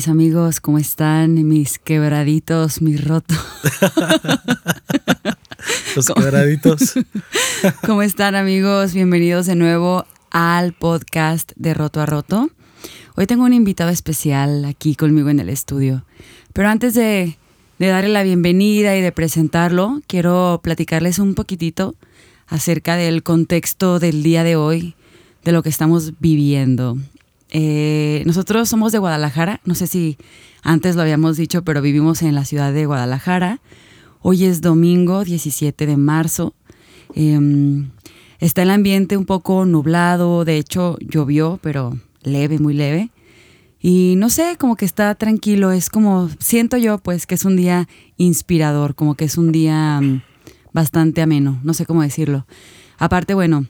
mis 0.00 0.08
amigos? 0.08 0.60
¿Cómo 0.60 0.78
están? 0.78 1.46
Mis 1.46 1.78
quebraditos, 1.78 2.80
mis 2.80 3.04
rotos. 3.04 3.36
Los 5.94 6.06
quebraditos. 6.06 6.94
¿Cómo 7.86 8.00
están 8.00 8.34
amigos? 8.34 8.94
Bienvenidos 8.94 9.44
de 9.44 9.56
nuevo 9.56 10.06
al 10.30 10.72
podcast 10.72 11.52
de 11.56 11.74
Roto 11.74 12.00
a 12.00 12.06
Roto. 12.06 12.48
Hoy 13.14 13.26
tengo 13.26 13.44
un 13.44 13.52
invitado 13.52 13.90
especial 13.90 14.64
aquí 14.64 14.94
conmigo 14.94 15.28
en 15.28 15.38
el 15.38 15.50
estudio. 15.50 16.06
Pero 16.54 16.70
antes 16.70 16.94
de, 16.94 17.36
de 17.78 17.86
darle 17.86 18.08
la 18.08 18.22
bienvenida 18.22 18.96
y 18.96 19.02
de 19.02 19.12
presentarlo, 19.12 20.00
quiero 20.06 20.60
platicarles 20.62 21.18
un 21.18 21.34
poquitito 21.34 21.94
acerca 22.46 22.96
del 22.96 23.22
contexto 23.22 23.98
del 23.98 24.22
día 24.22 24.44
de 24.44 24.56
hoy, 24.56 24.94
de 25.44 25.52
lo 25.52 25.62
que 25.62 25.68
estamos 25.68 26.14
viviendo. 26.20 26.96
Eh, 27.50 28.22
nosotros 28.26 28.68
somos 28.68 28.92
de 28.92 28.98
Guadalajara, 28.98 29.60
no 29.64 29.74
sé 29.74 29.86
si 29.86 30.16
antes 30.62 30.96
lo 30.96 31.02
habíamos 31.02 31.36
dicho, 31.36 31.62
pero 31.64 31.82
vivimos 31.82 32.22
en 32.22 32.34
la 32.34 32.44
ciudad 32.44 32.72
de 32.72 32.86
Guadalajara. 32.86 33.60
Hoy 34.20 34.44
es 34.44 34.60
domingo 34.60 35.24
17 35.24 35.86
de 35.86 35.96
marzo. 35.96 36.54
Em, 37.14 37.90
está 38.38 38.62
el 38.62 38.70
ambiente 38.70 39.16
un 39.16 39.24
poco 39.24 39.64
nublado, 39.64 40.44
de 40.44 40.58
hecho 40.58 40.96
llovió, 41.00 41.58
pero 41.62 41.98
leve, 42.22 42.58
muy 42.58 42.74
leve. 42.74 43.10
Y 43.80 44.14
no 44.18 44.28
sé, 44.28 44.56
como 44.58 44.76
que 44.76 44.84
está 44.84 45.14
tranquilo, 45.14 45.72
es 45.72 45.88
como, 45.88 46.28
siento 46.38 46.76
yo 46.76 46.98
pues 46.98 47.26
que 47.26 47.34
es 47.34 47.46
un 47.46 47.56
día 47.56 47.88
inspirador, 48.18 48.94
como 48.94 49.14
que 49.14 49.24
es 49.24 49.38
un 49.38 49.52
día 49.52 50.00
mm, 50.02 50.22
bastante 50.74 51.22
ameno, 51.22 51.58
no 51.64 51.72
sé 51.72 51.86
cómo 51.86 52.02
decirlo. 52.02 52.46
Aparte, 52.98 53.32
bueno, 53.32 53.64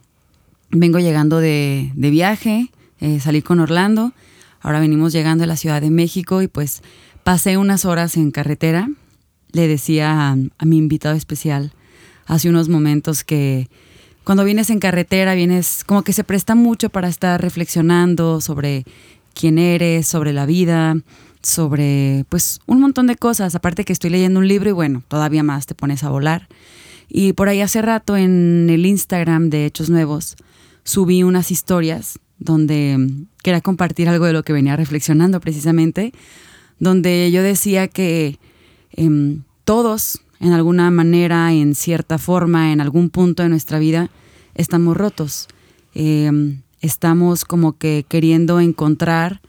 vengo 0.70 0.98
llegando 0.98 1.38
de, 1.38 1.92
de 1.94 2.10
viaje, 2.10 2.70
eh, 3.00 3.18
salí 3.20 3.42
con 3.42 3.60
Orlando, 3.60 4.12
ahora 4.60 4.80
venimos 4.80 5.12
llegando 5.12 5.44
a 5.44 5.46
la 5.46 5.56
Ciudad 5.56 5.80
de 5.80 5.90
México 5.90 6.42
y 6.42 6.48
pues 6.48 6.82
pasé 7.24 7.56
unas 7.56 7.84
horas 7.84 8.16
en 8.16 8.30
carretera. 8.30 8.90
Le 9.52 9.68
decía 9.68 10.30
a, 10.30 10.64
mi 10.64 10.76
invitado 10.76 11.16
especial 11.16 11.72
hace 12.26 12.48
unos 12.48 12.68
momentos 12.68 13.24
que 13.24 13.68
cuando 14.22 14.44
vienes 14.44 14.70
en 14.70 14.78
carretera 14.78 15.34
vienes 15.34 15.82
como 15.84 16.02
que 16.02 16.12
se 16.12 16.24
presta 16.24 16.54
mucho 16.54 16.90
para 16.90 17.08
estar 17.08 17.40
reflexionando 17.40 18.40
sobre 18.40 18.84
quién 19.34 19.58
eres, 19.58 20.06
sobre 20.06 20.32
la 20.32 20.46
vida, 20.46 20.96
sobre 21.42 22.24
pues 22.28 22.60
un 22.66 22.80
montón 22.80 23.06
de 23.06 23.16
cosas, 23.16 23.54
aparte 23.54 23.84
que 23.84 23.92
estoy 23.92 24.10
leyendo 24.10 24.40
un 24.40 24.46
libro 24.46 24.70
y 24.70 24.72
bueno, 24.72 25.02
todavía 25.08 25.42
más 25.42 25.66
te 25.66 25.74
pones 25.74 26.04
a 26.04 26.10
volar. 26.10 26.48
Y 27.08 27.32
por 27.32 27.48
ahí 27.48 27.60
hace 27.60 27.82
rato 27.82 28.16
en 28.16 28.68
el 28.70 28.86
Instagram 28.86 29.50
de 29.50 29.66
Hechos 29.66 29.90
Nuevos 29.90 30.36
subí 30.84 31.22
unas 31.22 31.50
historias 31.50 32.18
donde 32.40 32.96
mm, 32.98 33.26
quería 33.42 33.60
compartir 33.60 34.08
algo 34.08 34.26
de 34.26 34.32
lo 34.32 34.42
que 34.42 34.52
venía 34.52 34.74
reflexionando 34.74 35.38
precisamente, 35.40 36.12
donde 36.80 37.30
yo 37.30 37.42
decía 37.42 37.86
que 37.86 38.38
em, 38.90 39.42
todos, 39.64 40.22
en 40.40 40.52
alguna 40.52 40.90
manera, 40.90 41.52
en 41.52 41.76
cierta 41.76 42.18
forma, 42.18 42.72
en 42.72 42.80
algún 42.80 43.10
punto 43.10 43.44
de 43.44 43.50
nuestra 43.50 43.78
vida, 43.78 44.10
estamos 44.54 44.96
rotos. 44.96 45.46
Em, 45.94 46.62
estamos 46.80 47.44
como 47.44 47.76
que 47.76 48.04
queriendo 48.08 48.58
encontrar 48.58 49.40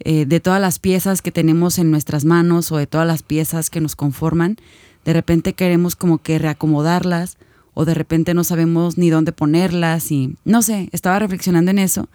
eh, 0.00 0.26
de 0.26 0.40
todas 0.40 0.60
las 0.60 0.80
piezas 0.80 1.22
que 1.22 1.30
tenemos 1.30 1.78
en 1.78 1.90
nuestras 1.92 2.24
manos 2.24 2.72
o 2.72 2.76
de 2.76 2.88
todas 2.88 3.06
las 3.06 3.22
piezas 3.22 3.70
que 3.70 3.80
nos 3.80 3.94
conforman, 3.94 4.56
de 5.04 5.12
repente 5.12 5.52
queremos 5.52 5.94
como 5.94 6.18
que 6.18 6.38
reacomodarlas 6.38 7.38
o 7.74 7.84
de 7.84 7.94
repente 7.94 8.34
no 8.34 8.44
sabemos 8.44 8.98
ni 8.98 9.10
dónde 9.10 9.32
ponerlas 9.32 10.10
y 10.10 10.36
no 10.44 10.62
sé, 10.62 10.88
estaba 10.92 11.18
reflexionando 11.18 11.70
en 11.70 11.78
eso 11.78 12.08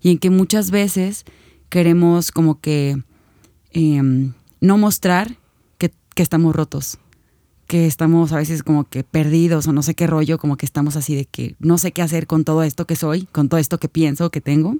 y 0.00 0.10
en 0.10 0.18
que 0.18 0.30
muchas 0.30 0.70
veces 0.70 1.24
queremos 1.68 2.32
como 2.32 2.60
que 2.60 3.02
em, 3.72 4.32
no 4.60 4.78
mostrar 4.78 5.36
que, 5.78 5.92
que 6.14 6.22
estamos 6.22 6.54
rotos, 6.54 6.98
que 7.66 7.86
estamos 7.86 8.32
a 8.32 8.36
veces 8.36 8.62
como 8.62 8.84
que 8.84 9.04
perdidos 9.04 9.66
o 9.68 9.72
no 9.72 9.82
sé 9.82 9.94
qué 9.94 10.06
rollo, 10.06 10.38
como 10.38 10.56
que 10.56 10.66
estamos 10.66 10.96
así 10.96 11.14
de 11.14 11.24
que 11.24 11.54
no 11.60 11.78
sé 11.78 11.92
qué 11.92 12.02
hacer 12.02 12.26
con 12.26 12.44
todo 12.44 12.62
esto 12.62 12.86
que 12.86 12.96
soy, 12.96 13.26
con 13.30 13.48
todo 13.48 13.60
esto 13.60 13.78
que 13.78 13.88
pienso, 13.88 14.30
que 14.30 14.40
tengo. 14.40 14.76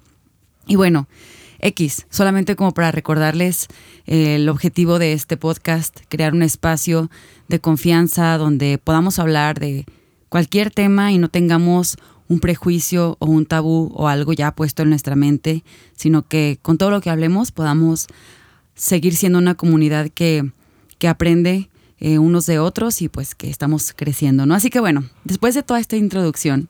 Y 0.67 0.77
bueno, 0.77 1.07
X, 1.61 2.07
solamente 2.11 2.57
como 2.57 2.73
para 2.73 2.91
recordarles 2.91 3.69
eh, 4.07 4.37
el 4.37 4.49
objetivo 4.49 4.99
de 4.99 5.13
este 5.13 5.37
podcast, 5.37 6.01
crear 6.09 6.33
un 6.33 6.43
espacio 6.43 7.11
de 7.49 7.61
confianza 7.61 8.37
donde 8.39 8.79
podamos 8.79 9.19
hablar 9.19 9.61
de 9.61 9.85
cualquier 10.31 10.71
tema 10.71 11.13
y 11.13 11.19
no 11.19 11.29
tengamos 11.29 11.99
un 12.29 12.41
prejuicio 12.41 13.17
o 13.19 13.27
un 13.27 13.45
tabú 13.45 13.93
o 13.95 14.09
algo 14.09 14.33
ya 14.33 14.53
puesto 14.53 14.83
en 14.83 14.89
nuestra 14.89 15.17
mente, 15.17 15.65
sino 15.95 16.27
que 16.27 16.59
con 16.63 16.79
todo 16.79 16.91
lo 16.91 17.03
que 17.03 17.11
hablemos 17.11 17.51
podamos 17.51 18.07
seguir 18.75 19.17
siendo 19.17 19.39
una 19.39 19.57
comunidad 19.57 20.09
que, 20.09 20.51
que 20.99 21.09
aprende 21.09 21.69
eh, 21.99 22.19
unos 22.19 22.47
de 22.47 22.61
otros 22.61 23.03
y 23.03 23.09
pues 23.09 23.35
que 23.35 23.51
estamos 23.51 23.93
creciendo, 23.95 24.47
¿no? 24.47 24.55
Así 24.55 24.71
que 24.71 24.81
bueno, 24.81 25.05
después 25.25 25.55
de 25.55 25.63
toda 25.63 25.81
esta 25.81 25.97
introducción, 25.97 26.69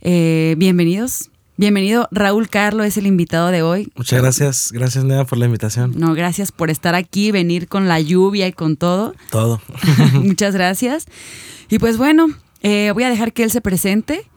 eh, 0.00 0.56
bienvenidos. 0.58 1.30
Bienvenido, 1.56 2.08
Raúl 2.10 2.48
Carlo 2.48 2.82
es 2.82 2.96
el 2.96 3.06
invitado 3.06 3.48
de 3.48 3.62
hoy. 3.62 3.92
Muchas 3.94 4.20
gracias, 4.20 4.72
gracias 4.72 5.04
Nea 5.04 5.24
por 5.24 5.38
la 5.38 5.46
invitación. 5.46 5.92
No, 5.96 6.14
gracias 6.14 6.50
por 6.50 6.70
estar 6.70 6.96
aquí, 6.96 7.30
venir 7.30 7.68
con 7.68 7.86
la 7.86 8.00
lluvia 8.00 8.48
y 8.48 8.52
con 8.52 8.76
todo. 8.76 9.14
Todo. 9.30 9.60
Muchas 10.14 10.54
gracias. 10.54 11.06
Y 11.68 11.78
pues 11.78 11.98
bueno, 11.98 12.28
eh, 12.62 12.90
voy 12.94 13.04
a 13.04 13.10
dejar 13.10 13.32
que 13.32 13.44
él 13.44 13.50
se 13.50 13.60
presente 13.60 14.28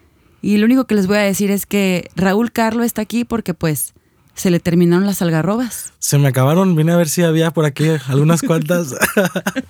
y 0.42 0.58
lo 0.58 0.66
único 0.66 0.86
que 0.86 0.96
les 0.96 1.08
voy 1.08 1.18
a 1.18 1.22
decir 1.22 1.52
es 1.52 1.66
que 1.66 2.10
Raúl 2.16 2.52
Carlo 2.52 2.84
está 2.84 3.02
aquí 3.02 3.24
porque 3.24 3.54
pues 3.54 3.94
se 4.36 4.50
le 4.50 4.60
terminaron 4.60 5.06
las 5.06 5.22
algarrobas. 5.22 5.94
Se 6.00 6.18
me 6.18 6.28
acabaron, 6.28 6.76
vine 6.76 6.92
a 6.92 6.98
ver 6.98 7.08
si 7.08 7.24
había 7.24 7.52
por 7.52 7.66
aquí 7.66 7.86
algunas 8.08 8.42
cuantas. 8.42 8.94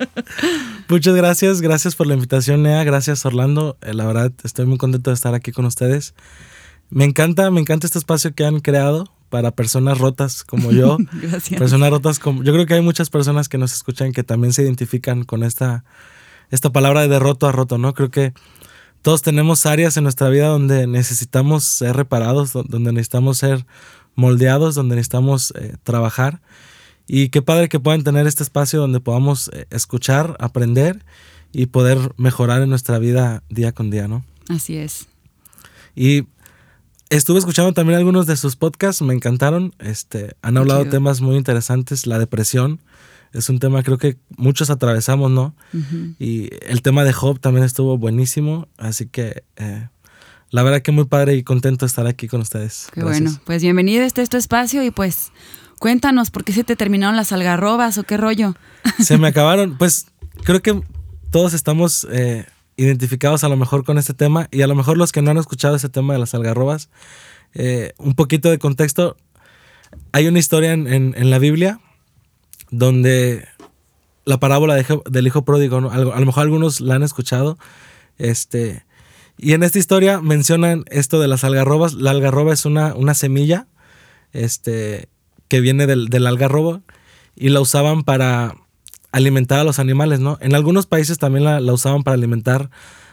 Muchas 0.89 1.16
gracias, 1.16 1.61
gracias 1.61 1.95
por 1.95 2.07
la 2.07 2.16
invitación, 2.16 2.63
Nea, 2.63 2.83
gracias 2.83 3.25
Orlando. 3.25 3.77
Eh, 3.81 3.93
la 3.93 4.05
verdad, 4.05 4.31
estoy 4.43 4.66
muy 4.66 4.77
contento 4.77 5.11
de 5.11 5.16
estar 5.16 5.35
aquí 5.35 5.51
con 5.51 5.66
ustedes. 5.66 6.16
Me 6.89 7.05
encanta, 7.05 7.51
me 7.51 7.61
encanta 7.61 7.85
este 7.85 7.99
espacio 7.99 8.33
que 8.33 8.45
han 8.45 8.59
creado 8.59 9.11
para 9.29 9.51
personas 9.51 9.97
rotas 9.97 10.43
como 10.43 10.72
yo. 10.72 10.97
Gracias. 11.13 11.59
Personas 11.59 11.89
rotas 11.89 12.19
como 12.19 12.43
yo 12.43 12.53
creo 12.53 12.66
que 12.66 12.75
hay 12.75 12.81
muchas 12.81 13.09
personas 13.09 13.49
que 13.49 13.57
nos 13.57 13.73
escuchan 13.73 14.13
que 14.13 14.23
también 14.23 14.53
se 14.53 14.63
identifican 14.63 15.23
con 15.23 15.43
esta 15.43 15.83
esta 16.55 16.71
palabra 16.71 17.01
de 17.01 17.07
derroto 17.07 17.47
a 17.47 17.51
roto, 17.51 17.77
¿no? 17.77 17.93
Creo 17.93 18.09
que 18.09 18.33
todos 19.01 19.21
tenemos 19.21 19.67
áreas 19.67 19.97
en 19.97 20.03
nuestra 20.03 20.29
vida 20.29 20.47
donde 20.47 20.88
necesitamos 20.88 21.63
ser 21.63 21.95
reparados, 21.95 22.53
donde 22.53 22.91
necesitamos 22.91 23.38
ser 23.38 23.66
moldeados, 24.16 24.73
donde 24.73 24.95
necesitamos 24.95 25.53
eh, 25.55 25.75
trabajar. 25.83 26.41
Y 27.07 27.29
qué 27.29 27.43
padre 27.43 27.69
que 27.69 27.79
puedan 27.79 28.03
tener 28.03 28.25
este 28.25 28.41
espacio 28.41 28.79
donde 28.79 28.99
podamos 28.99 29.51
eh, 29.53 29.67
escuchar, 29.69 30.35
aprender 30.39 31.05
y 31.51 31.67
poder 31.67 32.13
mejorar 32.17 32.63
en 32.63 32.69
nuestra 32.69 32.97
vida 32.97 33.43
día 33.49 33.73
con 33.73 33.91
día, 33.91 34.07
¿no? 34.07 34.25
Así 34.49 34.75
es. 34.75 35.07
Y 35.95 36.25
estuve 37.09 37.39
escuchando 37.39 37.73
también 37.73 37.99
algunos 37.99 38.25
de 38.25 38.35
sus 38.37 38.55
podcasts, 38.55 39.01
me 39.01 39.13
encantaron. 39.13 39.75
Este, 39.79 40.35
han 40.41 40.57
hablado 40.57 40.83
de 40.83 40.89
temas 40.89 41.22
muy 41.22 41.35
interesantes, 41.35 42.07
la 42.07 42.17
depresión, 42.17 42.79
es 43.35 43.50
un 43.50 43.59
tema 43.59 43.84
creo 43.84 43.97
que 43.97 44.18
muchos 44.38 44.69
atravesamos, 44.69 45.29
¿no? 45.29 45.56
Y 46.19 46.50
el 46.62 46.81
tema 46.81 47.03
de 47.03 47.12
Job 47.12 47.40
también 47.40 47.66
estuvo 47.66 47.97
buenísimo, 47.97 48.68
así 48.78 49.08
que 49.08 49.43
eh, 49.58 49.90
la 50.52 50.64
verdad 50.64 50.82
que 50.82 50.91
muy 50.91 51.05
padre 51.05 51.35
y 51.35 51.43
contento 51.43 51.85
de 51.85 51.87
estar 51.87 52.08
aquí 52.08 52.28
con 52.28 52.41
ustedes. 52.41 52.87
Qué 52.93 53.03
bueno, 53.03 53.32
pues 53.46 53.61
bienvenido 53.61 54.03
a 54.03 54.05
este, 54.05 54.22
este 54.22 54.37
espacio 54.37 54.84
y 54.84 54.91
pues 54.91 55.32
cuéntanos, 55.79 56.32
¿por 56.32 56.46
qué 56.46 56.53
se 56.53 56.64
te 56.64 56.78
terminaron 56.78 57.17
las 57.17 57.34
algarrobas 57.34 57.97
o 57.97 58.03
qué 58.03 58.16
rollo? 58.16 58.55
Se 59.03 59.17
me 59.17 59.28
acabaron, 59.29 59.78
pues 59.78 60.08
creo 60.43 60.61
que 60.61 60.81
todos 61.29 61.53
estamos 61.53 62.08
eh, 62.11 62.46
identificados 62.78 63.43
a 63.43 63.49
lo 63.49 63.58
mejor 63.58 63.84
con 63.84 63.97
este 63.97 64.14
tema 64.14 64.47
y 64.49 64.61
a 64.61 64.67
lo 64.67 64.76
mejor 64.76 64.97
los 64.97 65.11
que 65.11 65.22
no 65.22 65.31
han 65.31 65.38
escuchado 65.38 65.76
ese 65.76 65.90
tema 65.90 66.14
de 66.14 66.20
las 66.20 66.34
algarrobas, 66.34 66.90
eh, 67.53 67.91
un 67.97 68.16
poquito 68.16 68.49
de 68.49 68.59
contexto, 68.59 69.17
hay 70.14 70.28
una 70.28 70.40
historia 70.40 70.72
en, 70.72 70.88
en 70.88 71.29
la 71.29 71.40
Biblia 71.40 71.81
donde 72.72 73.47
la 74.26 74.40
parábola 74.40 74.76
del 74.76 75.28
hijo 75.28 75.46
pródigo, 75.46 75.78
a 75.91 75.97
lo 76.00 76.26
mejor 76.26 76.44
algunos 76.44 76.82
la 76.82 76.96
han 76.96 77.03
escuchado, 77.03 77.58
este, 78.17 78.85
y 79.38 79.53
en 79.53 79.64
esta 79.64 79.79
historia 79.79 80.22
mencionan 80.22 80.85
esto 80.90 81.20
de 81.20 81.28
las 81.28 81.44
algarrobas, 81.44 81.94
la 81.94 82.12
algarroba 82.12 82.53
es 82.53 82.66
una, 82.66 82.96
una 82.96 83.14
semilla, 83.14 83.67
este, 84.34 85.09
que 85.47 85.59
viene 85.59 85.88
del, 85.88 86.08
del 86.08 86.28
algarrobo, 86.28 86.82
y 87.35 87.50
la 87.50 87.62
usaban 87.62 88.03
para 88.03 88.56
alimentar 89.16 89.59
a 89.59 89.64
los 89.64 89.79
animales, 89.79 90.20
¿no? 90.20 90.38
En 90.41 90.56
algunos 90.56 90.88
países 90.88 91.17
también 91.17 91.46
la, 91.46 91.73
usaban 91.73 92.03
para 92.03 92.16
alimentar 92.16 92.70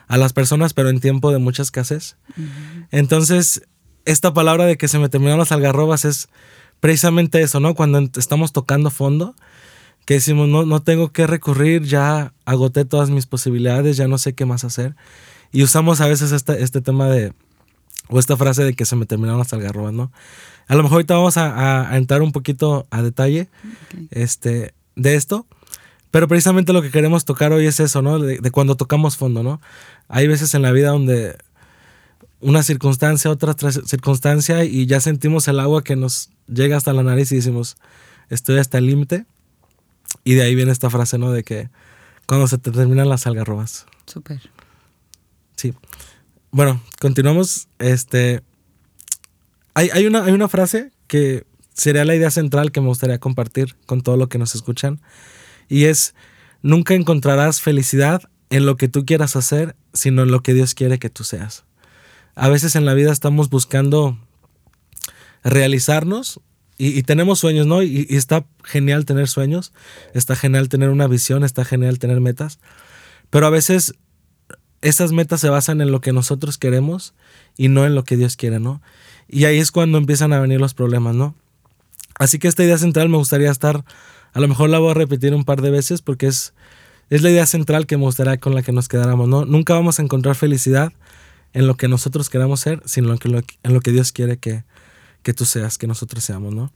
a 0.09 0.17
las 0.17 0.33
personas, 0.33 0.75
pero 0.75 0.89
en 0.89 0.99
tiempo 0.99 1.31
de 1.31 1.39
mucha 1.39 1.63
escasez. 1.63 2.17
Entonces, 2.91 3.63
esta 4.05 4.35
palabra 4.35 4.65
de 4.65 4.77
que 4.77 4.89
se 4.89 4.99
me 4.99 5.09
terminaron 5.09 5.39
las 5.39 5.53
algarrobas 5.53 6.05
es 6.05 6.29
precisamente 6.83 7.41
eso, 7.41 7.61
¿no? 7.61 7.77
Cuando 7.77 8.01
estamos 8.17 8.51
tocando 8.51 8.91
fondo, 8.91 9.37
que 10.05 10.15
decimos, 10.15 10.49
no, 10.49 10.67
no 10.67 10.83
tengo 10.83 11.13
que 11.13 11.29
recurrir, 11.29 11.85
ya 11.85 12.33
agoté 12.45 12.85
todas 12.85 13.09
mis 13.09 13.27
posibilidades, 13.27 13.97
ya 13.97 14.09
no 14.09 14.19
sé 14.19 14.33
qué 14.33 14.47
más 14.47 14.65
hacer. 14.65 14.97
Y 15.53 15.63
usamos 15.63 16.01
a 16.01 16.09
veces 16.09 16.33
este, 16.33 16.61
este 16.61 16.81
tema 16.81 17.07
de, 17.09 17.35
o 18.09 18.19
esta 18.19 18.37
frase 18.37 18.65
de 18.65 18.75
que 18.75 18.85
se 18.85 18.97
me 18.97 19.07
terminaron 19.07 19.39
las 19.39 19.53
algarrobas, 19.53 19.93
¿no? 19.93 20.11
A 20.67 20.75
lo 20.75 20.83
mejor 20.83 20.97
ahorita 20.97 21.15
vamos 21.15 21.37
a, 21.37 21.97
entrar 21.97 22.21
un 22.21 22.33
poquito 22.33 22.89
a 22.91 23.01
detalle 23.01 23.49
este, 24.11 24.75
de 24.97 25.15
esto. 25.15 25.47
Pero 26.11 26.27
precisamente 26.27 26.73
lo 26.73 26.83
que 26.83 26.91
queremos 26.91 27.25
tocar 27.25 27.53
hoy 27.53 27.67
es 27.67 27.79
eso, 27.79 28.03
¿no? 28.03 28.19
De, 28.19 28.51
cuando 28.51 28.75
tocamos 28.77 29.17
fondo, 29.17 29.45
¿no? 29.45 29.61
Hay 30.09 30.27
veces 30.27 30.53
en 30.55 30.63
la 30.63 30.73
vida 30.73 30.89
donde 30.91 31.37
una 32.43 32.63
circunstancia, 32.63 33.31
otra 33.31 33.55
circunstancia, 33.55 34.65
y 34.65 34.87
ya 34.87 35.01
sentimos 35.01 35.49
el 35.49 35.61
agua 35.61 35.83
que 35.83 35.97
nos 35.97 36.31
llega 36.49 36.77
hasta 36.77 36.93
la 36.93 37.03
nariz 37.03 37.33
y 37.33 37.37
decimos, 37.37 37.77
estoy 38.29 38.59
hasta 38.59 38.79
el 38.79 38.87
límite. 38.87 39.25
Y 40.25 40.35
de 40.35 40.43
ahí 40.43 40.55
viene 40.55 40.73
esta 40.73 40.91
frase, 40.91 41.17
¿no? 41.19 41.33
De 41.33 41.45
que 41.45 41.71
cuando 42.27 42.47
se 42.49 42.59
terminan 42.59 43.09
las 43.09 43.27
algarrobas. 43.27 43.87
Súper. 44.07 44.41
Sí. 45.57 45.73
Bueno, 46.51 46.83
continuamos. 47.01 47.69
Este. 47.79 48.43
Hay, 49.75 49.89
hay, 49.91 50.07
una, 50.07 50.25
hay 50.25 50.33
una 50.33 50.49
frase 50.49 50.91
que 51.07 51.47
sería 51.73 52.05
la 52.05 52.15
idea 52.15 52.31
central 52.31 52.73
que 52.73 52.81
me 52.81 52.89
gustaría 52.89 53.19
compartir 53.19 53.77
con 53.87 54.03
todo 54.03 54.17
lo 54.17 54.29
que 54.29 54.39
nos 54.39 54.55
escuchan. 54.55 55.01
Y 55.69 55.85
es, 55.85 56.15
nunca 56.61 56.95
encontrarás 56.95 57.61
felicidad 57.61 58.23
en 58.51 58.67
lo 58.67 58.77
que 58.77 58.89
tú 58.89 59.07
quieras 59.07 59.37
hacer, 59.37 59.77
sino 59.95 60.23
en 60.23 60.31
lo 60.31 60.43
que 60.43 60.53
Dios 60.53 60.75
quiere 60.75 60.99
que 60.99 61.09
tú 61.09 61.25
seas. 61.25 61.65
A 62.35 62.49
veces 62.49 62.77
en 62.77 62.85
la 62.85 62.95
vida 62.95 63.13
estamos 63.13 63.51
buscando 63.51 64.19
realizarnos 65.45 66.41
y, 66.79 67.03
tenemos 67.03 67.39
sueños, 67.39 67.67
¿no? 67.67 67.83
Y, 67.83 68.07
está 68.11 68.45
genial 68.65 69.05
tener 69.05 69.29
sueños, 69.29 69.73
está 70.15 70.35
genial 70.35 70.69
tener 70.69 70.89
una 70.89 71.07
visión, 71.07 71.45
está 71.45 71.65
genial 71.65 71.99
tener 71.99 72.21
metas, 72.21 72.59
pero 73.31 73.47
a 73.47 73.51
veces 73.51 73.95
esas 74.81 75.13
metas 75.13 75.41
se 75.41 75.49
basan 75.49 75.81
en 75.81 75.93
lo 75.93 76.01
que 76.01 76.13
nosotros 76.13 76.59
queremos 76.59 77.15
y 77.57 77.69
no 77.69 77.87
en 77.87 77.95
lo 77.95 78.05
que 78.05 78.17
Dios 78.17 78.37
quiere, 78.37 78.59
¿no? 78.59 78.83
Y 79.29 79.45
ahí 79.45 79.59
es 79.59 79.71
cuando 79.71 79.99
empiezan 79.99 80.33
a 80.33 80.41
venir 80.41 80.61
los 80.61 80.75
problemas, 80.75 81.15
¿no? 81.15 81.37
Así 82.19 82.39
que 82.39 82.49
esta 82.49 82.65
idea 82.65 82.79
central 82.79 83.09
me 83.09 83.17
gustaría 83.17 83.51
estar 83.51 83.85
a 84.33 84.41
lo 84.41 84.49
mejor 84.49 84.71
la 84.71 84.79
voy 84.79 84.93
a 84.93 84.95
repetir 84.95 85.35
un 85.35 85.45
par 85.45 85.61
de 85.61 85.71
veces 85.71 86.01
porque 86.01 86.27
es, 86.27 86.55
es 87.11 87.23
la 87.23 87.31
idea 87.31 87.47
central 87.47 87.87
que 87.87 87.97
me 87.97 88.05
gustaría 88.05 88.39
con 88.39 88.55
la 88.55 88.63
que 88.63 88.73
nos 88.73 88.89
quedáramos. 88.89 89.29
¿no? 89.29 89.45
Nunca 89.45 89.75
vamos 89.75 89.99
a 89.99 90.03
encontrar 90.03 90.35
felicidad 90.35 90.93
en 91.53 91.67
lo 91.67 91.77
que 91.77 91.89
nosotros 91.89 92.31
queramos 92.31 92.61
ser, 92.61 92.83
sino 92.85 93.13
en 93.13 93.73
lo 93.75 93.81
que, 93.81 93.93
Dios 93.93 94.13
quiere 94.13 94.39
que, 94.39 94.65
que 95.23 95.35
tú 95.35 95.45
seas, 95.45 95.79
que 95.79 95.87
nosotros 95.87 96.25
seamos, 96.25 96.55
¿no? 96.55 96.73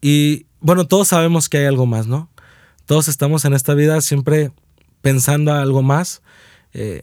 Y 0.00 0.46
bueno, 0.60 0.86
todos 0.86 1.08
sabemos 1.08 1.48
que 1.48 1.58
hay 1.58 1.64
algo 1.64 1.86
más, 1.86 2.06
¿no? 2.06 2.28
Todos 2.84 3.08
estamos 3.08 3.44
en 3.44 3.54
esta 3.54 3.74
vida 3.74 4.00
siempre 4.00 4.52
pensando 5.00 5.52
algo 5.52 5.82
más. 5.82 6.22
Eh, 6.72 7.02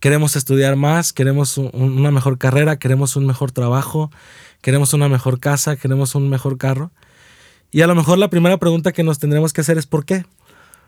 queremos 0.00 0.36
estudiar 0.36 0.76
más, 0.76 1.12
queremos 1.12 1.58
una 1.58 2.10
mejor 2.10 2.38
carrera, 2.38 2.78
queremos 2.78 3.16
un 3.16 3.26
mejor 3.26 3.52
trabajo, 3.52 4.10
queremos 4.62 4.92
una 4.92 5.08
mejor 5.08 5.40
casa, 5.40 5.76
queremos 5.76 6.14
un 6.14 6.28
mejor 6.28 6.56
carro. 6.58 6.92
Y 7.70 7.82
a 7.82 7.86
lo 7.86 7.94
mejor 7.94 8.18
la 8.18 8.30
primera 8.30 8.56
pregunta 8.58 8.92
que 8.92 9.02
nos 9.02 9.18
tendremos 9.18 9.52
que 9.52 9.60
hacer 9.60 9.76
es 9.78 9.86
¿por 9.86 10.04
qué? 10.04 10.24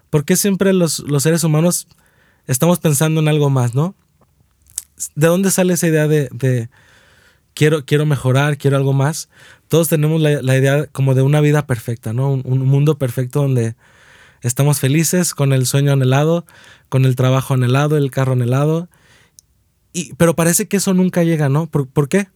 ¿Por 0.09 0.25
qué 0.25 0.37
siempre 0.37 0.73
los, 0.73 1.05
seres 1.19 1.45
humanos 1.45 1.87
estamos 2.47 2.79
pensando 2.79 3.21
en 3.21 3.29
algo 3.29 3.51
más, 3.51 3.75
no? 3.75 3.95
¿De 5.15 5.27
dónde 5.27 5.51
sale 5.51 5.75
esa 5.75 5.89
idea 5.89 6.09
de, 6.09 6.69
quiero, 7.55 7.85
quiero 7.85 8.07
mejorar, 8.07 8.59
quiero 8.59 8.77
algo 8.77 8.93
más? 8.93 9.29
Todos 9.69 9.89
tenemos 9.89 10.21
la, 10.21 10.57
idea 10.57 10.87
como 10.87 11.15
de 11.15 11.23
una 11.23 11.41
vida 11.41 11.67
perfecta, 11.67 12.13
¿no? 12.13 12.33
Un, 12.33 12.67
mundo 12.67 12.99
perfecto 12.99 13.43
donde 13.43 13.77
estamos 14.43 14.81
felices 14.81 15.35
con 15.35 15.53
el 15.53 15.67
sueño 15.67 15.93
anhelado, 15.93 16.47
con 16.89 17.05
el 17.05 17.17
trabajo 17.17 17.55
anhelado, 17.55 17.97
el 17.97 18.11
carro 18.11 18.33
anhelado. 18.33 18.89
Y, 19.93 20.15
pero 20.15 20.37
parece 20.37 20.69
que 20.69 20.79
eso 20.79 20.95
nunca 20.95 21.23
llega, 21.23 21.49
¿no? 21.49 21.67
¿Por, 21.67 21.89
¿Por, 21.89 22.09
qué? 22.09 22.29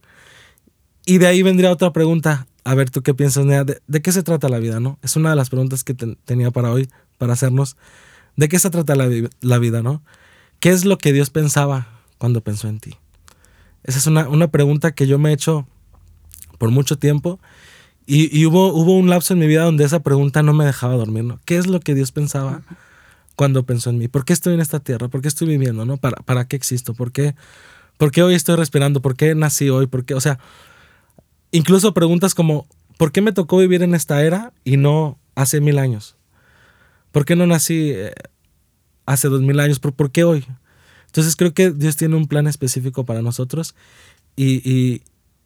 Y 1.05 1.17
de 1.19 1.27
ahí 1.27 1.41
vendría 1.41 1.71
otra 1.71 1.93
pregunta 1.93 2.47
a 2.65 2.73
ver 2.73 2.89
tú 2.89 3.03
qué 3.03 3.13
piensas, 3.13 3.45
¿De, 3.45 3.81
¿De, 3.87 4.01
qué 4.01 4.11
se 4.11 4.23
trata 4.23 4.49
la 4.49 4.57
vida, 4.59 4.79
no? 4.79 4.97
Es 5.03 5.15
una 5.15 5.29
de 5.29 5.35
las 5.35 5.49
preguntas 5.49 5.83
que 5.83 5.93
tenía 5.93 6.51
para 6.51 6.71
hoy, 6.71 6.89
para 7.17 7.33
hacernos. 7.33 7.77
¿De 8.35 8.49
qué 8.49 8.59
se 8.59 8.69
trata 8.69 8.95
la, 8.95 9.07
vida, 9.59 9.81
no? 9.81 10.03
¿Qué 10.59 10.69
es 10.69 10.83
lo 10.83 10.97
que 10.97 11.13
Dios 11.13 11.29
pensaba 11.29 11.94
cuando 12.25 12.41
pensó 12.41 12.67
en 12.67 12.79
ti? 12.79 12.95
Esa 13.83 13.99
es 13.99 14.07
una, 14.07 14.27
una 14.27 14.49
pregunta 14.49 14.93
que 14.93 15.07
yo 15.07 15.19
me 15.19 15.29
he 15.29 15.33
hecho 15.33 15.67
por 16.57 16.71
mucho 16.71 16.97
tiempo 16.97 17.39
y, 18.05 18.35
y, 18.37 18.45
hubo, 18.45 18.73
hubo 18.73 18.97
un 18.97 19.09
lapso 19.09 19.33
en 19.33 19.39
mi 19.39 19.47
vida 19.47 19.63
donde 19.63 19.83
esa 19.83 20.01
pregunta 20.01 20.43
no 20.43 20.53
me 20.53 20.65
dejaba 20.65 20.95
dormir, 20.95 21.23
¿no? 21.23 21.39
¿Qué 21.45 21.57
es 21.57 21.67
lo 21.67 21.79
que 21.79 21.95
Dios 21.95 22.11
pensaba 22.11 22.61
cuando 23.35 23.63
pensó 23.63 23.89
en 23.89 23.97
mí? 23.97 24.07
¿Por 24.07 24.25
qué 24.25 24.33
estoy 24.33 24.53
en 24.53 24.61
esta 24.61 24.79
tierra? 24.79 25.07
¿Por 25.07 25.21
qué 25.21 25.27
estoy 25.27 25.47
viviendo, 25.47 25.85
no? 25.85 25.97
¿Para, 25.97 26.17
para 26.17 26.47
qué 26.47 26.55
existo? 26.55 26.93
¿Por 26.93 27.11
qué, 27.11 27.35
¿Por 27.97 28.11
qué 28.11 28.23
hoy 28.23 28.35
estoy 28.35 28.55
respirando? 28.55 29.01
¿Por 29.01 29.15
qué 29.15 29.33
nací 29.33 29.69
hoy? 29.69 29.87
¿Por 29.87 30.05
qué? 30.05 30.13
O 30.13 30.21
sea, 30.21 30.39
Incluso 31.55 31.93
preguntas 31.93 32.35
como, 32.35 32.67
¿por 32.97 33.13
qué 33.13 33.21
me 33.21 33.31
tocó 33.31 33.57
vivir 33.59 33.81
en 33.81 33.95
esta 33.95 34.21
era 34.21 34.51
y 34.65 34.75
no 34.75 35.17
hace 35.35 35.61
mil 35.61 35.79
años? 35.79 36.17
¿Por 37.13 37.23
qué 37.23 37.37
no 37.37 37.47
nací 37.47 37.91
eh, 37.91 38.13
hace 39.05 39.29
dos 39.29 39.39
mil 39.39 39.61
años? 39.61 39.79
¿Por, 39.79 40.11
qué 40.11 40.25
hoy? 40.25 40.45
Entonces 41.15 41.37
creo 41.37 41.53
que 41.53 41.71
Dios 41.71 41.95
tiene 41.95 42.17
un 42.17 42.27
plan 42.27 42.45
específico 42.45 43.05
para 43.05 43.21
nosotros 43.21 43.73
y, 44.35 44.55
y, 44.69 45.01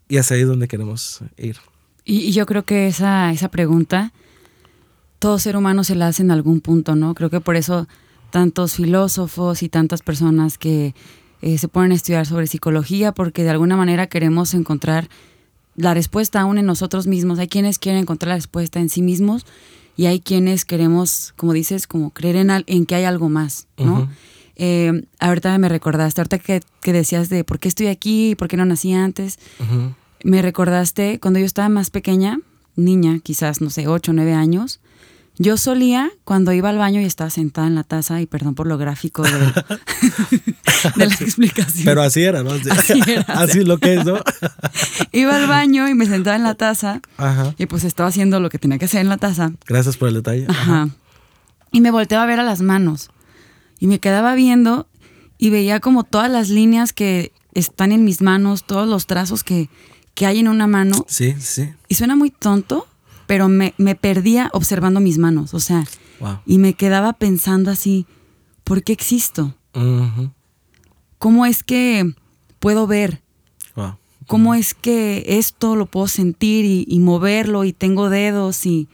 y 0.07 0.17
hacia 0.17 0.35
ahí 0.35 0.41
es 0.41 0.47
donde 0.47 0.67
queremos 0.67 1.19
ir. 1.37 1.57
Y, 2.05 2.31
yo 2.31 2.47
creo 2.47 2.65
que 2.65 2.87
esa, 2.87 3.31
esa 3.31 3.49
pregunta, 3.49 4.11
todo 5.19 5.37
ser 5.37 5.55
humano 5.55 5.83
se 5.83 5.93
la 5.93 6.07
hace 6.07 6.23
en 6.23 6.31
algún 6.31 6.59
punto, 6.59 6.95
¿no? 6.95 7.13
Creo 7.13 7.29
que 7.29 7.39
por 7.39 7.55
eso 7.55 7.87
tantos 8.31 8.73
filósofos 8.73 9.61
y 9.61 9.69
tantas 9.69 10.01
personas 10.01 10.57
que 10.57 10.95
eh, 11.43 11.59
se 11.59 11.67
ponen 11.67 11.91
a 11.91 11.95
estudiar 11.95 12.25
sobre 12.25 12.47
psicología, 12.47 13.11
porque 13.11 13.43
de 13.43 13.51
alguna 13.51 13.77
manera 13.77 14.07
queremos 14.07 14.55
encontrar 14.55 15.07
la 15.75 15.93
respuesta 15.93 16.41
aún 16.41 16.57
en 16.57 16.65
nosotros 16.65 17.05
mismos. 17.05 17.37
Hay 17.37 17.47
quienes 17.47 17.77
quieren 17.77 18.01
encontrar 18.01 18.29
la 18.29 18.37
respuesta 18.37 18.79
en 18.79 18.89
sí 18.89 19.03
mismos 19.03 19.45
y 19.95 20.07
hay 20.07 20.19
quienes 20.19 20.65
queremos, 20.65 21.35
como 21.37 21.53
dices, 21.53 21.85
como 21.85 22.09
creer 22.09 22.37
en, 22.37 22.49
en 22.65 22.87
que 22.87 22.95
hay 22.95 23.03
algo 23.03 23.29
más, 23.29 23.67
¿no? 23.77 24.09
Eh, 24.61 25.05
ahorita 25.19 25.57
me 25.57 25.69
recordaste, 25.69 26.19
ahorita 26.19 26.37
que, 26.37 26.61
decías 26.83 27.29
de 27.29 27.45
por 27.45 27.59
qué 27.59 27.69
estoy 27.69 27.87
aquí, 27.87 28.35
por 28.35 28.49
qué 28.49 28.57
no 28.57 28.65
nací 28.65 28.93
antes, 28.93 29.39
me 30.21 30.41
recordaste 30.41 31.19
cuando 31.21 31.39
yo 31.39 31.45
estaba 31.45 31.69
más 31.69 31.91
pequeña, 31.91 32.39
niña, 32.75 33.19
quizás, 33.23 33.61
no 33.61 33.69
sé, 33.69 33.87
8 33.87 34.11
o 34.11 34.13
9 34.13 34.33
años, 34.33 34.81
yo 35.37 35.55
solía, 35.55 36.11
cuando 36.25 36.51
iba 36.51 36.67
al 36.67 36.77
baño 36.77 36.99
y 36.99 37.05
estaba 37.05 37.29
sentada 37.29 37.67
en 37.67 37.75
la 37.75 37.85
taza, 37.85 38.19
y 38.19 38.25
perdón 38.25 38.53
por 38.53 38.67
lo 38.67 38.77
gráfico 38.77 39.23
de, 39.23 39.31
la 40.97 41.05
explicación. 41.05 41.85
Pero 41.85 42.01
así 42.01 42.23
era, 42.23 42.43
¿no? 42.43 42.51
Así 42.71 43.01
era. 43.07 43.21
así 43.21 43.63
lo 43.63 43.77
que 43.77 43.93
es, 43.93 44.05
¿no? 44.05 44.19
iba 45.13 45.37
al 45.37 45.47
baño 45.47 45.87
y 45.87 45.93
me 45.93 46.05
sentaba 46.05 46.35
en 46.35 46.43
la 46.43 46.55
taza. 46.55 46.99
Ajá. 47.15 47.55
Y 47.57 47.67
pues 47.67 47.85
estaba 47.85 48.09
haciendo 48.09 48.41
lo 48.41 48.49
que 48.49 48.59
tenía 48.59 48.77
que 48.77 48.85
hacer 48.85 48.99
en 48.99 49.07
la 49.07 49.15
taza. 49.15 49.53
Gracias 49.65 49.95
por 49.95 50.09
el 50.09 50.15
detalle. 50.15 50.45
Ajá. 50.49 50.89
Y 51.71 51.79
me 51.79 51.91
volteaba 51.91 52.25
a 52.25 52.27
ver 52.27 52.41
a 52.41 52.43
las 52.43 52.61
manos. 52.61 53.09
Y 53.79 53.87
me 53.87 53.99
quedaba 53.99 54.35
viendo 54.35 54.87
y 55.37 55.49
veía 55.49 55.79
como 55.79 56.03
todas 56.03 56.29
las 56.29 56.49
líneas 56.49 56.93
que 56.93 57.31
están 57.53 57.91
en 57.91 58.03
mis 58.03 58.21
manos, 58.21 58.63
todos 58.65 58.87
los 58.87 59.07
trazos 59.07 59.43
que, 59.43 59.69
que 60.13 60.25
hay 60.25 60.39
en 60.39 60.47
una 60.47 60.67
mano. 60.67 61.05
Sí, 61.07 61.35
sí. 61.39 61.69
Y 61.87 61.95
suena 61.95 62.15
muy 62.15 62.29
tonto, 62.29 62.87
pero 63.25 63.47
me, 63.47 63.73
perdía 63.95 64.49
observando 64.53 64.99
mis 64.99 65.17
manos, 65.17 65.53
o 65.53 65.59
sea, 65.59 65.85
y 66.45 66.57
me 66.57 66.73
quedaba 66.73 67.13
pensando 67.13 67.71
así, 67.71 68.07
¿por 68.63 68.83
qué 68.83 68.91
existo? 68.91 69.55
¿Cómo 71.19 71.45
es 71.45 71.63
que 71.63 72.15
puedo 72.59 72.87
ver? 72.87 73.21
¿Cómo 74.25 74.53
es 74.53 74.73
que 74.73 75.23
esto 75.27 75.75
lo 75.75 75.85
puedo 75.85 76.07
sentir 76.07 76.65
y, 76.65 76.99
moverlo 76.99 77.63
y 77.65 77.73
tengo 77.73 78.09
dedos 78.09 78.65
y, 78.65 78.87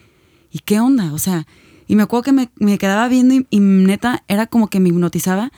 y, 0.51 0.59
qué 0.59 0.79
onda? 0.79 1.13
O 1.13 1.17
sea, 1.17 1.47
y 1.87 1.95
me 1.95 2.03
acuerdo 2.03 2.23
que 2.23 2.49
me, 2.57 2.77
quedaba 2.77 3.07
viendo 3.07 3.35
y, 3.49 3.59
neta 3.59 4.23
era 4.27 4.47
como 4.47 4.69
que 4.69 4.79
me 4.79 4.89
hipnotizaba 4.89 5.51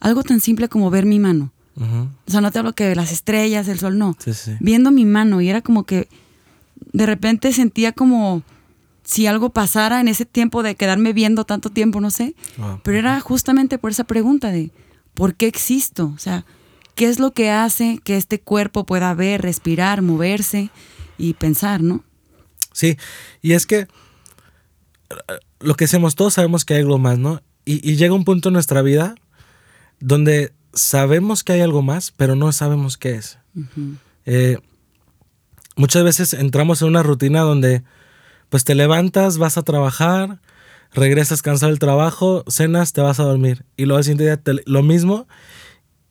algo 0.00 0.22
tan 0.22 0.40
simple 0.40 0.68
como 0.68 0.90
ver 0.90 1.06
mi 1.06 1.18
mano. 1.18 1.52
O 1.78 2.30
sea, 2.30 2.40
no 2.40 2.50
te 2.50 2.58
hablo 2.58 2.72
que 2.72 2.94
las 2.94 3.12
estrellas, 3.12 3.68
el 3.68 3.78
sol, 3.78 3.98
no. 3.98 4.16
Viendo 4.60 4.90
mi 4.90 5.04
mano 5.04 5.42
y 5.42 5.50
era 5.50 5.60
como 5.60 5.84
que 5.84 6.08
de 6.92 7.04
repente 7.04 7.52
sentía 7.52 7.92
como 7.92 8.42
si 9.04 9.26
algo 9.26 9.50
pasara 9.50 10.00
en 10.00 10.08
ese 10.08 10.24
tiempo 10.24 10.62
de 10.62 10.74
quedarme 10.74 11.12
viendo 11.12 11.44
tanto 11.44 11.70
tiempo, 11.70 12.00
no 12.00 12.10
sé. 12.10 12.34
Ah, 12.58 12.80
Pero 12.82 12.98
era 12.98 13.20
justamente 13.20 13.78
por 13.78 13.90
esa 13.90 14.04
pregunta 14.04 14.50
de 14.50 14.70
¿por 15.14 15.34
qué 15.34 15.46
existo? 15.46 16.12
O 16.14 16.18
sea, 16.18 16.44
¿qué 16.94 17.08
es 17.08 17.20
lo 17.20 17.32
que 17.32 17.50
hace 17.50 18.00
que 18.02 18.16
este 18.16 18.40
cuerpo 18.40 18.84
pueda 18.84 19.12
ver, 19.14 19.42
respirar, 19.42 20.02
moverse 20.02 20.70
y 21.18 21.34
pensar, 21.34 21.82
no? 21.82 22.02
Sí, 22.72 22.96
y 23.42 23.52
es 23.52 23.66
que 23.66 23.86
lo 25.60 25.74
que 25.74 25.84
hacemos 25.84 26.14
todos 26.14 26.34
sabemos 26.34 26.64
que 26.64 26.74
hay 26.74 26.80
algo 26.80 26.98
más, 26.98 27.18
¿no? 27.18 27.42
Y, 27.64 27.96
llega 27.96 28.14
un 28.14 28.24
punto 28.24 28.48
en 28.50 28.52
nuestra 28.52 28.80
vida 28.80 29.16
donde 29.98 30.52
sabemos 30.72 31.42
que 31.42 31.54
hay 31.54 31.60
algo 31.60 31.82
más, 31.82 32.12
pero 32.12 32.36
no 32.36 32.52
sabemos 32.52 32.96
qué 32.96 33.16
es. 33.16 33.38
Muchas 35.76 36.04
veces 36.04 36.32
entramos 36.32 36.80
en 36.80 36.88
una 36.88 37.02
rutina 37.02 37.40
donde 37.40 37.82
pues 38.48 38.64
te 38.64 38.74
levantas, 38.74 39.36
vas 39.36 39.58
a 39.58 39.62
trabajar, 39.62 40.40
regresas 40.94 41.42
cansado 41.42 41.70
del 41.70 41.78
trabajo, 41.78 42.44
cenas, 42.48 42.94
te 42.94 43.02
vas 43.02 43.20
a 43.20 43.24
dormir. 43.24 43.66
Y 43.76 43.84
luego 43.84 43.98
al 43.98 44.04
siguiente 44.04 44.24
día 44.24 44.62
lo 44.64 44.82
mismo. 44.82 45.28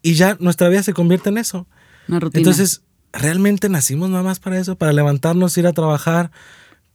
Y 0.03 0.13
ya 0.13 0.37
nuestra 0.39 0.69
vida 0.69 0.83
se 0.83 0.93
convierte 0.93 1.29
en 1.29 1.39
eso. 1.39 1.67
Una 2.07 2.19
rutina. 2.19 2.41
Entonces, 2.41 2.83
¿realmente 3.11 3.69
nacimos 3.69 4.09
nada 4.11 4.21
más 4.21 4.39
para 4.39 4.59
eso? 4.59 4.75
Para 4.75 4.93
levantarnos, 4.93 5.57
ir 5.57 5.65
a 5.65 5.73
trabajar, 5.73 6.29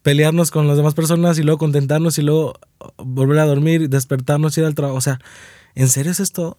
pelearnos 0.02 0.50
con 0.50 0.66
las 0.66 0.76
demás 0.76 0.94
personas 0.94 1.38
y 1.38 1.42
luego 1.42 1.58
contentarnos 1.58 2.18
y 2.18 2.22
luego 2.22 2.54
volver 2.96 3.38
a 3.38 3.46
dormir, 3.46 3.88
despertarnos, 3.88 4.56
ir 4.58 4.64
al 4.64 4.74
trabajo. 4.74 4.96
O 4.96 5.00
sea, 5.00 5.20
¿en 5.74 5.88
serio 5.88 6.12
es 6.12 6.20
esto? 6.20 6.58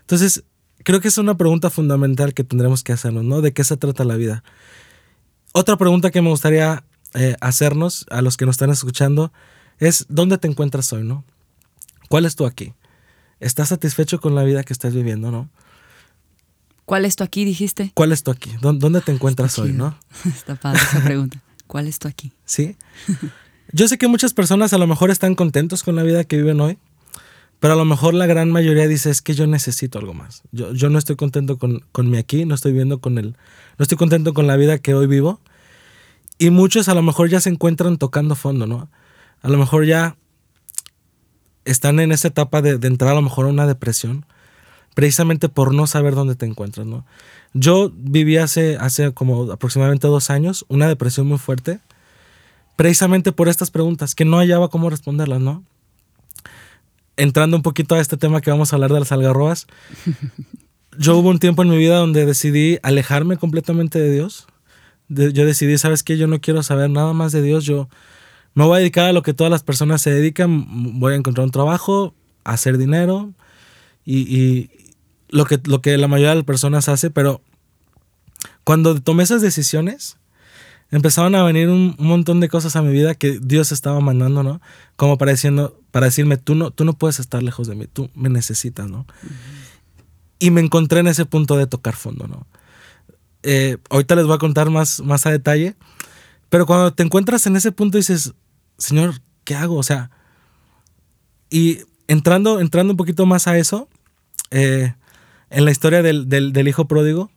Entonces, 0.00 0.44
creo 0.84 1.00
que 1.00 1.08
es 1.08 1.18
una 1.18 1.36
pregunta 1.36 1.70
fundamental 1.70 2.34
que 2.34 2.44
tendremos 2.44 2.82
que 2.82 2.92
hacernos, 2.92 3.24
¿no? 3.24 3.40
¿De 3.40 3.52
qué 3.52 3.64
se 3.64 3.76
trata 3.76 4.04
la 4.04 4.16
vida? 4.16 4.44
Otra 5.52 5.76
pregunta 5.76 6.10
que 6.10 6.22
me 6.22 6.30
gustaría 6.30 6.84
eh, 7.14 7.36
hacernos 7.40 8.06
a 8.10 8.22
los 8.22 8.36
que 8.36 8.46
nos 8.46 8.54
están 8.54 8.70
escuchando 8.70 9.32
es, 9.78 10.06
¿dónde 10.08 10.38
te 10.38 10.48
encuentras 10.48 10.92
hoy, 10.92 11.04
no? 11.04 11.24
¿Cuál 12.08 12.26
es 12.26 12.36
tu 12.36 12.46
aquí? 12.46 12.74
¿Estás 13.40 13.68
satisfecho 13.68 14.20
con 14.20 14.34
la 14.34 14.44
vida 14.44 14.64
que 14.64 14.72
estás 14.72 14.94
viviendo, 14.94 15.30
no? 15.30 15.48
¿Cuál 16.84 17.04
es 17.04 17.16
tu 17.16 17.24
aquí, 17.24 17.44
dijiste? 17.44 17.92
¿Cuál 17.94 18.12
es 18.12 18.22
tu 18.22 18.30
aquí? 18.30 18.50
¿Dónde 18.60 19.00
te 19.00 19.12
encuentras 19.12 19.58
hoy, 19.58 19.72
no? 19.72 19.98
Está 20.24 20.54
padre 20.54 20.80
esa 20.80 21.04
pregunta. 21.04 21.42
¿Cuál 21.68 21.86
es 21.86 21.98
aquí? 22.06 22.32
Sí. 22.44 22.76
Yo 23.72 23.86
sé 23.86 23.98
que 23.98 24.08
muchas 24.08 24.32
personas 24.32 24.72
a 24.72 24.78
lo 24.78 24.86
mejor 24.86 25.10
están 25.10 25.34
contentos 25.34 25.82
con 25.84 25.94
la 25.94 26.02
vida 26.02 26.24
que 26.24 26.38
viven 26.38 26.60
hoy, 26.60 26.78
pero 27.60 27.74
a 27.74 27.76
lo 27.76 27.84
mejor 27.84 28.14
la 28.14 28.26
gran 28.26 28.50
mayoría 28.50 28.88
dice 28.88 29.10
es 29.10 29.20
que 29.20 29.34
yo 29.34 29.46
necesito 29.46 29.98
algo 29.98 30.14
más. 30.14 30.42
Yo, 30.50 30.72
yo 30.72 30.88
no 30.88 30.98
estoy 30.98 31.16
contento 31.16 31.58
con, 31.58 31.84
con 31.92 32.08
mi 32.08 32.16
aquí, 32.16 32.46
no 32.46 32.54
estoy 32.54 32.72
viendo 32.72 33.00
con 33.00 33.18
el, 33.18 33.36
no 33.76 33.82
estoy 33.82 33.98
contento 33.98 34.32
con 34.32 34.46
la 34.46 34.56
vida 34.56 34.78
que 34.78 34.94
hoy 34.94 35.06
vivo. 35.06 35.40
Y 36.38 36.48
muchos 36.50 36.88
a 36.88 36.94
lo 36.94 37.02
mejor 37.02 37.28
ya 37.28 37.40
se 37.40 37.50
encuentran 37.50 37.98
tocando 37.98 38.34
fondo, 38.34 38.66
¿no? 38.66 38.88
A 39.42 39.48
lo 39.48 39.58
mejor 39.58 39.84
ya 39.84 40.16
están 41.66 42.00
en 42.00 42.12
esa 42.12 42.28
etapa 42.28 42.62
de 42.62 42.78
entrar 42.86 43.10
a 43.10 43.14
lo 43.14 43.22
mejor 43.22 43.44
a 43.44 43.50
una 43.50 43.66
depresión, 43.66 44.24
precisamente 44.98 45.48
por 45.48 45.72
no 45.72 45.86
saber 45.86 46.16
dónde 46.16 46.34
te 46.34 46.44
encuentras, 46.44 46.84
¿no? 46.84 47.06
Yo 47.54 47.92
viví 47.94 48.36
hace, 48.36 48.76
hace 48.78 49.12
como 49.12 49.52
aproximadamente 49.52 50.08
dos 50.08 50.28
años 50.28 50.64
una 50.66 50.88
depresión 50.88 51.28
muy 51.28 51.38
fuerte, 51.38 51.78
precisamente 52.74 53.30
por 53.30 53.48
estas 53.48 53.70
preguntas, 53.70 54.16
que 54.16 54.24
no 54.24 54.38
hallaba 54.38 54.70
cómo 54.70 54.90
responderlas, 54.90 55.40
¿no? 55.40 55.62
Entrando 57.16 57.56
un 57.56 57.62
poquito 57.62 57.94
a 57.94 58.00
este 58.00 58.16
tema 58.16 58.40
que 58.40 58.50
vamos 58.50 58.72
a 58.72 58.76
hablar 58.76 58.92
de 58.92 58.98
las 58.98 59.12
algarrobas, 59.12 59.68
yo 60.98 61.16
hubo 61.16 61.28
un 61.28 61.38
tiempo 61.38 61.62
en 61.62 61.68
mi 61.68 61.76
vida 61.76 61.98
donde 61.98 62.26
decidí 62.26 62.80
alejarme 62.82 63.36
completamente 63.36 64.00
de 64.00 64.10
Dios. 64.10 64.48
yo 65.08 65.46
decidí, 65.46 65.78
¿sabes 65.78 66.02
qué? 66.02 66.18
Yo 66.18 66.26
no 66.26 66.40
quiero 66.40 66.64
saber 66.64 66.90
nada 66.90 67.12
más 67.12 67.30
de 67.30 67.42
Dios, 67.42 67.64
yo 67.64 67.88
me 68.54 68.64
voy 68.64 68.78
a 68.78 68.80
dedicar 68.80 69.04
a 69.04 69.12
lo 69.12 69.22
que 69.22 69.32
todas 69.32 69.52
las 69.52 69.62
personas 69.62 70.02
se 70.02 70.10
dedican, 70.10 70.98
voy 70.98 71.12
a 71.12 71.16
encontrar 71.16 71.44
un 71.44 71.52
trabajo, 71.52 72.14
hacer 72.42 72.78
dinero 72.78 73.32
y, 74.04 74.70
lo 75.28 75.44
que, 75.44 75.60
lo 75.64 75.80
que 75.80 75.96
la 75.96 76.08
mayoría 76.08 76.30
de 76.30 76.36
las 76.36 76.44
personas 76.44 76.88
hace, 76.88 77.10
pero 77.10 77.42
cuando 78.64 79.00
tomé 79.00 79.22
esas 79.22 79.42
decisiones, 79.42 80.16
empezaron 80.90 81.34
a 81.34 81.42
venir 81.42 81.68
un, 81.68 81.94
montón 81.98 82.40
de 82.40 82.48
cosas 82.48 82.76
a 82.76 82.82
mi 82.82 82.92
vida 82.92 83.14
que 83.14 83.38
Dios 83.40 83.72
estaba 83.72 84.00
mandando, 84.00 84.42
¿no? 84.42 84.60
Como 84.96 85.18
para, 85.18 85.32
diciendo, 85.32 85.80
para 85.90 86.06
decirme, 86.06 86.36
tú 86.36 86.54
no, 86.54 86.70
tú 86.70 86.84
no 86.84 86.94
puedes 86.94 87.18
estar 87.20 87.42
lejos 87.42 87.68
de 87.68 87.74
mí, 87.74 87.86
tú 87.86 88.10
me 88.14 88.28
necesitas, 88.28 88.88
¿no? 88.88 89.06
Y 90.38 90.50
me 90.50 90.60
encontré 90.60 91.00
en 91.00 91.08
ese 91.08 91.24
punto 91.24 91.56
de 91.56 91.66
tocar 91.66 91.96
fondo, 91.96 92.26
¿no? 92.26 92.46
Eh, 93.42 93.78
ahorita 93.90 94.16
les 94.16 94.26
voy 94.26 94.34
a 94.34 94.38
contar 94.38 94.70
más, 94.70 95.00
más 95.00 95.26
a 95.26 95.30
detalle, 95.30 95.76
pero 96.48 96.66
cuando 96.66 96.92
te 96.92 97.02
encuentras 97.02 97.46
en 97.46 97.56
ese 97.56 97.72
punto 97.72 97.98
dices, 97.98 98.34
Señor, 98.78 99.20
¿qué 99.44 99.54
hago? 99.54 99.76
O 99.76 99.82
sea, 99.82 100.10
y 101.50 101.80
entrando, 102.06 102.60
entrando 102.60 102.92
un 102.92 102.96
poquito 102.96 103.26
más 103.26 103.46
a 103.46 103.58
eso, 103.58 103.88
eh, 104.50 104.94
en 105.50 105.64
la 105.64 105.70
historia 105.70 106.02
del, 106.02 106.68
hijo 106.68 106.86
pródigo. 106.86 107.30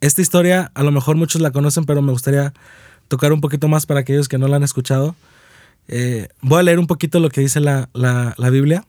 Esta 0.00 0.22
historia 0.22 0.70
a 0.74 0.82
lo 0.82 0.92
mejor 0.92 1.16
muchos 1.16 1.40
la 1.40 1.50
conocen, 1.50 1.84
pero 1.84 2.02
me 2.02 2.12
gustaría 2.12 2.52
tocar 3.08 3.32
un 3.32 3.40
poquito 3.40 3.68
más 3.68 3.86
para 3.86 4.00
aquellos 4.00 4.28
que 4.28 4.38
no 4.38 4.48
la 4.48 4.56
han 4.56 4.62
escuchado. 4.62 5.14
Eh, 5.88 6.28
voy 6.40 6.60
a 6.60 6.62
leer 6.62 6.78
un 6.78 6.86
poquito 6.86 7.20
lo 7.20 7.30
que 7.30 7.40
dice 7.40 7.60
la, 7.60 7.88
la, 7.92 8.50
Biblia. 8.50 8.84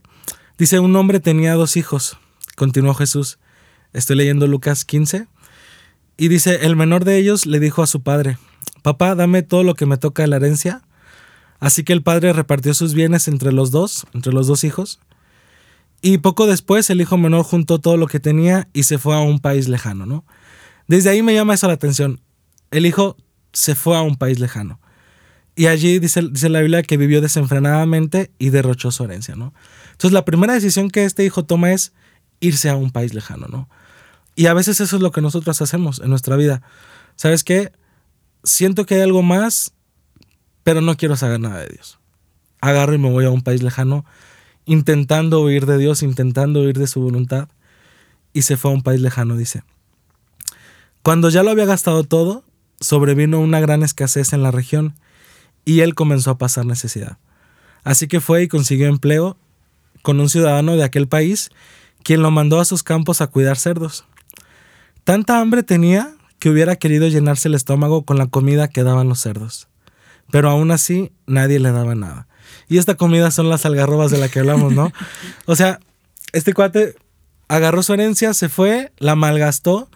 Dice, 0.58 0.80
un 0.80 0.96
hombre 0.96 1.20
tenía 1.20 1.54
dos 1.54 1.78
hijos, 1.78 2.18
continuó 2.56 2.94
Jesús. 2.94 3.38
Estoy 3.94 4.16
leyendo 4.16 4.48
Lucas 4.48 4.86
15. 4.86 5.28
Y 6.18 6.28
dice, 6.30 6.66
el 6.66 6.76
menor 6.76 7.06
de 7.06 7.18
ellos 7.18 7.46
le 7.46 7.60
dijo 7.60 7.84
a 7.84 7.88
su 7.88 8.02
padre, 8.02 8.38
papá, 8.82 9.14
dame 9.14 9.44
todo 9.44 9.64
lo 9.64 9.76
que 9.76 9.86
me 9.86 9.98
toca 9.98 10.24
de 10.24 10.28
la 10.28 10.38
herencia. 10.38 10.82
Así 11.60 11.84
que 11.84 11.94
el 11.94 12.04
padre 12.04 12.34
repartió 12.34 12.74
sus 12.74 12.94
bienes 12.94 13.28
entre 13.28 13.52
los 13.52 13.72
dos, 13.72 14.06
entre 14.14 14.34
los 14.34 14.48
dos 14.48 14.64
hijos. 14.64 15.00
Y 16.01 16.20
poco 16.20 16.46
después 16.46 16.89
el 16.89 17.01
hijo 17.01 17.18
menor 17.18 17.44
juntó 17.44 17.80
todo 17.80 17.98
lo 17.98 18.08
que 18.08 18.20
tenía 18.20 18.68
y 18.74 18.84
se 18.84 18.98
fue 18.98 19.16
a 19.16 19.20
un 19.20 19.39
país 19.39 19.68
lejano, 19.68 20.06
¿no? 20.06 20.25
Desde 20.88 21.10
ahí 21.10 21.22
me 21.22 21.34
llama 21.34 21.54
eso 21.56 21.68
la 21.68 21.74
atención. 21.74 22.22
El 22.72 22.86
hijo 22.86 23.18
se 23.51 23.75
fue 23.75 23.98
a 23.98 24.01
un 24.01 24.16
país 24.16 24.39
lejano. 24.39 24.80
Y 25.56 25.66
allí 25.66 25.98
dice, 25.98 26.22
dice 26.32 26.50
la 26.50 26.62
Biblia 26.62 26.84
que 26.84 26.98
vivió 26.98 27.20
desenfrenadamente 27.20 28.32
y 28.38 28.51
derrochó 28.51 28.92
su 28.92 29.04
herencia, 29.04 29.36
¿no? 29.36 29.54
Entonces 29.92 30.12
la 30.12 30.24
primera 30.24 30.54
decisión 30.54 30.89
que 30.92 31.04
este 31.04 31.25
hijo 31.25 31.46
toma 31.46 31.72
es 31.72 31.94
irse 32.39 32.70
a 32.70 32.75
un 32.75 32.92
país 32.92 33.16
lejano, 33.16 33.48
¿no? 33.48 33.68
Y 34.36 34.46
a 34.46 34.54
veces 34.54 34.80
eso 34.80 34.98
es 34.98 35.01
lo 35.01 35.12
que 35.12 35.22
nosotros 35.22 35.60
hacemos 35.60 36.00
en 36.00 36.12
nuestra 36.12 36.36
vida. 36.36 36.62
¿Sabes 37.16 37.44
qué? 37.44 37.72
Siento 38.44 38.86
que 38.86 38.96
hay 38.96 39.01
algo 39.01 39.24
más, 39.24 39.74
pero 40.63 40.82
no 40.82 40.96
quiero 40.96 41.16
saber 41.16 41.39
nada 41.39 41.62
de 41.62 41.70
Dios. 41.70 41.98
Agarro 42.62 42.94
y 42.94 43.00
me 43.00 43.10
voy 43.10 43.25
a 43.25 43.32
un 43.32 43.42
país 43.42 43.63
lejano 43.63 44.06
intentando 44.68 45.42
huir 45.42 45.66
de 45.66 45.80
Dios, 45.80 46.04
intentando 46.04 46.62
huir 46.62 46.78
de 46.78 46.86
su 46.86 47.02
voluntad, 47.02 47.48
y 48.34 48.44
se 48.44 48.58
fue 48.58 48.70
a 48.70 48.76
un 48.76 48.84
país 48.84 49.02
lejano, 49.02 49.36
dice. 49.36 49.64
Cuando 51.02 51.30
ya 51.30 51.42
lo 51.42 51.50
había 51.50 51.66
gastado 51.66 52.04
todo, 52.04 52.44
sobrevino 52.80 53.40
una 53.40 53.60
gran 53.60 53.82
escasez 53.82 54.34
en 54.34 54.44
la 54.44 54.52
región, 54.52 54.94
y 55.66 55.80
él 55.80 55.96
comenzó 55.96 56.32
a 56.32 56.38
pasar 56.38 56.66
necesidad. 56.66 57.18
Así 57.84 58.08
que 58.08 58.20
fue 58.20 58.44
y 58.44 58.48
consiguió 58.48 58.88
empleo 58.88 59.38
con 60.02 60.20
un 60.20 60.30
ciudadano 60.30 60.76
de 60.76 60.84
aquel 60.84 61.08
país, 61.08 61.50
quien 62.04 62.22
lo 62.22 62.30
mandó 62.30 62.60
a 62.60 62.66
sus 62.66 62.84
campos 62.84 63.22
a 63.22 63.28
cuidar 63.28 63.58
cerdos. 63.58 64.06
Tanta 65.04 65.40
hambre 65.40 65.64
tenía 65.64 66.14
que 66.40 66.50
hubiera 66.50 66.76
querido 66.76 67.08
llenarse 67.08 67.48
el 67.48 67.56
estómago 67.56 68.04
con 68.04 68.18
la 68.18 68.28
comida 68.28 68.68
que 68.68 68.84
daban 68.84 69.10
los 69.10 69.20
cerdos. 69.20 69.68
Pero 70.30 70.50
aún 70.50 70.72
así 70.72 71.12
nadie 71.26 71.60
le 71.60 71.72
daba 71.72 71.96
nada. 71.96 72.28
Y 72.70 72.77
esta 72.77 72.96
comida 72.96 73.32
son 73.32 73.50
las 73.50 73.66
algarrobas 73.66 74.12
de 74.12 74.18
la 74.18 74.30
que 74.30 74.39
hablamos, 74.39 74.74
¿no? 74.74 74.92
O 75.46 75.56
sea, 75.56 75.80
este 76.34 76.54
cuate 76.54 76.96
agarró 77.48 77.84
su 77.84 77.94
herencia, 77.94 78.34
se 78.34 78.50
fue, 78.50 78.92
la 78.98 79.16
malgastó. 79.16 79.89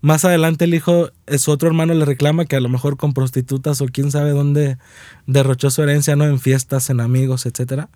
Más 0.00 0.24
adelante 0.24 0.64
el 0.66 0.74
hijo, 0.74 1.10
eh, 1.26 1.38
su 1.38 1.50
otro 1.50 1.68
hermano 1.68 1.94
le 1.94 2.04
reclama 2.04 2.44
que 2.44 2.56
a 2.56 2.60
lo 2.60 2.68
mejor 2.68 2.96
con 2.96 3.14
prostitutas 3.14 3.80
o 3.80 3.86
quién 3.86 4.10
sabe 4.10 4.30
dónde 4.30 4.78
derrochó 5.26 5.70
su 5.70 5.82
herencia, 5.82 6.14
¿no? 6.16 6.24
En 6.24 6.40
fiestas, 6.40 6.90
en 6.90 7.00
amigos, 7.00 7.46
etc. 7.46 7.86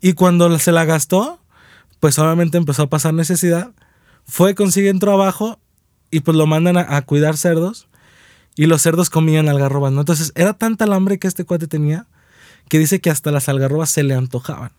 Y 0.00 0.14
cuando 0.14 0.58
se 0.58 0.72
la 0.72 0.84
gastó, 0.84 1.40
pues 2.00 2.18
obviamente 2.18 2.56
empezó 2.56 2.84
a 2.84 2.88
pasar 2.88 3.12
necesidad. 3.12 3.72
Fue, 4.24 4.54
consigue 4.54 4.90
un 4.90 4.98
trabajo 4.98 5.58
y 6.10 6.20
pues 6.20 6.36
lo 6.36 6.46
mandan 6.46 6.78
a, 6.78 7.02
cuidar 7.02 7.36
cerdos. 7.36 7.86
Y 8.56 8.66
los 8.66 8.82
cerdos 8.82 9.10
comían 9.10 9.48
algarrobas, 9.48 9.92
¿no? 9.92 10.00
Entonces 10.00 10.32
era 10.34 10.54
tanta 10.54 10.84
el 10.84 10.92
hambre 10.92 11.18
que 11.18 11.28
este 11.28 11.44
cuate 11.44 11.66
tenía 11.66 12.06
que 12.70 12.78
dice 12.78 13.00
que 13.00 13.10
hasta 13.10 13.32
las 13.32 13.48
algarrobas 13.48 13.90
se 13.90 14.04
le 14.04 14.14
antojaban 14.14 14.70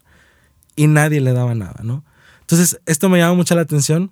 y 0.77 0.87
nadie 0.87 1.19
le 1.19 1.33
daba 1.33 1.53
nada, 1.55 1.81
¿no? 1.83 2.05
Entonces, 2.39 2.79
esto 2.85 3.09
me 3.09 3.19
llama 3.19 3.35
mucho 3.35 3.53
la 3.53 3.61
atención, 3.61 4.11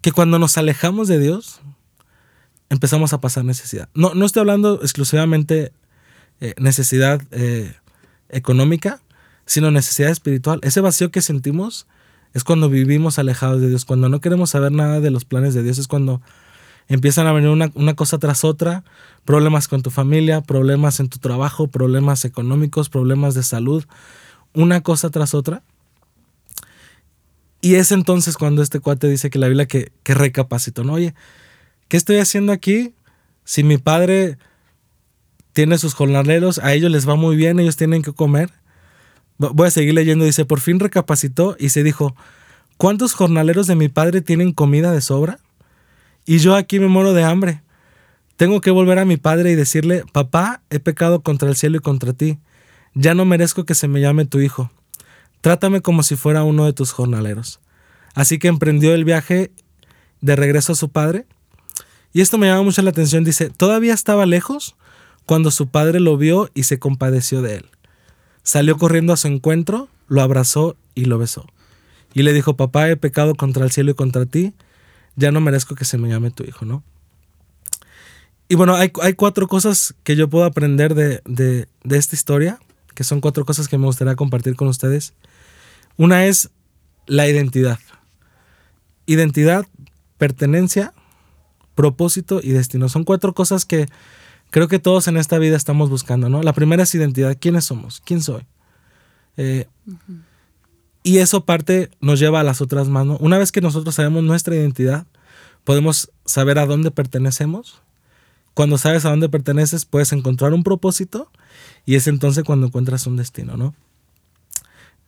que 0.00 0.10
cuando 0.10 0.38
nos 0.38 0.56
alejamos 0.56 1.08
de 1.08 1.18
Dios, 1.18 1.60
empezamos 2.70 3.12
a 3.12 3.20
pasar 3.20 3.44
necesidad. 3.44 3.90
No, 3.94 4.14
no 4.14 4.24
estoy 4.24 4.40
hablando 4.40 4.80
exclusivamente 4.80 5.72
eh, 6.40 6.54
necesidad 6.58 7.20
eh, 7.32 7.76
económica, 8.30 9.02
sino 9.44 9.70
necesidad 9.70 10.10
espiritual. 10.10 10.60
Ese 10.62 10.80
vacío 10.80 11.10
que 11.10 11.20
sentimos 11.20 11.86
es 12.32 12.44
cuando 12.44 12.70
vivimos 12.70 13.18
alejados 13.18 13.60
de 13.60 13.68
Dios, 13.68 13.84
cuando 13.84 14.08
no 14.08 14.22
queremos 14.22 14.50
saber 14.50 14.72
nada 14.72 15.00
de 15.00 15.10
los 15.10 15.26
planes 15.26 15.52
de 15.52 15.62
Dios, 15.62 15.76
es 15.76 15.86
cuando 15.86 16.22
empiezan 16.88 17.26
a 17.26 17.32
venir 17.32 17.50
una, 17.50 17.70
una, 17.74 17.94
cosa 17.94 18.18
tras 18.18 18.44
otra, 18.44 18.84
problemas 19.24 19.68
con 19.68 19.82
tu 19.82 19.90
familia, 19.90 20.40
problemas 20.42 21.00
en 21.00 21.08
tu 21.08 21.18
trabajo, 21.18 21.68
problemas 21.68 22.24
económicos, 22.24 22.88
problemas 22.88 23.34
de 23.34 23.42
salud, 23.42 23.84
una 24.52 24.82
cosa 24.82 25.10
tras 25.10 25.34
otra. 25.34 25.62
Y 27.60 27.76
es 27.76 27.92
entonces 27.92 28.36
cuando 28.36 28.62
este 28.62 28.80
cuate 28.80 29.08
dice 29.08 29.30
que 29.30 29.38
la 29.38 29.48
Biblia 29.48 29.66
que, 29.66 29.90
que 30.02 30.14
recapacitó, 30.14 30.84
¿no? 30.84 30.94
Oye, 30.94 31.14
¿qué 31.88 31.96
estoy 31.96 32.18
haciendo 32.18 32.52
aquí? 32.52 32.94
Si 33.44 33.64
mi 33.64 33.78
padre 33.78 34.38
tiene 35.54 35.78
sus 35.78 35.94
jornaleros, 35.94 36.58
a 36.58 36.74
ellos 36.74 36.90
les 36.90 37.08
va 37.08 37.14
muy 37.14 37.36
bien, 37.36 37.60
ellos 37.60 37.76
tienen 37.76 38.02
que 38.02 38.12
comer. 38.12 38.50
Voy 39.38 39.68
a 39.68 39.70
seguir 39.70 39.94
leyendo, 39.94 40.24
dice, 40.24 40.44
por 40.44 40.60
fin 40.60 40.78
recapacitó 40.78 41.56
y 41.58 41.70
se 41.70 41.82
dijo, 41.82 42.14
¿cuántos 42.76 43.14
jornaleros 43.14 43.66
de 43.66 43.76
mi 43.76 43.88
padre 43.88 44.20
tienen 44.20 44.52
comida 44.52 44.92
de 44.92 45.00
sobra? 45.00 45.38
Y 46.26 46.38
yo 46.38 46.54
aquí 46.54 46.78
me 46.80 46.88
muero 46.88 47.12
de 47.12 47.24
hambre. 47.24 47.62
Tengo 48.36 48.60
que 48.60 48.70
volver 48.70 48.98
a 48.98 49.04
mi 49.04 49.16
padre 49.16 49.52
y 49.52 49.54
decirle, 49.54 50.04
papá, 50.12 50.62
he 50.70 50.80
pecado 50.80 51.22
contra 51.22 51.48
el 51.48 51.56
cielo 51.56 51.76
y 51.76 51.80
contra 51.80 52.12
ti. 52.12 52.38
Ya 52.94 53.14
no 53.14 53.24
merezco 53.24 53.64
que 53.64 53.74
se 53.74 53.88
me 53.88 54.00
llame 54.00 54.24
tu 54.24 54.40
hijo. 54.40 54.70
Trátame 55.40 55.82
como 55.82 56.02
si 56.02 56.16
fuera 56.16 56.42
uno 56.42 56.64
de 56.64 56.72
tus 56.72 56.92
jornaleros. 56.92 57.60
Así 58.14 58.38
que 58.38 58.48
emprendió 58.48 58.94
el 58.94 59.04
viaje 59.04 59.52
de 60.20 60.36
regreso 60.36 60.72
a 60.72 60.76
su 60.76 60.88
padre. 60.88 61.26
Y 62.12 62.22
esto 62.22 62.38
me 62.38 62.46
llama 62.46 62.62
mucho 62.62 62.82
la 62.82 62.90
atención. 62.90 63.24
Dice, 63.24 63.50
todavía 63.50 63.92
estaba 63.92 64.24
lejos 64.26 64.74
cuando 65.26 65.50
su 65.50 65.68
padre 65.68 66.00
lo 66.00 66.16
vio 66.16 66.50
y 66.54 66.64
se 66.64 66.78
compadeció 66.78 67.42
de 67.42 67.56
él. 67.56 67.66
Salió 68.42 68.76
corriendo 68.76 69.12
a 69.12 69.16
su 69.16 69.28
encuentro, 69.28 69.88
lo 70.08 70.22
abrazó 70.22 70.76
y 70.94 71.06
lo 71.06 71.18
besó. 71.18 71.46
Y 72.14 72.22
le 72.22 72.32
dijo, 72.32 72.56
papá, 72.56 72.88
he 72.88 72.96
pecado 72.96 73.34
contra 73.34 73.64
el 73.64 73.72
cielo 73.72 73.90
y 73.90 73.94
contra 73.94 74.26
ti, 74.26 74.54
ya 75.16 75.30
no 75.32 75.40
merezco 75.40 75.74
que 75.74 75.84
se 75.84 75.98
me 75.98 76.08
llame 76.08 76.30
tu 76.30 76.44
hijo, 76.44 76.64
¿no? 76.64 76.82
Y 78.48 78.56
bueno, 78.56 78.76
hay, 78.76 78.90
cuatro 78.90 79.48
cosas 79.48 79.94
que 80.04 80.16
yo 80.16 80.28
puedo 80.28 80.44
aprender 80.44 80.94
de, 80.94 81.22
de, 81.24 81.66
de 81.82 81.96
esta 81.96 82.14
historia, 82.14 82.58
que 82.94 83.02
son 83.02 83.20
cuatro 83.20 83.44
cosas 83.44 83.68
que 83.68 83.78
me 83.78 83.86
gustaría 83.86 84.16
compartir 84.16 84.54
con 84.54 84.68
ustedes. 84.68 85.14
Una 85.96 86.26
es 86.26 86.50
la 87.06 87.26
identidad. 87.26 87.78
Identidad, 89.06 89.66
pertenencia, 90.18 90.92
propósito 91.74 92.40
y 92.42 92.50
destino. 92.50 92.88
Son 92.88 93.04
cuatro 93.04 93.34
cosas 93.34 93.64
que 93.64 93.86
creo 94.50 94.68
que 94.68 94.78
todos 94.78 95.08
en 95.08 95.16
esta 95.16 95.38
vida 95.38 95.56
estamos 95.56 95.90
buscando, 95.90 96.28
¿no? 96.28 96.42
La 96.42 96.52
primera 96.52 96.84
es 96.84 96.94
identidad. 96.94 97.36
¿Quiénes 97.40 97.64
somos? 97.64 98.00
¿Quién 98.04 98.22
soy? 98.22 98.42
Eh, 99.36 99.66
y 101.04 101.18
eso 101.18 101.44
parte 101.44 101.90
nos 102.00 102.18
lleva 102.18 102.40
a 102.40 102.42
las 102.42 102.60
otras 102.60 102.88
manos. 102.88 103.18
Una 103.20 103.38
vez 103.38 103.52
que 103.52 103.60
nosotros 103.60 103.94
sabemos 103.94 104.24
nuestra 104.24 104.56
identidad, 104.56 105.06
podemos 105.62 106.10
saber 106.24 106.58
a 106.58 106.66
dónde 106.66 106.90
pertenecemos. 106.90 107.80
Cuando 108.54 108.78
sabes 108.78 109.04
a 109.04 109.10
dónde 109.10 109.28
perteneces, 109.28 109.84
puedes 109.84 110.12
encontrar 110.12 110.52
un 110.52 110.64
propósito 110.64 111.30
y 111.86 111.94
es 111.94 112.08
entonces 112.08 112.42
cuando 112.42 112.66
encuentras 112.66 113.06
un 113.06 113.16
destino, 113.16 113.56
¿no? 113.56 113.74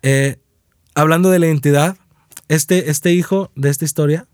Eh, 0.03 0.39
hablando 0.95 1.31
de 1.31 1.41
la 1.41 1.47
identidad, 1.47 1.97
este, 2.47 2.91
este 2.91 3.13
hijo 3.13 3.51
de 3.57 3.71
esta 3.71 3.85
historia 3.85 4.29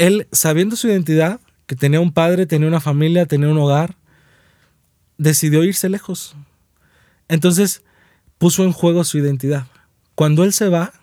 él, 0.00 0.26
sabiendo 0.32 0.76
su 0.76 0.88
identidad, 0.88 1.40
que 1.66 1.76
tenía 1.76 2.00
un 2.00 2.12
padre, 2.12 2.46
tenía 2.46 2.66
una 2.66 2.80
familia, 2.80 3.26
tenía 3.26 3.48
un 3.48 3.58
hogar, 3.58 3.96
decidió 5.18 5.62
irse 5.62 5.90
lejos. 5.90 6.34
Entonces 7.28 7.82
puso 8.40 8.64
en 8.64 8.72
juego 8.72 9.04
su 9.04 9.18
identidad. 9.18 9.66
Cuando 10.14 10.44
él 10.44 10.54
se 10.54 10.70
va, 10.70 10.94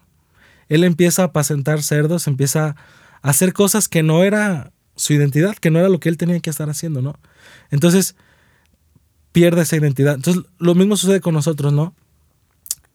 él 0.69 0.83
empieza 0.83 1.21
a 1.21 1.25
apacentar 1.25 1.83
cerdos, 1.83 2.25
empieza 2.25 2.75
a 3.21 3.29
hacer 3.29 3.53
cosas 3.53 3.87
que 3.87 4.01
no 4.01 4.23
era 4.23 4.71
su 4.95 5.13
identidad, 5.13 5.55
que 5.55 5.69
no 5.69 5.77
era 5.77 5.87
lo 5.87 5.99
que 5.99 6.09
él 6.09 6.17
tenía 6.17 6.39
que 6.39 6.49
estar 6.49 6.67
haciendo, 6.67 7.03
¿no? 7.03 7.19
Entonces 7.69 8.15
pierde 9.33 9.61
esa 9.61 9.75
identidad. 9.75 10.15
Entonces 10.15 10.45
lo 10.57 10.73
mismo 10.73 10.97
sucede 10.97 11.21
con 11.21 11.35
nosotros, 11.35 11.71
¿no? 11.71 11.93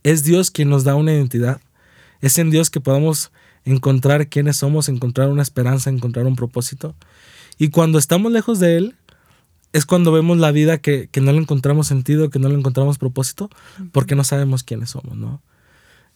Es 0.03 0.25
Dios 0.25 0.51
quien 0.51 0.69
nos 0.69 0.83
da 0.83 0.97
una 0.97 1.13
identidad. 1.13 1.61
Es 2.21 2.37
en 2.37 2.51
Dios 2.51 2.69
que 2.69 2.81
podamos 2.81 3.31
encontrar 3.65 4.27
quiénes 4.27 4.57
somos, 4.57 4.89
encontrar 4.89 5.29
una 5.29 5.43
esperanza, 5.43 5.89
encontrar 5.89 6.27
un 6.27 6.35
propósito. 6.35 6.97
Y 7.59 7.69
cuando 7.69 7.97
estamos 7.97 8.33
lejos 8.33 8.59
de 8.59 8.77
Él, 8.77 8.97
es 9.73 9.87
cuando 9.87 10.13
vemos 10.13 10.39
la 10.39 10.51
vida 10.51 10.79
que, 10.79 11.09
no 11.21 11.33
le 11.33 11.39
encontramos 11.39 11.87
sentido, 11.87 12.31
que 12.31 12.39
no 12.39 12.49
le 12.49 12.55
encontramos 12.57 12.99
propósito, 12.99 13.49
porque 13.91 14.15
no 14.15 14.25
sabemos 14.25 14.63
quiénes 14.63 14.91
somos, 14.91 15.17
¿no? 15.17 15.41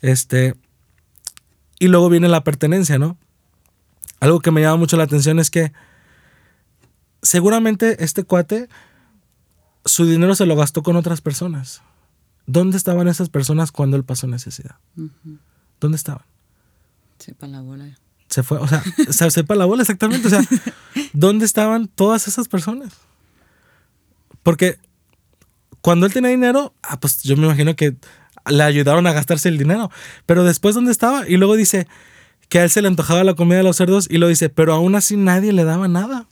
Este, 0.01 0.55
y 1.79 1.89
luego 1.89 2.11
viene 2.11 2.29
la 2.29 2.45
pertenencia, 2.45 2.99
¿no? 2.99 3.17
Algo 4.21 4.41
que 4.41 4.51
me 4.51 4.61
llama 4.61 4.77
mucho 4.77 4.97
la 4.97 5.05
atención 5.05 5.39
es 5.39 5.50
que 5.50 5.73
seguramente 7.23 8.04
este 8.04 8.25
cuate, 8.25 8.69
su 9.85 10.07
dinero 10.07 10.35
se 10.35 10.47
lo 10.47 10.57
gastó 10.57 10.83
con 10.83 10.97
otras 10.97 11.21
personas. 11.21 11.83
¿Dónde 12.47 12.76
estaban 12.76 13.09
esas 13.09 13.28
personas 13.28 13.73
cuando 13.73 13.97
él 13.97 14.04
pasó 14.04 14.26
necesidad? 14.26 14.76
¿Dónde 15.80 15.97
estaban? 15.97 16.25
Sepa 17.19 17.47
la 17.47 17.61
bola. 17.61 17.99
Se 18.28 18.43
fue, 18.43 18.59
o 18.59 18.67
sea, 18.69 19.30
sepa 19.30 19.54
la 19.54 19.65
bola 19.65 19.83
exactamente. 19.83 20.26
O 20.28 20.30
sea, 20.30 20.43
¿dónde 21.13 21.45
estaban 21.45 21.89
todas 21.89 22.28
esas 22.28 22.49
personas? 22.49 22.93
Porque 24.47 24.78
cuando 25.80 26.06
él 26.06 26.13
tenía 26.13 26.30
dinero, 26.30 26.73
ah, 26.85 27.00
pues 27.00 27.25
yo 27.25 27.37
me 27.37 27.47
imagino 27.47 27.75
que 27.75 27.97
le 28.49 28.63
ayudaron 28.63 29.04
a 29.09 29.13
gastarse 29.13 29.49
el 29.49 29.59
dinero. 29.59 29.91
Pero 30.25 30.45
después, 30.45 30.76
¿dónde 30.76 30.93
estaba? 30.93 31.28
Y 31.28 31.37
luego 31.37 31.56
dice 31.56 31.89
que 32.49 32.61
a 32.61 32.63
él 32.63 32.71
se 32.71 32.80
le 32.80 32.87
antojaba 32.87 33.25
la 33.25 33.35
comida 33.35 33.56
de 33.56 33.65
los 33.65 33.76
cerdos 33.76 34.06
y 34.09 34.19
lo 34.19 34.28
dice, 34.28 34.49
pero 34.49 34.73
aún 34.73 34.95
así 34.95 35.17
nadie 35.17 35.52
le 35.52 35.65
daba 35.65 35.89
nada. 35.89 36.28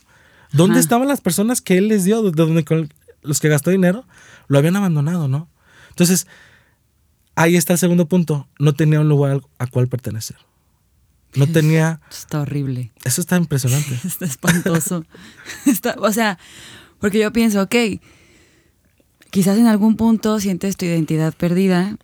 ¿Dónde 0.53 0.79
estaban 0.79 1.09
las 1.09 1.19
personas 1.19 1.59
que 1.59 1.77
él 1.77 1.89
les 1.89 2.05
dio, 2.05 2.23
de 2.23 2.31
donde 2.31 2.87
los 3.21 3.41
que 3.41 3.49
gastó 3.49 3.69
dinero? 3.69 4.07
Lo 4.47 4.59
habían 4.59 4.77
abandonado, 4.77 5.27
¿no? 5.27 5.49
Entonces, 5.89 6.25
ahí 7.35 7.57
está 7.57 7.73
el 7.73 7.79
segundo 7.79 8.07
punto. 8.07 8.47
No 8.59 8.71
tenía 8.75 9.01
un 9.01 9.09
lugar 9.09 9.41
a 9.59 9.67
cual 9.67 9.89
pertenecer. 9.89 10.37
No 11.35 11.47
tenía... 11.47 11.99
Está 12.09 12.39
horrible. 12.39 12.93
Eso 13.03 13.19
está 13.19 13.35
impresionante. 13.35 13.99
está 14.07 14.23
espantoso. 14.23 15.03
está, 15.65 15.95
o 15.99 16.13
sea, 16.13 16.39
porque 16.99 17.19
yo 17.19 17.31
pienso, 17.31 17.61
ok, 17.61 17.75
quizás 19.31 19.57
en 19.57 19.67
algún 19.67 19.95
punto 19.97 20.39
sientes 20.39 20.77
tu 20.77 20.85
identidad 20.85 21.33
perdida 21.33 21.97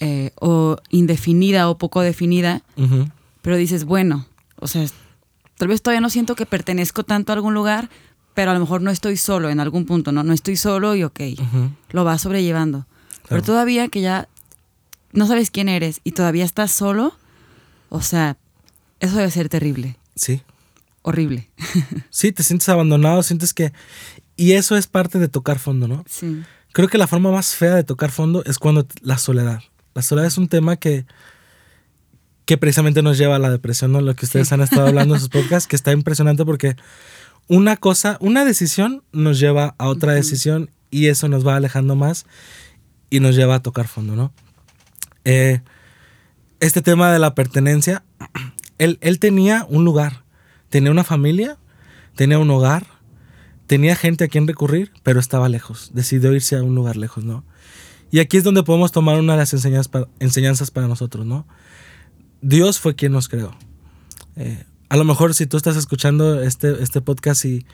eh, 0.00 0.32
o 0.40 0.76
indefinida 0.90 1.70
o 1.70 1.78
poco 1.78 2.00
definida, 2.02 2.62
pero 3.42 3.56
dices, 3.56 3.84
bueno, 3.84 4.26
o 4.58 4.66
sea, 4.66 4.84
tal 5.56 5.68
vez 5.68 5.82
todavía 5.82 6.00
no 6.00 6.10
siento 6.10 6.34
que 6.34 6.46
pertenezco 6.46 7.04
tanto 7.04 7.32
a 7.32 7.34
algún 7.34 7.54
lugar, 7.54 7.88
pero 8.34 8.50
a 8.50 8.54
lo 8.54 8.60
mejor 8.60 8.82
no 8.82 8.90
estoy 8.90 9.16
solo 9.16 9.48
en 9.48 9.60
algún 9.60 9.86
punto, 9.86 10.12
¿no? 10.12 10.22
No 10.22 10.32
estoy 10.32 10.56
solo 10.56 10.94
y 10.94 11.04
ok, 11.04 11.20
lo 11.90 12.04
vas 12.04 12.22
sobrellevando. 12.22 12.86
Pero 13.28 13.42
todavía 13.42 13.88
que 13.88 14.02
ya 14.02 14.28
no 15.12 15.26
sabes 15.26 15.50
quién 15.50 15.68
eres 15.68 16.00
y 16.04 16.12
todavía 16.12 16.44
estás 16.44 16.70
solo, 16.72 17.14
o 17.88 18.02
sea, 18.02 18.36
eso 19.00 19.16
debe 19.16 19.30
ser 19.30 19.48
terrible. 19.48 19.96
Sí. 20.14 20.42
Horrible. 21.06 21.48
sí, 22.10 22.32
te 22.32 22.42
sientes 22.42 22.68
abandonado, 22.68 23.22
sientes 23.22 23.54
que... 23.54 23.72
Y 24.34 24.52
eso 24.52 24.76
es 24.76 24.88
parte 24.88 25.20
de 25.20 25.28
tocar 25.28 25.60
fondo, 25.60 25.86
¿no? 25.86 26.04
Sí. 26.08 26.42
Creo 26.72 26.88
que 26.88 26.98
la 26.98 27.06
forma 27.06 27.30
más 27.30 27.54
fea 27.54 27.76
de 27.76 27.84
tocar 27.84 28.10
fondo 28.10 28.42
es 28.44 28.58
cuando 28.58 28.84
la 29.02 29.16
soledad. 29.16 29.62
La 29.94 30.02
soledad 30.02 30.26
es 30.26 30.36
un 30.36 30.48
tema 30.48 30.74
que, 30.74 31.06
que 32.44 32.58
precisamente 32.58 33.02
nos 33.02 33.18
lleva 33.18 33.36
a 33.36 33.38
la 33.38 33.50
depresión, 33.50 33.92
¿no? 33.92 34.00
Lo 34.00 34.16
que 34.16 34.26
ustedes 34.26 34.50
han 34.50 34.62
estado 34.62 34.88
hablando 34.88 35.14
en 35.14 35.20
sus 35.20 35.28
podcasts, 35.30 35.68
que 35.68 35.76
está 35.76 35.92
impresionante 35.92 36.44
porque 36.44 36.74
una 37.46 37.76
cosa, 37.76 38.18
una 38.20 38.44
decisión 38.44 39.04
nos 39.12 39.38
lleva 39.38 39.76
a 39.78 39.86
otra 39.86 40.12
decisión 40.12 40.70
y 40.90 41.06
eso 41.06 41.28
nos 41.28 41.46
va 41.46 41.54
alejando 41.54 41.94
más 41.94 42.26
y 43.10 43.20
nos 43.20 43.36
lleva 43.36 43.54
a 43.54 43.62
tocar 43.62 43.86
fondo, 43.86 44.16
¿no? 44.16 44.32
Eh, 45.24 45.60
este 46.58 46.82
tema 46.82 47.12
de 47.12 47.20
la 47.20 47.36
pertenencia, 47.36 48.02
él, 48.78 48.98
él 49.02 49.20
tenía 49.20 49.64
un 49.68 49.84
lugar, 49.84 50.25
tenía 50.68 50.90
una 50.90 51.04
familia, 51.04 51.58
tenía 52.14 52.38
un 52.38 52.50
hogar, 52.50 52.86
tenía 53.66 53.96
gente 53.96 54.24
a 54.24 54.28
quien 54.28 54.46
recurrir, 54.46 54.92
pero 55.02 55.20
estaba 55.20 55.48
lejos, 55.48 55.90
decidió 55.94 56.32
irse 56.32 56.56
a 56.56 56.62
un 56.62 56.74
lugar 56.74 56.96
lejos, 56.96 57.24
¿no? 57.24 57.44
Y 58.10 58.20
aquí 58.20 58.36
es 58.36 58.44
donde 58.44 58.62
podemos 58.62 58.92
tomar 58.92 59.18
una 59.18 59.32
de 59.32 59.38
las 59.40 59.52
enseñanzas 59.52 59.88
para, 59.88 60.08
enseñanzas 60.20 60.70
para 60.70 60.86
nosotros, 60.86 61.26
¿no? 61.26 61.46
Dios 62.40 62.78
fue 62.78 62.94
quien 62.94 63.12
nos 63.12 63.28
creó. 63.28 63.56
Eh, 64.36 64.64
a 64.88 64.96
lo 64.96 65.04
mejor 65.04 65.34
si 65.34 65.46
tú 65.46 65.56
estás 65.56 65.76
escuchando 65.76 66.40
este, 66.42 66.82
este 66.82 67.00
podcast 67.00 67.44
y, 67.44 67.66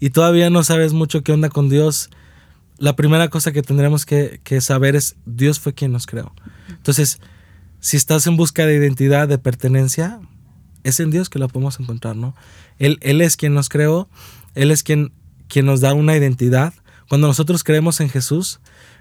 y, 0.00 0.10
todavía 0.10 0.50
no 0.50 0.64
sabes 0.64 0.92
mucho 0.92 1.22
qué 1.22 1.32
onda 1.32 1.48
con 1.48 1.68
Dios, 1.68 2.10
la 2.78 2.96
primera 2.96 3.28
cosa 3.28 3.52
que 3.52 3.62
tendremos 3.62 4.06
que, 4.06 4.40
que 4.42 4.60
saber 4.60 4.96
es 4.96 5.16
Dios 5.26 5.60
fue 5.60 5.74
quien 5.74 5.92
nos 5.92 6.06
creó. 6.06 6.32
Entonces, 6.68 7.20
si 7.80 7.96
estás 7.96 8.26
en 8.26 8.36
busca 8.36 8.66
de 8.66 8.74
identidad, 8.74 9.28
de 9.28 9.38
pertenencia, 9.38 10.20
es 10.88 11.00
en 11.00 11.10
Dios 11.10 11.28
que 11.28 11.38
la 11.38 11.48
podemos 11.48 11.78
encontrar, 11.80 12.16
¿no? 12.16 12.34
Él, 12.78 12.98
él 13.00 13.20
es 13.20 13.36
quien 13.36 13.54
nos 13.54 13.68
creó, 13.68 14.08
Él 14.54 14.70
es 14.70 14.82
quien, 14.82 15.12
quien 15.48 15.66
nos 15.66 15.80
da 15.80 15.94
una 15.94 16.16
identidad. 16.16 16.74
Cuando 17.08 17.26
nosotros 17.26 17.64
creemos 17.64 18.00
en 18.00 18.10
Jesús, 18.10 18.60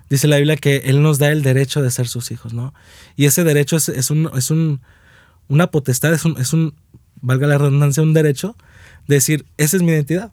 dice 0.09 0.27
la 0.27 0.37
Biblia 0.37 0.55
que 0.55 0.77
Él 0.85 1.01
nos 1.01 1.19
da 1.19 1.31
el 1.31 1.43
derecho 1.43 1.81
de 1.81 1.91
ser 1.91 2.07
sus 2.07 2.31
hijos, 2.31 2.53
¿no? 2.53 2.73
Y 3.15 3.25
ese 3.25 3.43
derecho 3.43 3.75
es, 3.75 3.89
es, 3.89 4.11
un, 4.11 4.29
es 4.35 4.51
un, 4.51 4.81
una 5.47 5.67
potestad, 5.67 6.13
es 6.13 6.25
un, 6.25 6.37
es 6.37 6.53
un, 6.53 6.73
valga 7.21 7.47
la 7.47 7.57
redundancia, 7.57 8.03
un 8.03 8.13
derecho 8.13 8.55
de 9.07 9.15
decir, 9.15 9.45
esa 9.57 9.77
es 9.77 9.83
mi 9.83 9.91
identidad. 9.91 10.31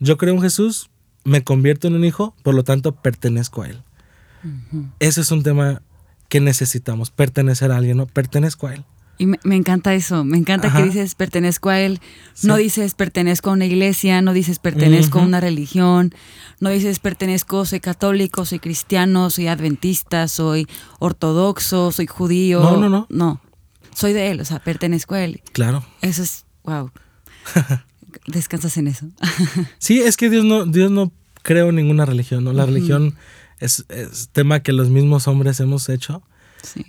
Yo 0.00 0.16
creo 0.16 0.34
en 0.34 0.42
Jesús, 0.42 0.90
me 1.24 1.44
convierto 1.44 1.88
en 1.88 1.94
un 1.94 2.04
hijo, 2.04 2.34
por 2.42 2.54
lo 2.54 2.64
tanto 2.64 2.92
pertenezco 2.92 3.62
a 3.62 3.68
Él. 3.68 3.82
Ese 4.98 5.20
es 5.20 5.30
un 5.30 5.42
tema 5.42 5.82
que 6.28 6.40
necesitamos, 6.40 7.10
pertenecer 7.10 7.70
a 7.70 7.76
alguien, 7.76 7.98
¿no? 7.98 8.06
Pertenezco 8.06 8.66
a 8.66 8.74
Él. 8.74 8.84
Y 9.18 9.26
me, 9.26 9.38
encanta 9.56 9.94
eso, 9.94 10.24
me 10.24 10.36
encanta 10.36 10.72
que 10.72 10.82
dices 10.82 11.14
pertenezco 11.14 11.68
a 11.68 11.78
Él, 11.78 12.00
no 12.42 12.56
dices 12.56 12.94
pertenezco 12.94 13.50
a 13.50 13.52
una 13.52 13.66
iglesia, 13.66 14.20
no 14.20 14.32
dices 14.32 14.58
pertenezco 14.58 15.20
a 15.20 15.22
una 15.22 15.38
religión, 15.38 16.12
no 16.58 16.70
dices 16.70 16.98
pertenezco, 16.98 17.64
soy 17.64 17.78
católico, 17.78 18.44
soy 18.44 18.58
cristiano, 18.58 19.30
soy 19.30 19.46
adventista, 19.46 20.26
soy 20.26 20.66
ortodoxo, 20.98 21.92
soy 21.92 22.06
judío. 22.06 22.62
No, 22.62 22.76
no, 22.78 22.88
no. 22.88 23.06
No, 23.10 23.40
soy 23.94 24.12
de 24.12 24.30
Él, 24.30 24.40
o 24.40 24.44
sea, 24.44 24.58
pertenezco 24.58 25.14
a 25.14 25.22
Él. 25.22 25.42
Claro. 25.52 25.84
Eso 26.00 26.22
es, 26.22 26.44
wow. 26.64 26.90
Descansas 28.26 28.76
en 28.76 28.88
eso. 28.88 29.06
sí, 29.78 30.00
es 30.00 30.16
que 30.16 30.30
Dios 30.30 30.44
no, 30.44 30.66
Dios 30.66 30.90
no 30.90 31.12
creo 31.42 31.72
ninguna 31.72 32.06
religión, 32.06 32.44
¿no? 32.44 32.52
La 32.52 32.66
religión 32.66 33.14
es, 33.58 33.84
tema 34.32 34.60
que 34.60 34.72
los 34.72 34.90
mismos 34.90 35.28
hombres 35.28 35.60
hemos 35.60 35.88
hecho. 35.88 36.22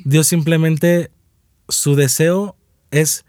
Dios 0.05 0.27
simplemente, 0.27 1.11
su 1.73 1.95
deseo 1.95 2.55
es 2.91 3.25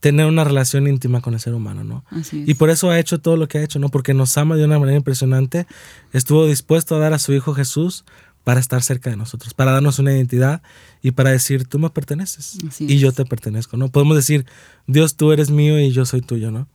tener 0.00 0.26
una 0.26 0.44
relación 0.44 0.86
íntima 0.86 1.20
con 1.20 1.34
el 1.34 1.40
ser 1.40 1.54
humano, 1.54 1.84
¿no? 1.84 2.04
Así 2.10 2.42
es. 2.42 2.48
Y 2.48 2.54
por 2.54 2.70
eso 2.70 2.90
ha 2.90 2.98
hecho 2.98 3.20
todo 3.20 3.36
lo 3.36 3.48
que 3.48 3.58
ha 3.58 3.62
hecho, 3.62 3.78
¿no? 3.78 3.90
Porque 3.90 4.14
nos 4.14 4.36
ama 4.38 4.56
de 4.56 4.64
una 4.64 4.78
manera 4.78 4.96
impresionante. 4.96 5.66
Estuvo 6.12 6.46
dispuesto 6.46 6.96
a 6.96 6.98
dar 6.98 7.12
a 7.12 7.18
su 7.18 7.32
Hijo 7.34 7.54
Jesús 7.54 8.04
para 8.44 8.60
estar 8.60 8.82
cerca 8.82 9.10
de 9.10 9.16
nosotros, 9.16 9.52
para 9.52 9.72
darnos 9.72 9.98
una 9.98 10.12
identidad 10.12 10.62
y 11.02 11.10
para 11.10 11.30
decir, 11.30 11.66
tú 11.66 11.78
me 11.78 11.90
perteneces 11.90 12.58
Así 12.66 12.86
y 12.88 12.98
yo 12.98 13.12
te 13.12 13.26
pertenezco, 13.26 13.76
¿no? 13.76 13.90
Podemos 13.90 14.16
decir, 14.16 14.46
Dios, 14.86 15.16
tú 15.16 15.32
eres 15.32 15.50
mío 15.50 15.78
y 15.78 15.92
yo 15.92 16.06
soy 16.06 16.22
tuyo, 16.22 16.50
¿no? 16.50 16.66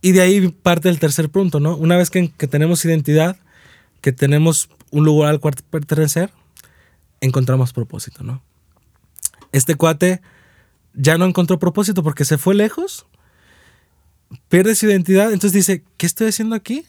Y 0.00 0.10
de 0.10 0.20
ahí 0.20 0.48
parte 0.48 0.88
el 0.88 0.98
tercer 0.98 1.30
punto, 1.30 1.60
¿no? 1.60 1.76
Una 1.76 1.96
vez 1.96 2.10
que, 2.10 2.32
que 2.36 2.48
tenemos 2.48 2.84
identidad, 2.84 3.36
que 4.00 4.10
tenemos 4.10 4.68
un 4.90 5.04
lugar 5.04 5.30
al 5.30 5.38
cual 5.38 5.54
pertenecer, 5.70 6.32
encontramos 7.20 7.72
propósito, 7.72 8.24
¿no? 8.24 8.42
Este 9.52 9.74
cuate 9.74 10.20
ya 10.94 11.18
no 11.18 11.24
encontró 11.24 11.58
propósito 11.58 12.02
porque 12.02 12.24
se 12.24 12.38
fue 12.38 12.54
lejos, 12.54 13.06
pierde 14.48 14.74
su 14.74 14.86
identidad, 14.86 15.32
entonces 15.32 15.52
dice, 15.52 15.84
¿qué 15.96 16.06
estoy 16.06 16.28
haciendo 16.28 16.54
aquí? 16.54 16.84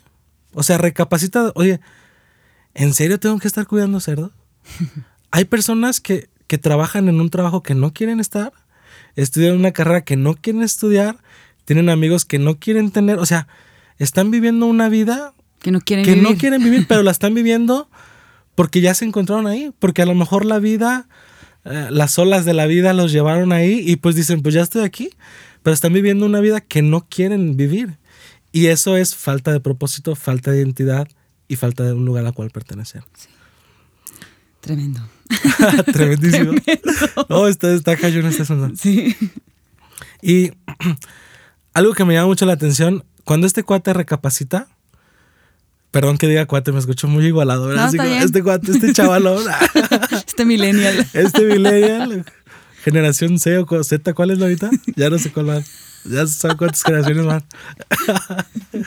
O 0.53 0.63
sea, 0.63 0.77
recapacita, 0.77 1.51
oye, 1.55 1.79
¿en 2.73 2.93
serio 2.93 3.19
tengo 3.19 3.39
que 3.39 3.47
estar 3.47 3.65
cuidando 3.67 3.99
cerdos? 3.99 4.31
Hay 5.31 5.45
personas 5.45 5.99
que, 5.99 6.29
que 6.47 6.57
trabajan 6.57 7.09
en 7.09 7.19
un 7.19 7.29
trabajo 7.29 7.63
que 7.63 7.75
no 7.75 7.93
quieren 7.93 8.19
estar, 8.19 8.53
estudian 9.15 9.55
una 9.55 9.71
carrera 9.71 10.01
que 10.01 10.15
no 10.15 10.35
quieren 10.35 10.61
estudiar, 10.61 11.17
tienen 11.65 11.89
amigos 11.89 12.25
que 12.25 12.39
no 12.39 12.59
quieren 12.59 12.91
tener, 12.91 13.19
o 13.19 13.25
sea, 13.25 13.47
están 13.97 14.31
viviendo 14.31 14.65
una 14.65 14.89
vida 14.89 15.33
Que 15.59 15.71
no 15.71 15.79
quieren 15.81 16.05
que 16.05 16.15
vivir. 16.15 16.29
no 16.29 16.37
quieren 16.37 16.63
vivir, 16.63 16.85
pero 16.87 17.03
la 17.03 17.11
están 17.17 17.33
viviendo 17.33 17.89
porque 18.55 18.81
ya 18.81 18.93
se 18.93 19.05
encontraron 19.05 19.47
ahí, 19.47 19.73
porque 19.79 20.01
a 20.01 20.05
lo 20.05 20.13
mejor 20.13 20.45
la 20.45 20.59
vida, 20.59 21.07
eh, 21.65 21.87
las 21.91 22.19
olas 22.19 22.45
de 22.45 22.53
la 22.53 22.65
vida 22.65 22.93
los 22.93 23.11
llevaron 23.11 23.51
ahí 23.51 23.83
y 23.85 23.95
pues 23.95 24.15
dicen, 24.15 24.41
pues 24.41 24.53
ya 24.53 24.61
estoy 24.61 24.83
aquí, 24.83 25.09
pero 25.61 25.73
están 25.73 25.93
viviendo 25.93 26.25
una 26.25 26.39
vida 26.39 26.61
que 26.61 26.81
no 26.81 27.07
quieren 27.07 27.55
vivir. 27.57 27.97
Y 28.51 28.67
eso 28.67 28.97
es 28.97 29.15
falta 29.15 29.51
de 29.51 29.59
propósito, 29.59 30.15
falta 30.15 30.51
de 30.51 30.59
identidad 30.59 31.07
y 31.47 31.55
falta 31.55 31.83
de 31.83 31.93
un 31.93 32.05
lugar 32.05 32.25
al 32.25 32.33
cual 32.33 32.51
pertenecer. 32.51 33.03
Tremendo. 34.61 35.01
Tremendísimo. 35.93 36.53
No, 37.29 37.47
está, 37.47 37.73
está 37.73 37.97
cañón 37.97 38.25
este 38.25 38.43
asunto. 38.43 38.75
Sí. 38.75 39.15
Y 40.21 40.51
algo 41.73 41.93
que 41.93 42.05
me 42.05 42.13
llama 42.13 42.27
mucho 42.27 42.45
la 42.45 42.53
atención, 42.53 43.03
cuando 43.23 43.47
este 43.47 43.63
cuate 43.63 43.93
recapacita, 43.93 44.67
perdón 45.93 46.17
que 46.17 46.27
diga 46.27 46.45
cuate, 46.47 46.71
me 46.71 46.79
escucho 46.79 47.07
muy 47.07 47.25
igualado, 47.27 47.67
¿verdad? 47.67 47.83
No, 47.83 47.87
Así 47.87 47.97
como, 47.97 48.09
este 48.09 48.41
cuate, 48.43 48.71
este 48.71 48.91
chavalón, 48.93 49.43
Este 50.27 50.43
millennial. 50.43 51.07
este 51.13 51.45
millennial, 51.45 52.25
generación 52.83 53.37
C 53.39 53.59
o 53.59 53.83
Z, 53.83 54.13
¿cuál 54.15 54.31
es 54.31 54.39
la 54.39 54.45
ahorita? 54.45 54.71
Ya 54.95 55.09
no 55.11 55.19
sé 55.19 55.31
cuál 55.31 55.49
va. 55.49 55.61
Ya 56.05 56.25
saben 56.27 56.57
cuántas 56.57 56.81
generaciones 56.83 57.25
van. 57.25 57.43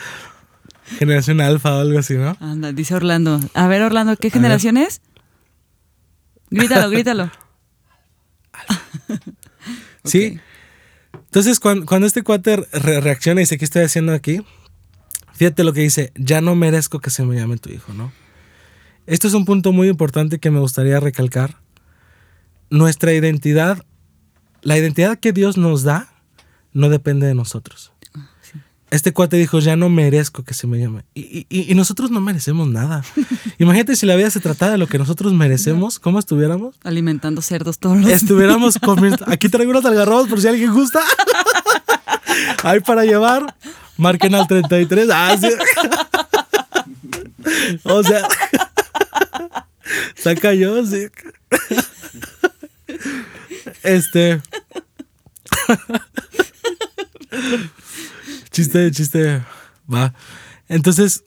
generación 0.99 1.39
alfa 1.41 1.75
o 1.75 1.79
algo 1.79 1.97
así, 1.97 2.15
¿no? 2.15 2.35
Anda, 2.41 2.73
dice 2.73 2.93
Orlando. 2.93 3.39
A 3.53 3.67
ver, 3.67 3.81
Orlando, 3.81 4.15
¿qué 4.17 4.29
generación 4.29 4.75
es? 4.77 5.01
Grítalo, 6.49 6.89
grítalo. 6.89 7.31
Sí. 10.03 10.39
Entonces, 11.13 11.59
cuando, 11.59 11.85
cuando 11.85 12.07
este 12.07 12.21
cuate 12.23 12.57
re- 12.57 13.01
reacciona 13.01 13.41
y 13.41 13.43
dice, 13.43 13.57
¿qué 13.57 13.65
estoy 13.65 13.83
haciendo 13.83 14.13
aquí? 14.13 14.41
Fíjate 15.37 15.63
lo 15.63 15.71
que 15.71 15.81
dice, 15.81 16.11
ya 16.15 16.41
no 16.41 16.55
merezco 16.55 16.99
que 16.99 17.09
se 17.11 17.23
me 17.23 17.35
llame 17.35 17.57
tu 17.57 17.69
hijo, 17.69 17.93
¿no? 17.93 18.11
Esto 19.05 19.27
es 19.27 19.33
un 19.33 19.45
punto 19.45 19.71
muy 19.71 19.87
importante 19.87 20.39
que 20.39 20.51
me 20.51 20.59
gustaría 20.59 20.99
recalcar. 20.99 21.57
Nuestra 22.69 23.13
identidad, 23.13 23.85
la 24.61 24.77
identidad 24.77 25.17
que 25.17 25.31
Dios 25.31 25.55
nos 25.57 25.83
da, 25.83 26.09
no 26.73 26.89
depende 26.89 27.25
de 27.27 27.33
nosotros. 27.35 27.93
Este 28.89 29.11
cuate 29.13 29.37
dijo, 29.37 29.59
ya 29.59 29.75
no 29.75 29.89
merezco 29.89 30.43
que 30.43 30.53
se 30.53 30.65
me 30.65 30.79
llame. 30.79 31.03
Y, 31.13 31.45
y- 31.49 31.71
y 31.71 31.75
nosotros 31.75 32.09
no 32.09 32.19
merecemos 32.21 32.67
nada. 32.69 33.03
Imagínate 33.59 33.95
si 33.95 34.05
la 34.05 34.15
vida 34.15 34.29
se 34.29 34.39
tratara 34.39 34.71
de 34.73 34.77
lo 34.77 34.87
que 34.87 34.97
nosotros 34.97 35.33
merecemos, 35.33 35.99
¿cómo 35.99 36.19
estuviéramos? 36.19 36.75
Alimentando 36.83 37.41
cerdos 37.41 37.79
todos 37.79 37.97
los 37.97 38.09
estuviéramos 38.09 38.77
comiendo. 38.79 39.25
Aquí 39.27 39.49
traigo 39.49 39.71
unos 39.71 39.85
algarrobos 39.85 40.27
por 40.29 40.41
si 40.41 40.47
alguien 40.47 40.73
gusta. 40.73 41.01
Hay 42.63 42.79
para 42.81 43.03
llevar. 43.05 43.55
Marquen 43.97 44.35
al 44.35 44.47
33. 44.47 45.09
Ah, 45.11 45.35
sí. 45.39 45.49
O 47.83 48.03
sea. 48.03 48.27
Saca 50.15 50.53
yo, 50.53 50.85
sí. 50.85 51.07
Este. 53.83 54.41
Chiste, 58.51 58.91
chiste. 58.91 59.41
Va. 59.91 60.13
Entonces. 60.67 61.23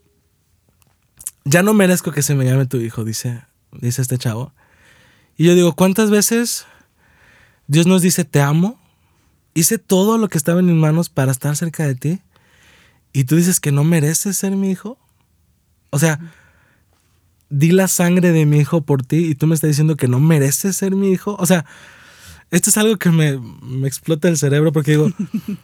Ya 1.44 1.62
no 1.62 1.72
merezco 1.72 2.12
que 2.12 2.22
se 2.22 2.34
me 2.34 2.44
llame 2.44 2.66
tu 2.66 2.76
hijo, 2.76 3.02
dice, 3.02 3.42
dice 3.72 4.02
este 4.02 4.18
chavo. 4.18 4.52
Y 5.36 5.46
yo 5.46 5.54
digo, 5.54 5.74
¿cuántas 5.74 6.10
veces 6.10 6.66
Dios 7.66 7.86
nos 7.86 8.02
dice, 8.02 8.24
te 8.24 8.42
amo? 8.42 8.78
Hice 9.54 9.78
todo 9.78 10.18
lo 10.18 10.28
que 10.28 10.36
estaba 10.36 10.60
en 10.60 10.66
mis 10.66 10.76
manos 10.76 11.08
para 11.08 11.32
estar 11.32 11.56
cerca 11.56 11.86
de 11.86 11.94
ti. 11.94 12.20
Y 13.12 13.24
tú 13.24 13.36
dices 13.36 13.60
que 13.60 13.72
no 13.72 13.84
mereces 13.84 14.36
ser 14.36 14.52
mi 14.56 14.70
hijo. 14.70 14.98
O 15.90 15.98
sea, 15.98 16.20
di 17.48 17.72
la 17.72 17.88
sangre 17.88 18.30
de 18.32 18.46
mi 18.46 18.58
hijo 18.60 18.82
por 18.82 19.02
ti 19.02 19.26
y 19.26 19.34
tú 19.34 19.46
me 19.46 19.54
estás 19.54 19.68
diciendo 19.68 19.96
que 19.96 20.06
no 20.08 20.20
mereces 20.20 20.76
ser 20.76 20.94
mi 20.94 21.10
hijo. 21.10 21.36
O 21.40 21.46
sea, 21.46 21.64
esto 22.50 22.70
es 22.70 22.76
algo 22.78 22.96
que 22.96 23.10
me, 23.10 23.38
me 23.62 23.88
explota 23.88 24.28
el 24.28 24.36
cerebro 24.38 24.72
porque 24.72 24.92
digo, 24.92 25.10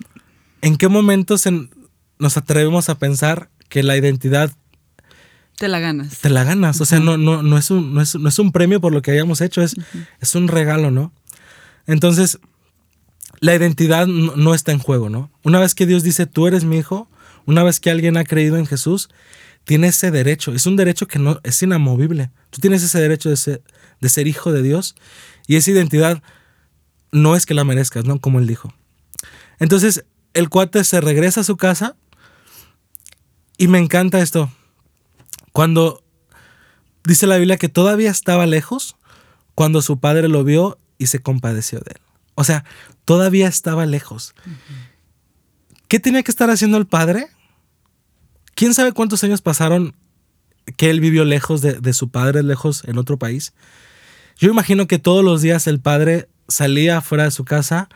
¿en 0.63 0.77
qué 0.77 0.89
momentos 0.89 1.47
en- 1.47 1.71
nos 2.19 2.37
atrevemos 2.37 2.89
a 2.89 2.99
pensar 2.99 3.51
que 3.69 3.83
la 3.83 3.97
identidad 3.97 4.51
Te 5.59 5.69
la 5.69 5.79
ganas. 5.79 6.19
te 6.19 6.31
la 6.31 6.43
ganas. 6.45 6.81
O 6.81 6.85
sea, 6.85 6.99
no, 6.99 7.17
no, 7.17 7.43
no, 7.43 7.59
es 7.59 7.71
un, 7.71 7.95
no, 7.95 8.01
es, 8.01 8.15
no 8.17 8.29
es 8.29 8.39
un 8.39 8.51
premio 8.53 8.81
por 8.81 8.93
lo 8.93 9.03
que 9.03 9.13
hayamos 9.13 9.41
hecho, 9.41 9.63
es, 9.63 9.77
es 10.21 10.35
un 10.35 10.49
regalo, 10.49 10.91
¿no? 10.91 11.13
Entonces, 11.87 12.39
la 13.41 13.55
identidad 13.55 14.07
no, 14.09 14.35
no 14.35 14.55
está 14.55 14.73
en 14.73 14.79
juego, 14.81 15.09
¿no? 15.11 15.31
Una 15.45 15.61
vez 15.61 15.75
que 15.75 15.87
Dios 15.87 16.03
dice, 16.03 16.27
tú 16.27 16.47
eres 16.49 16.65
mi 16.65 16.79
hijo, 16.79 17.09
una 17.47 17.63
vez 17.63 17.81
que 17.81 17.91
alguien 17.91 18.17
ha 18.17 18.25
creído 18.25 18.57
en 18.57 18.67
Jesús, 18.67 19.09
tiene 19.65 19.89
ese 19.89 20.11
derecho. 20.11 20.53
Es 20.53 20.67
un 20.67 20.77
derecho 20.77 21.09
que 21.09 21.19
no 21.19 21.41
es 21.43 21.63
inamovible. 21.63 22.31
Tú 22.51 22.61
tienes 22.61 22.83
ese 22.83 23.01
derecho 23.01 23.31
de 23.31 23.37
ser, 23.37 23.63
de 24.01 24.09
ser 24.09 24.27
hijo 24.27 24.53
de 24.53 24.63
Dios 24.63 24.95
y 25.47 25.57
esa 25.57 25.71
identidad 25.71 26.23
no 27.13 27.35
es 27.35 27.47
que 27.47 27.55
la 27.55 27.65
merezcas, 27.65 28.05
¿no? 28.05 28.21
Como 28.21 28.39
él 28.39 28.47
dijo. 28.47 28.73
Entonces, 29.59 30.05
el 30.35 30.49
cuate 30.49 30.85
se 30.85 31.01
regresa 31.01 31.41
a 31.41 31.45
su 31.45 31.57
casa 31.57 31.97
y 33.57 33.69
me 33.69 33.79
encanta 33.79 34.21
esto. 34.21 34.53
Cuando 35.53 36.05
dice 37.05 37.27
la 37.27 37.39
Biblia 37.39 37.57
que 37.57 37.69
todavía 37.69 38.11
estaba 38.11 38.47
lejos, 38.47 38.97
cuando 39.55 39.81
su 39.81 39.99
padre 39.99 40.29
lo 40.29 40.45
vio 40.45 40.79
y 40.99 41.07
se 41.07 41.21
compadeció 41.21 41.79
de 41.81 41.93
él. 41.97 42.01
O 42.35 42.45
sea, 42.45 42.65
todavía 43.05 43.49
estaba 43.49 43.87
lejos. 43.87 44.35
¿Qué 45.89 46.01
tenía 46.01 46.23
que 46.23 46.31
estar 46.31 46.51
haciendo 46.51 46.77
el 46.77 46.87
padre? 46.87 47.29
¿Quién 48.57 48.75
sabe 48.75 48.91
cuántos 48.93 49.23
años 49.23 49.41
pasaron 49.43 49.95
que 50.77 50.91
él 50.91 50.99
vivió 51.01 51.25
lejos 51.25 51.61
de, 51.61 51.75
de 51.75 51.93
su 51.93 52.09
padre, 52.09 52.43
lejos 52.43 52.83
en 52.87 52.99
otro 52.99 53.19
país? 53.19 53.53
Yo 54.37 54.51
imagino 54.51 54.89
que 54.89 54.99
todos 54.99 55.25
los 55.25 55.41
días 55.43 55.67
el 55.69 55.79
padre 55.81 56.29
salía 56.49 57.01
fuera 57.03 57.25
de 57.25 57.31
su 57.31 57.45
casa 57.45 57.89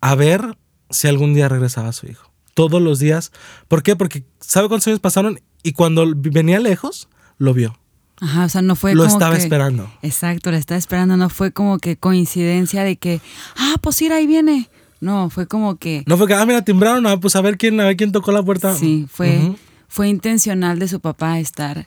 a 0.00 0.14
ver 0.14 0.56
si 0.90 1.08
algún 1.08 1.34
día 1.34 1.48
regresaba 1.48 1.92
su 1.92 2.06
hijo. 2.06 2.30
Todos 2.54 2.80
los 2.80 2.98
días. 3.00 3.32
¿Por 3.66 3.82
qué? 3.82 3.96
Porque 3.96 4.24
¿sabe 4.40 4.68
cuántos 4.68 4.86
años 4.88 5.00
pasaron? 5.00 5.40
Y 5.62 5.72
cuando 5.72 6.04
venía 6.14 6.60
lejos, 6.60 7.08
lo 7.38 7.52
vio. 7.54 7.76
Ajá, 8.20 8.44
o 8.44 8.48
sea, 8.48 8.62
no 8.62 8.76
fue 8.76 8.94
lo 8.94 9.02
como 9.04 9.12
estaba 9.14 9.34
que- 9.36 9.42
esperando. 9.42 9.90
Exacto, 10.02 10.52
la 10.52 10.58
estaba 10.58 10.78
esperando. 10.78 11.16
No 11.16 11.30
fue 11.30 11.50
como 11.50 11.78
que 11.78 11.96
coincidencia 11.96 12.84
de 12.84 12.96
que, 12.96 13.20
ah, 13.56 13.74
pues 13.80 14.00
ir 14.02 14.12
ahí 14.12 14.26
viene. 14.26 14.68
No, 15.00 15.30
fue 15.30 15.46
como 15.48 15.76
que, 15.76 16.04
No 16.06 16.16
fue 16.16 16.26
que, 16.28 16.34
ah, 16.34 16.46
mira, 16.46 16.62
timbraron, 16.62 17.06
ah, 17.06 17.18
pues 17.18 17.34
a 17.36 17.40
ver 17.40 17.58
quién, 17.58 17.80
a 17.80 17.84
ver 17.86 17.96
quién 17.96 18.12
tocó 18.12 18.30
la 18.32 18.42
puerta. 18.42 18.74
sí, 18.76 19.06
fue. 19.10 19.54
Fue 19.94 20.08
intencional 20.08 20.80
de 20.80 20.88
su 20.88 20.98
papá 20.98 21.38
estar 21.38 21.86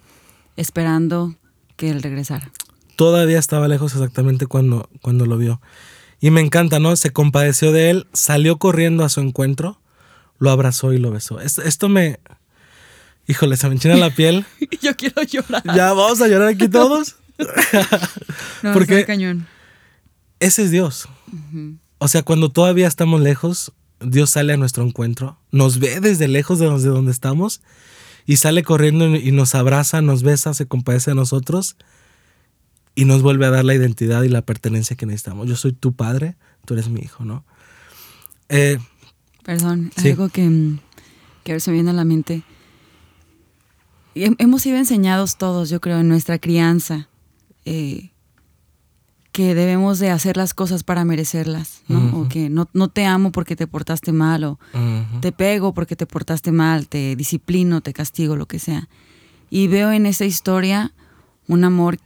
esperando 0.56 1.36
que 1.76 1.90
él 1.90 2.02
regresara. 2.02 2.54
Todavía 2.96 3.38
estaba 3.38 3.68
lejos 3.68 3.92
exactamente 3.96 4.48
cuando, 4.48 4.90
cuando 5.02 5.26
lo 5.26 5.38
vio. 5.38 5.60
Y 6.22 6.32
me 6.32 6.40
encanta, 6.40 6.80
¿no? 6.80 6.96
Se 6.96 7.12
compadeció 7.12 7.74
de 7.74 7.90
él, 7.90 8.08
salió 8.14 8.60
corriendo 8.60 9.04
a 9.04 9.10
su 9.10 9.20
encuentro, 9.20 9.82
lo 10.40 10.52
abrazó 10.52 10.94
y 10.94 11.00
lo 11.00 11.12
besó. 11.12 11.42
Esto, 11.42 11.64
esto 11.64 11.90
me... 11.90 12.22
Híjole, 13.28 13.58
se 13.58 13.68
me 13.68 13.74
enchina 13.76 13.98
la 13.98 14.10
piel. 14.10 14.46
Yo 14.82 14.96
quiero 14.96 15.22
llorar. 15.24 15.64
ya 15.76 15.92
vamos 15.92 16.22
a 16.22 16.30
llorar 16.30 16.48
aquí 16.48 16.68
todos. 16.70 17.18
No, 18.64 18.72
porque- 18.72 19.06
cañón. 19.06 19.48
Ese 20.40 20.64
es 20.64 20.72
Dios. 20.72 21.10
O 21.98 22.08
sea, 22.08 22.24
cuando 22.24 22.50
todavía 22.54 22.88
estamos 22.88 23.20
lejos, 23.20 23.74
Dios 24.00 24.30
sale 24.30 24.54
a 24.54 24.58
nuestro 24.58 24.86
encuentro, 24.86 25.38
nos 25.52 25.80
ve 25.80 26.00
desde 26.00 26.30
lejos 26.30 26.60
de 26.60 26.68
donde 26.68 27.12
estamos 27.12 27.60
y 28.28 28.38
sale 28.38 28.62
corriendo 28.62 29.08
y 29.16 29.32
nos 29.32 29.56
abraza, 29.56 30.02
nos 30.04 30.22
besa, 30.22 30.54
se 30.54 30.68
compadece 30.68 31.12
de 31.12 31.16
nosotros 31.16 31.78
y 32.94 33.06
nos 33.06 33.22
vuelve 33.24 33.46
a 33.48 33.50
dar 33.52 33.66
la 33.66 33.74
identidad 33.74 34.22
y 34.24 34.30
la 34.30 34.42
pertenencia 34.44 34.96
que 34.96 35.06
necesitamos. 35.08 35.48
Yo 35.48 35.56
soy 35.56 35.72
tu 35.74 35.94
padre, 35.94 36.36
tú 36.66 36.74
eres 36.76 36.90
mi 36.90 37.00
hijo, 37.00 37.24
¿no? 37.26 37.44
Eh, 38.50 38.78
Perdón, 39.44 39.92
Sí. 39.98 40.10
algo 40.10 40.28
que, 40.30 40.44
mm, 40.44 40.80
que 41.46 41.60
se 41.62 41.72
me 41.72 41.76
viene 41.76 41.92
a 41.92 41.94
la 41.94 42.04
mente. 42.04 42.44
Hemos 44.14 44.64
sido 44.64 44.78
enseñados 44.78 45.38
todos, 45.38 45.70
yo 45.70 45.80
creo, 45.80 46.00
en 46.00 46.10
nuestra 46.10 46.38
crianza, 46.40 47.08
eh, 47.66 48.10
que 49.38 49.54
debemos 49.54 50.00
de 50.00 50.10
hacer 50.10 50.36
las 50.36 50.56
cosas 50.56 50.82
para 50.82 51.06
merecerlas, 51.06 51.84
¿no? 51.88 52.22
O 52.22 52.28
que 52.28 52.50
no, 52.50 52.68
no 52.74 52.88
te 52.88 53.06
amo 53.06 53.32
porque 53.32 53.56
te 53.56 53.68
portaste 53.68 54.12
mal, 54.12 54.44
o 54.44 54.60
te 55.22 55.32
pego 55.32 55.76
porque 55.76 55.96
te 55.96 56.08
portaste 56.08 56.52
mal, 56.52 56.88
te 56.88 57.16
disciplino, 57.16 57.82
te 57.82 57.94
castigo, 57.94 58.36
lo 58.36 58.48
que 58.48 58.58
sea. 58.58 58.90
Y 59.52 59.68
veo 59.68 59.92
en 59.92 60.08
esta 60.08 60.26
historia 60.26 60.92
un 61.48 61.64
amor 61.66 62.00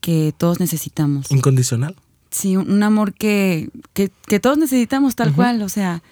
que 0.00 0.32
todos 0.38 0.60
necesitamos. 0.60 1.28
Incondicional. 1.32 1.96
Sí, 2.30 2.56
un 2.56 2.80
amor 2.84 3.14
que, 3.14 3.68
que, 3.92 4.12
que 4.28 4.38
todos 4.38 4.56
necesitamos 4.56 5.16
tal 5.16 5.34
cual. 5.34 5.62
O 5.62 5.68
sea, 5.68 6.04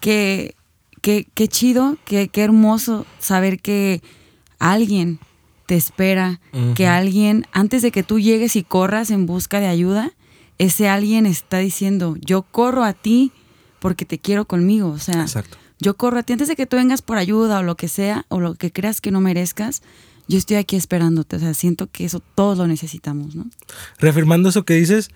que, 0.00 0.56
que, 1.00 1.28
que 1.32 1.46
chido, 1.46 1.96
que, 2.04 2.26
que 2.26 2.42
hermoso 2.42 3.06
saber 3.20 3.60
que 3.60 4.02
alguien 4.58 5.20
te 5.72 5.78
espera, 5.78 6.38
que 6.74 6.86
alguien, 6.86 7.46
antes 7.50 7.80
de 7.80 7.92
que 7.92 8.02
tú 8.02 8.20
llegues 8.20 8.56
y 8.56 8.62
corras 8.62 9.10
en 9.10 9.24
busca 9.24 9.58
de 9.58 9.68
ayuda, 9.68 10.12
ese 10.58 10.86
alguien 10.86 11.24
está 11.24 11.60
diciendo, 11.60 12.14
yo 12.20 12.42
corro 12.42 12.84
a 12.84 12.92
ti 12.92 13.32
porque 13.78 14.04
te 14.04 14.18
quiero 14.18 14.44
conmigo. 14.44 14.90
O 14.90 14.98
sea, 14.98 15.22
Exacto. 15.22 15.56
yo 15.80 15.96
corro 15.96 16.18
a 16.18 16.24
ti 16.24 16.34
antes 16.34 16.48
de 16.48 16.56
que 16.56 16.66
tú 16.66 16.76
vengas 16.76 17.00
por 17.00 17.16
ayuda 17.16 17.60
o 17.60 17.62
lo 17.62 17.74
que 17.74 17.88
sea, 17.88 18.26
o 18.28 18.38
lo 18.38 18.54
que 18.54 18.70
creas 18.70 19.00
que 19.00 19.10
no 19.10 19.22
merezcas. 19.22 19.80
Yo 20.28 20.36
estoy 20.36 20.58
aquí 20.58 20.76
esperándote. 20.76 21.36
O 21.36 21.38
sea, 21.38 21.54
siento 21.54 21.86
que 21.86 22.04
eso 22.04 22.20
todos 22.34 22.58
lo 22.58 22.66
necesitamos, 22.66 23.34
¿no? 23.34 23.46
Reafirmando 23.98 24.50
eso 24.50 24.66
que 24.66 24.74
dices, 24.74 25.08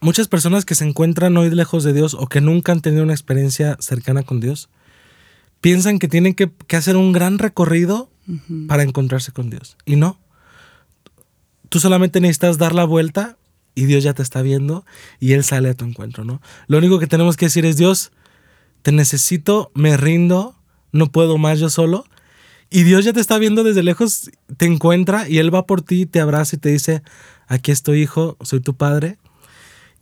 muchas 0.00 0.26
personas 0.26 0.64
que 0.64 0.74
se 0.74 0.86
encuentran 0.86 1.36
hoy 1.36 1.50
lejos 1.50 1.84
de 1.84 1.92
Dios 1.92 2.14
o 2.14 2.28
que 2.28 2.40
nunca 2.40 2.72
han 2.72 2.80
tenido 2.80 3.02
una 3.02 3.12
experiencia 3.12 3.76
cercana 3.78 4.22
con 4.22 4.40
Dios, 4.40 4.70
piensan 5.60 5.98
que 5.98 6.08
tienen 6.08 6.32
que, 6.32 6.50
que 6.66 6.76
hacer 6.76 6.96
un 6.96 7.12
gran 7.12 7.38
recorrido 7.38 8.10
Para 8.68 8.82
encontrarse 8.82 9.32
con 9.32 9.50
Dios. 9.50 9.76
Y 9.84 9.96
no. 9.96 10.18
Tú 11.68 11.80
solamente 11.80 12.20
necesitas 12.20 12.58
dar 12.58 12.74
la 12.74 12.84
vuelta 12.84 13.36
y 13.74 13.84
Dios 13.84 14.02
ya 14.02 14.14
te 14.14 14.22
está 14.22 14.42
viendo 14.42 14.84
y 15.20 15.32
Él 15.32 15.44
sale 15.44 15.70
a 15.70 15.74
tu 15.74 15.84
encuentro, 15.84 16.24
¿no? 16.24 16.40
Lo 16.66 16.78
único 16.78 16.98
que 16.98 17.06
tenemos 17.06 17.36
que 17.36 17.46
decir 17.46 17.64
es, 17.64 17.76
Dios, 17.76 18.12
te 18.82 18.92
necesito, 18.92 19.70
me 19.74 19.96
rindo, 19.96 20.56
no 20.92 21.12
puedo 21.12 21.38
más 21.38 21.60
yo 21.60 21.70
solo. 21.70 22.06
Y 22.70 22.84
Dios 22.84 23.04
ya 23.04 23.12
te 23.12 23.20
está 23.20 23.38
viendo 23.38 23.64
desde 23.64 23.82
lejos, 23.82 24.30
te 24.56 24.66
encuentra 24.66 25.28
y 25.28 25.38
Él 25.38 25.52
va 25.52 25.66
por 25.66 25.82
ti, 25.82 26.06
te 26.06 26.20
abraza 26.20 26.56
y 26.56 26.58
te 26.58 26.68
dice, 26.68 27.02
aquí 27.48 27.72
estoy 27.72 28.02
hijo, 28.02 28.36
soy 28.42 28.60
tu 28.60 28.74
padre. 28.74 29.18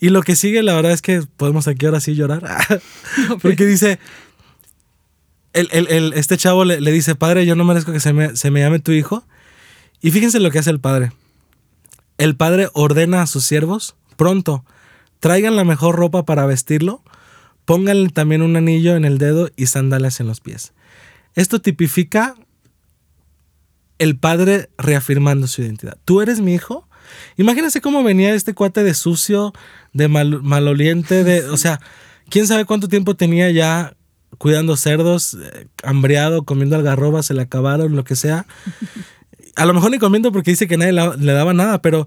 Y 0.01 0.11
lo 0.11 0.23
que 0.23 0.37
sigue, 0.37 0.63
la 0.63 0.75
verdad 0.75 0.93
es 0.93 1.03
que 1.03 1.23
podemos 1.37 1.67
aquí 1.67 1.87
ahora 1.87 2.01
sí 2.01 2.15
llorar. 2.15 2.45
Porque 3.43 3.67
dice, 3.67 3.99
el, 5.59 5.69
el- 5.73 5.89
el- 5.89 6.13
este 6.15 6.37
chavo 6.37 6.65
le, 6.65 6.81
le 6.81 6.93
dice, 6.93 7.15
padre, 7.15 7.47
yo 7.47 7.55
no 7.55 7.65
merezco 7.65 7.93
que 7.93 8.01
se 8.01 8.13
me, 8.13 8.37
se 8.37 8.51
me 8.51 8.61
llame 8.61 8.79
tu 8.79 8.93
hijo. 8.93 9.25
Y 10.01 10.11
fíjense 10.11 10.41
lo 10.41 10.51
que 10.51 10.59
hace 10.61 10.71
el 10.71 10.81
padre. 10.81 11.13
El 12.19 12.37
padre 12.37 12.69
ordena 12.73 13.23
a 13.23 13.27
sus 13.27 13.45
siervos, 13.45 13.95
pronto, 14.17 14.65
traigan 15.21 15.57
la 15.57 15.65
mejor 15.65 15.97
ropa 15.97 16.25
para 16.25 16.47
vestirlo, 16.47 17.03
pónganle 17.65 18.09
también 18.11 18.43
un 18.43 18.57
anillo 18.57 18.97
en 18.97 19.05
el 19.05 19.19
dedo 19.19 19.51
y 19.57 19.67
sandalias 19.67 20.21
en 20.21 20.27
los 20.27 20.41
pies. 20.41 20.73
Esto 21.35 21.61
tipifica 21.61 22.35
el 23.99 24.17
padre 24.17 24.71
reafirmando 24.79 25.47
su 25.47 25.63
identidad. 25.63 25.99
Tú 26.05 26.21
eres 26.21 26.41
mi 26.41 26.55
hijo. 26.55 26.89
Imagínense 27.37 27.81
cómo 27.81 28.03
venía 28.03 28.35
este 28.35 28.55
cuate 28.55 28.83
de 28.85 28.95
sucio, 28.95 29.53
de 29.93 30.09
mal- 30.09 30.43
maloliente, 30.43 31.25
de, 31.25 31.45
o 31.49 31.57
sea, 31.57 31.81
quién 32.29 32.47
sabe 32.47 32.65
cuánto 32.65 32.89
tiempo 32.89 33.17
tenía 33.17 33.51
ya 33.51 33.95
cuidando 34.37 34.77
cerdos, 34.77 35.35
eh, 35.35 35.67
hambriado, 35.83 36.43
comiendo 36.45 36.77
algarrobas, 36.77 37.27
se 37.27 37.35
le 37.35 37.43
acabaron, 37.43 37.97
lo 37.97 38.05
que 38.05 38.15
sea. 38.17 38.47
A 39.57 39.65
lo 39.65 39.75
mejor 39.75 39.91
ni 39.91 39.99
comiendo 39.99 40.31
porque 40.33 40.51
dice 40.53 40.69
que 40.69 40.77
nadie 40.77 40.93
la- 40.93 41.17
le 41.17 41.33
daba 41.33 41.55
nada, 41.55 41.81
pero 41.83 42.07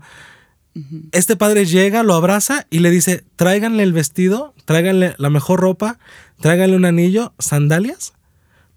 este 1.12 1.36
padre 1.36 1.66
llega, 1.66 2.04
lo 2.04 2.14
abraza 2.14 2.66
y 2.70 2.80
le 2.80 2.92
dice, 2.92 3.26
tráiganle 3.36 3.84
el 3.84 3.92
vestido, 3.92 4.54
tráiganle 4.64 5.16
la 5.18 5.30
mejor 5.30 5.60
ropa, 5.60 6.00
tráiganle 6.40 6.78
un 6.78 6.86
anillo, 6.86 7.34
sandalias. 7.40 8.14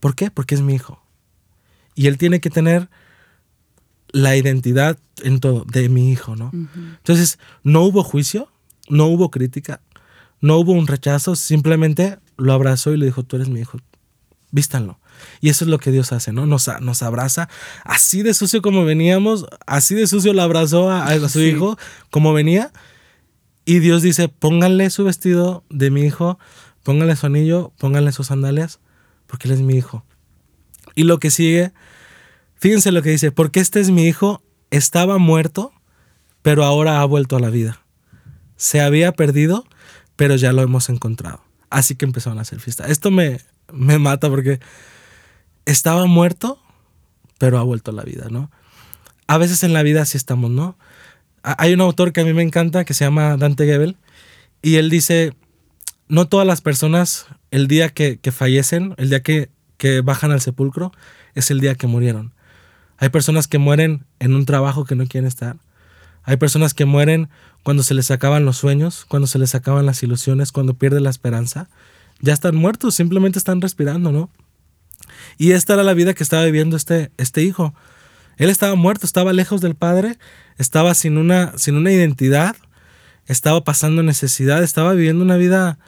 ¿Por 0.01 0.17
qué? 0.17 0.31
Porque 0.31 0.57
es 0.57 0.61
mi 0.61 0.75
hijo. 0.75 1.01
Y 1.95 2.09
él 2.09 2.19
tiene 2.19 2.41
que 2.41 2.51
tener 2.51 2.89
la 4.09 4.37
identidad 4.37 4.99
en 5.23 5.39
todo 5.41 5.65
de 5.71 5.89
mi 5.89 6.11
hijo, 6.11 6.35
¿no? 6.37 6.51
Entonces, 6.99 7.39
no 7.63 7.83
hubo 7.83 8.03
juicio, 8.03 8.49
no 8.89 9.07
hubo 9.07 9.31
crítica, 9.31 9.81
no 10.41 10.57
hubo 10.59 10.73
un 10.73 10.87
rechazo, 10.89 11.37
simplemente 11.37 12.19
lo 12.37 12.53
abrazó 12.53 12.93
y 12.93 12.97
le 12.97 13.07
dijo, 13.07 13.23
tú 13.23 13.37
eres 13.37 13.49
mi 13.49 13.61
hijo, 13.61 13.79
vístanlo. 14.51 14.99
Y 15.41 15.49
eso 15.49 15.65
es 15.65 15.71
lo 15.71 15.79
que 15.79 15.91
Dios 15.91 16.13
hace, 16.13 16.33
¿no? 16.33 16.47
Nos, 16.47 16.69
abraza 17.03 17.49
así 17.85 18.23
de 18.23 18.35
sucio 18.35 18.63
como 18.63 18.85
veníamos, 18.85 19.47
así 19.67 19.95
de 19.95 20.07
sucio 20.07 20.33
lo 20.33 20.43
abrazó 20.43 20.91
a, 20.91 21.05
a 21.07 21.19
su 21.21 21.41
Sí. 21.41 21.47
hijo 21.47 21.79
como 22.11 22.33
venía. 22.33 22.73
Y 23.65 23.79
Dios 23.79 24.03
dice, 24.03 24.29
pónganle 24.29 24.91
su 24.91 25.05
vestido 25.05 25.65
de 25.71 25.91
mi 25.91 26.03
hijo, 26.03 26.39
pónganle 26.83 27.17
su 27.17 27.27
anillo, 27.27 27.73
pónganle 27.79 28.13
sus 28.13 28.27
sandalias, 28.27 28.81
porque 29.27 29.49
él 29.49 29.55
es 29.55 29.61
mi 29.61 29.75
hijo. 29.75 30.05
Y 30.95 31.05
lo 31.05 31.19
que 31.19 31.31
sigue, 31.31 31.73
fíjense 32.57 32.93
lo 32.93 33.01
que 33.03 33.11
dice, 33.11 33.33
porque 33.33 33.61
este 33.61 33.81
es 33.81 33.91
mi 33.91 34.07
hijo, 34.07 34.43
estaba 34.71 35.19
muerto, 35.19 35.73
pero 36.43 36.65
ahora 36.65 37.01
ha 37.01 37.05
vuelto 37.05 37.37
a 37.37 37.41
la 37.41 37.51
vida. 37.51 37.81
Se 38.57 38.81
había 38.81 39.13
perdido, 39.13 39.65
pero 40.17 40.37
ya 40.37 40.53
lo 40.53 40.63
hemos 40.63 40.89
encontrado. 40.89 41.44
Así 41.75 41.97
que 41.97 42.05
empezaron 42.05 42.39
a 42.39 42.43
hacer 42.43 42.61
fiesta. 42.61 42.87
Esto 42.87 43.11
me, 43.11 43.41
me 43.73 43.99
mata 43.99 44.29
porque 44.31 44.61
estaba 45.67 46.07
muerto, 46.07 46.59
pero 47.39 47.59
ha 47.59 47.63
vuelto 47.63 47.91
a 47.91 47.95
la 47.95 48.03
vida, 48.05 48.29
¿no? 48.31 48.51
A 49.27 49.39
veces 49.39 49.63
en 49.65 49.73
la 49.73 49.83
vida 49.83 50.03
así 50.03 50.17
estamos, 50.17 50.51
¿no? 50.51 50.77
Ha- 51.43 51.57
Hay 51.63 51.73
un 51.75 51.81
autor 51.81 52.13
que 52.13 52.21
a 52.21 52.25
mí 52.25 52.33
me 52.33 52.43
encanta 52.43 52.85
que 52.85 52.95
se 52.95 53.05
llama 53.05 53.37
Dante 53.37 53.65
Gebel 53.67 53.97
y 54.63 54.77
él 54.77 54.91
dice, 54.91 55.35
no 56.09 56.27
todas 56.29 56.47
las 56.47 56.61
personas 56.61 57.27
el 57.51 57.67
día 57.67 57.89
que, 57.89 58.19
que 58.19 58.33
fallecen, 58.33 58.95
el 58.99 59.09
día 59.11 59.23
que, 59.23 59.51
que 59.77 60.01
bajan 60.01 60.31
al 60.31 60.41
sepulcro, 60.41 60.93
es 61.35 61.51
el 61.51 61.61
día 61.61 61.75
que 61.75 61.87
murieron. 61.87 62.35
Hay 62.99 63.09
personas 63.09 63.49
que 63.49 63.59
mueren 63.59 64.05
en 64.21 64.35
un 64.35 64.45
trabajo 64.47 64.85
que 64.85 64.95
no 64.95 65.07
quieren 65.07 65.27
estar. 65.27 65.57
Hay 66.25 66.37
personas 66.37 66.75
que 66.75 66.85
mueren 66.85 67.29
cuando 67.63 67.83
se 67.83 67.95
les 67.95 68.11
acaban 68.11 68.45
los 68.45 68.57
sueños, 68.57 69.05
cuando 69.07 69.27
se 69.27 69.39
les 69.39 69.55
acaban 69.55 69.87
las 69.87 70.03
ilusiones, 70.03 70.53
cuando 70.53 70.75
pierden 70.75 71.05
la 71.05 71.11
esperanza. 71.11 71.69
Ya 72.21 72.33
están 72.33 72.57
muertos, 72.57 72.95
simplemente 72.95 73.39
están 73.39 73.61
respirando, 73.61 74.13
¿no? 74.13 74.31
Y 75.39 75.53
esta 75.53 75.75
era 75.75 75.83
la 75.83 75.95
vida 75.95 76.15
que 76.15 76.23
estaba 76.23 76.45
viviendo 76.45 76.77
este, 76.77 77.11
este 77.19 77.43
hijo. 77.43 77.75
Él 78.37 78.51
estaba 78.51 78.75
muerto, 78.75 79.07
estaba 79.07 79.33
lejos 79.33 79.61
del 79.61 79.75
padre, 79.75 80.19
estaba 80.59 80.95
sin 80.95 81.19
una, 81.19 81.57
sin 81.59 81.77
una 81.77 81.93
identidad, 81.93 82.57
estaba 83.27 83.63
pasando 83.63 84.03
necesidad, 84.03 84.63
estaba 84.63 84.93
viviendo 84.93 85.25
una 85.25 85.37
vida 85.37 85.79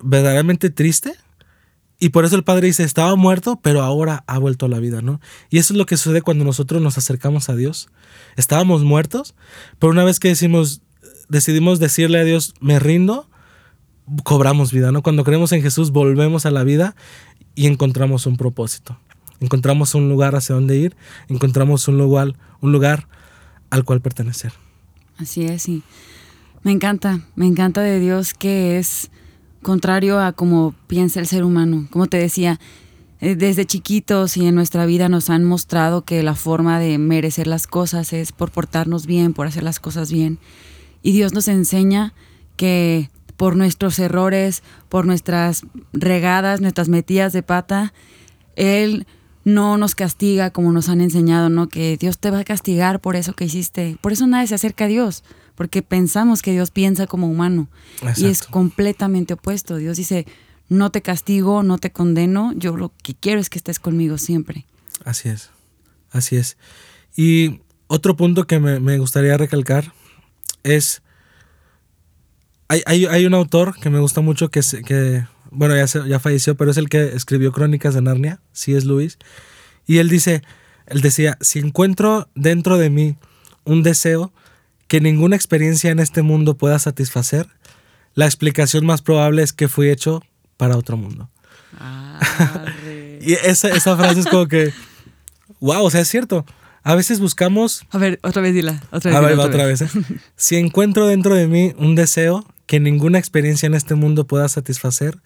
verdaderamente 0.00 0.70
triste. 0.70 1.14
Y 2.02 2.08
por 2.08 2.24
eso 2.24 2.34
el 2.34 2.44
padre 2.44 2.66
dice, 2.66 2.82
estaba 2.82 3.14
muerto, 3.14 3.60
pero 3.62 3.82
ahora 3.82 4.24
ha 4.26 4.38
vuelto 4.38 4.64
a 4.64 4.68
la 4.70 4.78
vida, 4.78 5.02
¿no? 5.02 5.20
Y 5.50 5.58
eso 5.58 5.74
es 5.74 5.78
lo 5.78 5.84
que 5.84 5.98
sucede 5.98 6.22
cuando 6.22 6.44
nosotros 6.44 6.80
nos 6.80 6.96
acercamos 6.96 7.50
a 7.50 7.54
Dios. 7.54 7.90
Estábamos 8.36 8.84
muertos, 8.84 9.34
pero 9.78 9.92
una 9.92 10.02
vez 10.02 10.18
que 10.18 10.28
decimos, 10.28 10.80
decidimos 11.28 11.78
decirle 11.78 12.18
a 12.18 12.24
Dios, 12.24 12.54
me 12.58 12.78
rindo, 12.78 13.28
cobramos 14.24 14.72
vida, 14.72 14.92
¿no? 14.92 15.02
Cuando 15.02 15.24
creemos 15.24 15.52
en 15.52 15.60
Jesús, 15.60 15.90
volvemos 15.90 16.46
a 16.46 16.50
la 16.50 16.64
vida 16.64 16.96
y 17.54 17.66
encontramos 17.66 18.24
un 18.24 18.38
propósito. 18.38 18.98
Encontramos 19.40 19.94
un 19.94 20.08
lugar 20.08 20.34
hacia 20.36 20.54
donde 20.54 20.78
ir, 20.78 20.96
encontramos 21.28 21.86
un 21.86 21.98
lugar, 21.98 22.34
un 22.62 22.72
lugar 22.72 23.08
al 23.68 23.84
cual 23.84 24.00
pertenecer. 24.00 24.52
Así 25.18 25.44
es, 25.44 25.64
sí. 25.64 25.82
Me 26.62 26.72
encanta, 26.72 27.20
me 27.36 27.46
encanta 27.46 27.82
de 27.82 28.00
Dios 28.00 28.32
que 28.32 28.78
es 28.78 29.10
contrario 29.62 30.20
a 30.20 30.32
como 30.32 30.74
piensa 30.86 31.20
el 31.20 31.26
ser 31.26 31.44
humano. 31.44 31.86
Como 31.90 32.06
te 32.06 32.16
decía, 32.16 32.58
eh, 33.20 33.36
desde 33.36 33.66
chiquitos 33.66 34.36
y 34.36 34.46
en 34.46 34.54
nuestra 34.54 34.86
vida 34.86 35.08
nos 35.08 35.28
han 35.28 35.44
mostrado 35.44 36.04
que 36.04 36.22
la 36.22 36.34
forma 36.34 36.78
de 36.78 36.96
merecer 36.98 37.46
las 37.46 37.66
cosas 37.66 38.12
es 38.12 38.32
por 38.32 38.50
portarnos 38.50 39.06
bien, 39.06 39.34
por 39.34 39.46
hacer 39.46 39.62
las 39.62 39.80
cosas 39.80 40.10
bien. 40.10 40.38
Y 41.02 41.12
Dios 41.12 41.34
nos 41.34 41.48
enseña 41.48 42.14
que 42.56 43.10
por 43.36 43.56
nuestros 43.56 43.98
errores, 43.98 44.62
por 44.88 45.06
nuestras 45.06 45.64
regadas, 45.92 46.60
nuestras 46.60 46.88
metidas 46.88 47.32
de 47.32 47.42
pata, 47.42 47.92
Él 48.56 49.06
no 49.44 49.78
nos 49.78 49.94
castiga 49.94 50.50
como 50.50 50.72
nos 50.72 50.88
han 50.88 51.00
enseñado, 51.00 51.48
¿no? 51.48 51.68
Que 51.68 51.96
Dios 51.96 52.18
te 52.18 52.30
va 52.30 52.40
a 52.40 52.44
castigar 52.44 53.00
por 53.00 53.16
eso 53.16 53.32
que 53.34 53.46
hiciste. 53.46 53.96
Por 54.00 54.12
eso 54.12 54.26
nadie 54.26 54.46
se 54.46 54.54
acerca 54.54 54.84
a 54.84 54.88
Dios, 54.88 55.24
porque 55.54 55.82
pensamos 55.82 56.42
que 56.42 56.52
Dios 56.52 56.70
piensa 56.70 57.06
como 57.06 57.28
humano. 57.28 57.68
Y 58.02 58.06
es 58.06 58.18
Exacto. 58.22 58.52
completamente 58.52 59.34
opuesto. 59.34 59.76
Dios 59.76 59.96
dice, 59.96 60.26
no 60.68 60.90
te 60.90 61.02
castigo, 61.02 61.62
no 61.62 61.78
te 61.78 61.90
condeno, 61.90 62.52
yo 62.54 62.76
lo 62.76 62.92
que 63.02 63.14
quiero 63.14 63.40
es 63.40 63.50
que 63.50 63.58
estés 63.58 63.78
conmigo 63.78 64.18
siempre. 64.18 64.66
Así 65.04 65.28
es, 65.28 65.50
así 66.12 66.36
es. 66.36 66.56
Y 67.16 67.60
otro 67.88 68.16
punto 68.16 68.46
que 68.46 68.60
me, 68.60 68.78
me 68.80 68.98
gustaría 68.98 69.36
recalcar 69.36 69.92
es 70.62 71.02
Hay, 72.68 72.82
hay, 72.86 73.06
hay, 73.06 73.26
un 73.26 73.34
autor 73.34 73.74
que 73.80 73.90
me 73.90 73.98
gusta 73.98 74.20
mucho 74.20 74.50
que, 74.50 74.60
que 74.86 75.24
bueno, 75.50 75.74
ya, 75.74 75.86
ya 76.06 76.20
falleció, 76.20 76.54
pero 76.54 76.70
es 76.70 76.76
el 76.76 76.88
que 76.88 77.16
escribió 77.16 77.50
Crónicas 77.50 77.94
de 77.94 78.02
Narnia, 78.02 78.40
sí 78.52 78.74
es 78.74 78.84
Luis. 78.84 79.18
Y 79.86 79.98
él 79.98 80.08
dice, 80.08 80.42
él 80.86 81.00
decía, 81.00 81.36
si 81.40 81.58
encuentro 81.58 82.28
dentro 82.36 82.78
de 82.78 82.90
mí 82.90 83.16
un 83.64 83.82
deseo 83.82 84.32
que 84.90 85.00
ninguna 85.00 85.36
experiencia 85.36 85.92
en 85.92 86.00
este 86.00 86.22
mundo 86.22 86.56
pueda 86.56 86.76
satisfacer, 86.80 87.46
la 88.16 88.24
explicación 88.24 88.84
más 88.84 89.02
probable 89.02 89.44
es 89.44 89.52
que 89.52 89.68
fui 89.68 89.88
hecho 89.88 90.20
para 90.56 90.76
otro 90.76 90.96
mundo. 90.96 91.30
Ah, 91.78 92.18
y 93.20 93.34
esa, 93.34 93.68
esa 93.68 93.96
frase 93.96 94.18
es 94.18 94.26
como 94.26 94.48
que, 94.48 94.72
wow, 95.60 95.84
o 95.84 95.90
sea, 95.92 96.00
es 96.00 96.08
cierto. 96.08 96.44
A 96.82 96.96
veces 96.96 97.20
buscamos... 97.20 97.86
A 97.90 97.98
ver, 97.98 98.18
otra 98.24 98.42
vez 98.42 98.52
dila. 98.52 98.82
Otra 98.90 99.12
vez, 99.12 99.16
a 99.16 99.20
ver, 99.20 99.38
otra, 99.38 99.64
vez. 99.64 99.82
¿eh? 99.82 99.88
si 100.34 100.56
encuentro 100.56 101.06
dentro 101.06 101.36
de 101.36 101.46
mí 101.46 101.72
un 101.78 101.94
deseo 101.94 102.44
que 102.66 102.80
ninguna 102.80 103.20
experiencia 103.20 103.68
en 103.68 103.74
este 103.74 103.94
mundo 103.94 104.26
pueda 104.26 104.48
satisfacer, 104.48 105.20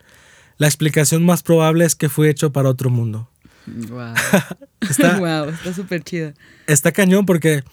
la 0.58 0.66
explicación 0.66 1.24
más 1.24 1.42
probable 1.42 1.86
es 1.86 1.94
que 1.94 2.10
fui 2.10 2.28
hecho 2.28 2.52
para 2.52 2.68
otro 2.68 2.90
mundo. 2.90 3.30
Wow. 3.66 4.12
está, 4.82 5.18
wow, 5.18 5.48
está 5.48 5.72
súper 5.72 6.04
chida. 6.04 6.34
Está 6.66 6.92
cañón 6.92 7.24
porque 7.24 7.64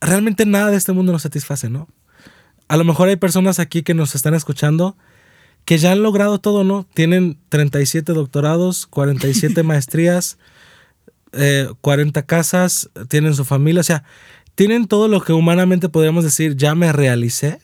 realmente 0.00 0.46
nada 0.46 0.70
de 0.70 0.76
este 0.76 0.92
mundo 0.92 1.12
nos 1.12 1.22
satisface, 1.22 1.68
¿no? 1.68 1.88
A 2.68 2.76
lo 2.76 2.84
mejor 2.84 3.08
hay 3.08 3.16
personas 3.16 3.58
aquí 3.58 3.82
que 3.82 3.94
nos 3.94 4.14
están 4.14 4.34
escuchando 4.34 4.96
que 5.64 5.78
ya 5.78 5.92
han 5.92 6.02
logrado 6.02 6.40
todo, 6.40 6.64
¿no? 6.64 6.86
Tienen 6.94 7.38
37 7.48 8.12
doctorados, 8.12 8.86
47 8.86 9.62
maestrías, 9.64 10.38
40 11.80 12.20
eh, 12.20 12.24
casas, 12.24 12.90
tienen 13.08 13.34
su 13.34 13.44
familia, 13.44 13.80
o 13.80 13.84
sea, 13.84 14.04
tienen 14.54 14.86
todo 14.86 15.08
lo 15.08 15.20
que 15.20 15.32
humanamente 15.32 15.88
podríamos 15.88 16.24
decir, 16.24 16.56
ya 16.56 16.74
me 16.74 16.92
realicé, 16.92 17.60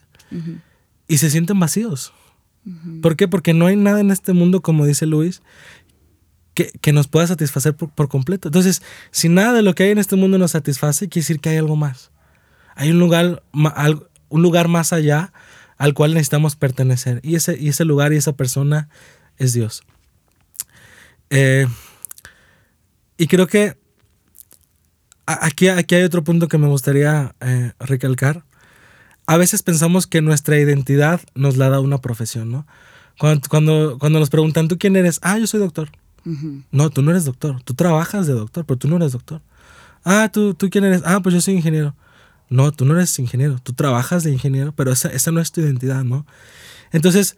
y 1.08 1.18
se 1.18 1.30
sienten 1.30 1.58
vacíos. 1.58 2.12
¿Por 3.00 3.16
qué? 3.16 3.28
Porque 3.28 3.54
no 3.54 3.66
hay 3.66 3.76
nada 3.76 4.00
en 4.00 4.10
este 4.10 4.32
mundo, 4.32 4.60
como 4.60 4.86
dice 4.86 5.06
Luis, 5.06 5.40
que, 6.54 6.92
nos 6.92 7.06
pueda 7.06 7.26
satisfacer 7.26 7.76
por, 7.76 8.08
completo. 8.08 8.48
Entonces, 8.48 8.82
si 9.10 9.28
nada 9.28 9.52
de 9.52 9.62
lo 9.62 9.74
que 9.74 9.84
hay 9.84 9.90
en 9.90 9.98
este 9.98 10.16
mundo 10.16 10.38
nos 10.38 10.52
satisface, 10.52 11.08
quiere 11.08 11.22
decir 11.22 11.40
que 11.40 11.50
hay 11.50 11.58
algo 11.58 11.76
más. 11.76 12.10
Hay 12.76 12.90
un 12.90 13.00
lugar, 13.00 13.42
un 13.52 14.42
lugar 14.42 14.68
más 14.68 14.92
allá 14.92 15.32
al 15.78 15.94
cual 15.94 16.14
necesitamos 16.14 16.56
pertenecer. 16.56 17.20
Y 17.22 17.34
ese, 17.34 17.58
y 17.58 17.68
ese 17.68 17.84
lugar 17.84 18.12
y 18.12 18.16
esa 18.16 18.36
persona 18.36 18.88
es 19.38 19.52
Dios. 19.52 19.82
Eh, 21.30 21.66
y 23.18 23.26
creo 23.26 23.46
que 23.46 23.76
aquí, 25.26 25.68
aquí 25.68 25.94
hay 25.94 26.04
otro 26.04 26.22
punto 26.22 26.48
que 26.48 26.58
me 26.58 26.68
gustaría 26.68 27.34
eh, 27.40 27.72
recalcar. 27.80 28.44
A 29.26 29.38
veces 29.38 29.62
pensamos 29.62 30.06
que 30.06 30.22
nuestra 30.22 30.58
identidad 30.58 31.20
nos 31.34 31.56
la 31.56 31.68
da 31.68 31.80
una 31.80 31.98
profesión, 31.98 32.52
¿no? 32.52 32.66
Cuando, 33.18 33.48
cuando, 33.48 33.96
cuando 33.98 34.20
nos 34.20 34.30
preguntan, 34.30 34.68
¿tú 34.68 34.78
quién 34.78 34.94
eres? 34.94 35.18
Ah, 35.22 35.38
yo 35.38 35.46
soy 35.46 35.60
doctor. 35.60 35.90
No, 36.72 36.90
tú 36.90 37.02
no 37.02 37.12
eres 37.12 37.24
doctor. 37.24 37.62
Tú 37.62 37.74
trabajas 37.74 38.26
de 38.26 38.34
doctor, 38.34 38.66
pero 38.66 38.78
tú 38.78 38.88
no 38.88 38.96
eres 38.96 39.12
doctor. 39.12 39.40
Ah, 40.04 40.28
¿tú, 40.30 40.54
¿tú 40.54 40.68
quién 40.70 40.84
eres? 40.84 41.02
Ah, 41.04 41.20
pues 41.20 41.34
yo 41.34 41.40
soy 41.40 41.54
ingeniero. 41.54 41.94
No, 42.48 42.72
tú 42.72 42.84
no 42.84 42.94
eres 42.94 43.18
ingeniero. 43.18 43.58
Tú 43.62 43.72
trabajas 43.72 44.22
de 44.22 44.30
ingeniero, 44.30 44.72
pero 44.72 44.92
esa, 44.92 45.08
esa 45.08 45.30
no 45.32 45.40
es 45.40 45.52
tu 45.52 45.60
identidad, 45.60 46.04
¿no? 46.04 46.26
Entonces, 46.92 47.36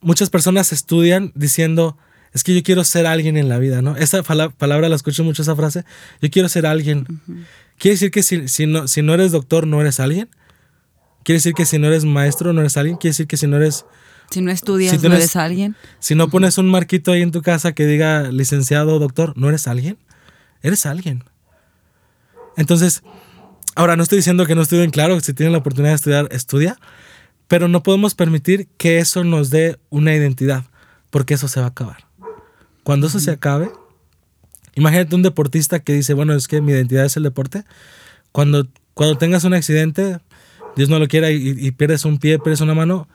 muchas 0.00 0.30
personas 0.30 0.72
estudian 0.72 1.32
diciendo, 1.34 1.96
es 2.32 2.44
que 2.44 2.54
yo 2.54 2.62
quiero 2.62 2.84
ser 2.84 3.06
alguien 3.06 3.36
en 3.36 3.48
la 3.48 3.58
vida, 3.58 3.82
¿no? 3.82 3.96
Esa 3.96 4.22
palabra 4.22 4.88
la 4.88 4.96
escucho 4.96 5.24
mucho, 5.24 5.42
esa 5.42 5.56
frase, 5.56 5.84
yo 6.20 6.30
quiero 6.30 6.48
ser 6.48 6.66
alguien. 6.66 7.06
¿Quiere 7.78 7.94
decir 7.94 8.10
que 8.10 8.22
si, 8.22 8.48
si, 8.48 8.66
no, 8.66 8.88
si 8.88 9.02
no 9.02 9.14
eres 9.14 9.32
doctor 9.32 9.66
no 9.66 9.80
eres 9.80 10.00
alguien? 10.00 10.28
¿Quiere 11.22 11.38
decir 11.38 11.54
que 11.54 11.64
si 11.64 11.78
no 11.78 11.86
eres 11.86 12.04
maestro 12.04 12.52
no 12.52 12.60
eres 12.60 12.76
alguien? 12.76 12.96
¿Quiere 12.96 13.10
decir 13.12 13.26
que 13.26 13.36
si 13.36 13.46
no 13.46 13.56
eres... 13.56 13.84
Si 14.30 14.42
no 14.42 14.50
estudias 14.50 15.02
no 15.02 15.14
eres 15.14 15.36
alguien? 15.36 15.74
Si 16.00 16.14
no 16.14 16.28
pones 16.28 16.58
un 16.58 16.68
marquito 16.68 17.12
ahí 17.12 17.22
en 17.22 17.32
tu 17.32 17.40
casa 17.40 17.72
que 17.72 17.86
diga 17.86 18.30
licenciado 18.30 18.96
o 18.96 18.98
doctor, 18.98 19.32
¿no 19.36 19.48
eres 19.48 19.66
alguien? 19.66 19.96
Eres 20.62 20.84
alguien. 20.84 21.24
Entonces, 22.56 23.02
ahora 23.78 23.94
no 23.94 24.02
estoy 24.02 24.16
diciendo 24.16 24.44
que 24.44 24.56
no 24.56 24.62
estudien, 24.62 24.90
claro, 24.90 25.20
si 25.20 25.32
tienen 25.32 25.52
la 25.52 25.58
oportunidad 25.58 25.92
de 25.92 25.96
estudiar, 25.96 26.28
estudia, 26.32 26.76
pero 27.46 27.68
no 27.68 27.84
podemos 27.84 28.16
permitir 28.16 28.66
que 28.76 28.98
eso 28.98 29.22
nos 29.22 29.50
dé 29.50 29.78
una 29.88 30.12
identidad, 30.12 30.64
porque 31.10 31.34
eso 31.34 31.46
se 31.46 31.60
va 31.60 31.66
a 31.66 31.68
acabar. 31.68 32.08
Cuando 32.82 33.06
eso 33.06 33.20
se 33.20 33.30
acabe, 33.30 33.70
imagínate 34.74 35.14
un 35.14 35.22
deportista 35.22 35.78
que 35.78 35.92
dice, 35.92 36.12
bueno, 36.12 36.34
es 36.34 36.48
que 36.48 36.60
mi 36.60 36.72
identidad 36.72 37.04
es 37.04 37.16
el 37.16 37.22
deporte. 37.22 37.64
Cuando, 38.32 38.66
cuando 38.94 39.16
tengas 39.16 39.44
un 39.44 39.54
accidente, 39.54 40.18
Dios 40.74 40.88
no 40.88 40.98
lo 40.98 41.06
quiera, 41.06 41.30
y, 41.30 41.70
pierdes 41.70 42.04
un 42.04 42.18
pie, 42.18 42.40
pierdes 42.40 42.60
una 42.60 42.74
mano, 42.74 43.08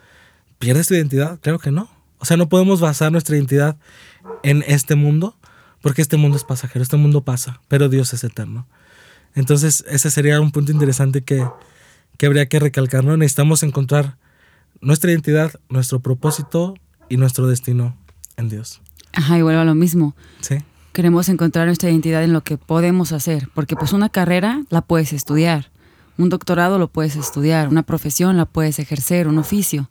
¿pierdes 0.60 0.88
tu 0.88 0.94
identidad? 0.94 1.42
Claro 1.42 1.60
que 1.60 1.72
no. 1.72 1.90
O 2.20 2.26
sea, 2.26 2.38
no 2.38 2.48
podemos 2.48 2.80
basar 2.80 3.12
nuestra 3.12 3.36
identidad 3.36 3.76
en 4.44 4.64
este 4.66 4.96
mundo, 4.96 5.36
porque 5.82 6.02
este 6.02 6.16
mundo 6.16 6.38
es 6.38 6.46
pasajero, 6.46 6.82
este 6.84 6.96
mundo 6.96 7.26
pasa, 7.26 7.60
pero 7.68 7.90
Dios 7.90 8.14
es 8.14 8.24
eterno. 8.24 8.66
Entonces, 9.36 9.84
ese 9.88 10.12
sería 10.12 10.40
un 10.40 10.52
punto 10.52 10.72
interesante 10.72 11.22
que, 11.22 11.48
que 12.18 12.26
habría 12.26 12.48
que 12.48 12.60
recalcar, 12.60 13.04
¿no? 13.04 13.18
Necesitamos 13.18 13.64
encontrar 13.64 14.18
nuestra 14.82 15.12
identidad, 15.12 15.54
nuestro 15.70 16.00
propósito 16.00 16.76
y 17.10 17.18
nuestro 17.18 17.48
destino 17.48 17.98
en 18.38 18.50
Dios. 18.50 18.82
Ajá, 19.14 19.38
igual 19.38 19.58
a 19.58 19.64
lo 19.64 19.76
mismo. 19.76 20.16
Sí. 20.42 20.58
Queremos 20.92 21.30
encontrar 21.30 21.66
nuestra 21.66 21.90
identidad 21.90 22.24
en 22.24 22.34
lo 22.34 22.44
que 22.44 22.58
podemos 22.58 23.12
hacer, 23.12 23.50
porque 23.54 23.76
pues 23.76 23.94
una 23.94 24.10
carrera 24.10 24.64
la 24.70 24.82
puedes 24.82 25.14
estudiar, 25.14 25.72
un 26.18 26.30
doctorado 26.30 26.78
lo 26.78 26.88
puedes 26.88 27.16
estudiar, 27.16 27.70
una 27.70 27.84
profesión 27.84 28.38
la 28.38 28.46
puedes 28.46 28.78
ejercer, 28.80 29.28
un 29.28 29.40
oficio. 29.40 29.90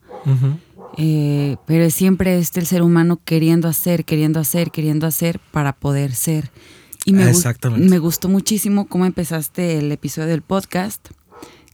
Eh, 0.98 1.56
pero 1.66 1.90
siempre 1.90 2.38
es 2.38 2.56
el 2.56 2.66
ser 2.66 2.82
humano 2.82 3.18
queriendo 3.24 3.66
hacer, 3.66 4.04
queriendo 4.04 4.38
hacer, 4.38 4.70
queriendo 4.70 5.06
hacer 5.06 5.40
para 5.50 5.72
poder 5.72 6.14
ser. 6.14 6.50
Y 7.04 7.12
me, 7.12 7.32
me 7.78 7.98
gustó 7.98 8.28
muchísimo 8.28 8.86
cómo 8.86 9.06
empezaste 9.06 9.78
el 9.78 9.90
episodio 9.90 10.28
del 10.28 10.42
podcast 10.42 11.08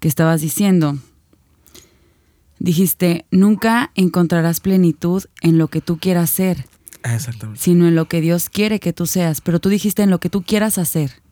que 0.01 0.09
estabas 0.09 0.41
diciendo. 0.41 0.99
Dijiste, 2.59 3.27
nunca 3.31 3.93
encontrarás 3.95 4.61
plenitud 4.61 5.25
en 5.43 5.59
lo 5.59 5.69
que 5.69 5.81
tú 5.81 5.99
quieras 5.99 6.31
ser, 6.31 6.67
Exactamente. 7.03 7.61
Sino 7.61 7.87
en 7.87 7.95
lo 7.95 8.09
que 8.09 8.21
Dios 8.21 8.49
quiere 8.49 8.81
que 8.81 8.93
tú 8.93 9.07
seas. 9.07 9.41
Pero 9.41 9.61
tú 9.61 9.69
dijiste 9.69 10.03
en 10.03 10.11
lo 10.11 10.21
que 10.21 10.31
tú 10.31 10.43
quieras 10.43 10.79
hacer. 10.79 11.23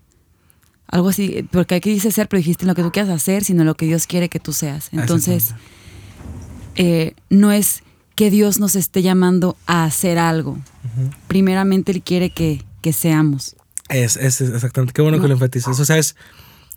Algo 0.89 1.09
así, 1.09 1.47
porque 1.51 1.75
aquí 1.75 1.91
dice 1.91 2.13
ser, 2.13 2.29
pero 2.29 2.39
dijiste 2.39 2.65
en 2.65 2.69
lo 2.69 2.75
que 2.75 2.83
tú 2.83 2.93
quieras 2.93 3.11
hacer, 3.11 3.43
sino 3.43 3.63
en 3.63 3.67
lo 3.67 3.77
que 3.77 3.87
Dios 3.87 4.07
quiere 4.07 4.29
que 4.29 4.39
tú 4.39 4.53
seas. 4.53 4.89
Entonces, 4.93 5.55
eh, 6.77 7.15
no 7.29 7.51
es 7.51 7.83
que 8.15 8.31
Dios 8.31 8.61
nos 8.61 8.77
esté 8.77 9.03
llamando 9.03 9.57
a 9.67 9.85
hacer 9.85 10.19
algo. 10.19 10.59
Primeramente 11.27 11.91
Él 11.91 12.03
quiere 12.03 12.31
que, 12.31 12.65
que 12.83 12.93
seamos. 12.93 13.57
Es, 13.89 14.17
es, 14.17 14.41
exactamente, 14.41 14.93
qué 14.93 15.03
bueno 15.03 15.21
que 15.21 15.29
lo 15.29 15.35
enfatizas. 15.35 15.79
O 15.79 15.85
sea, 15.85 15.99
es, 15.99 16.17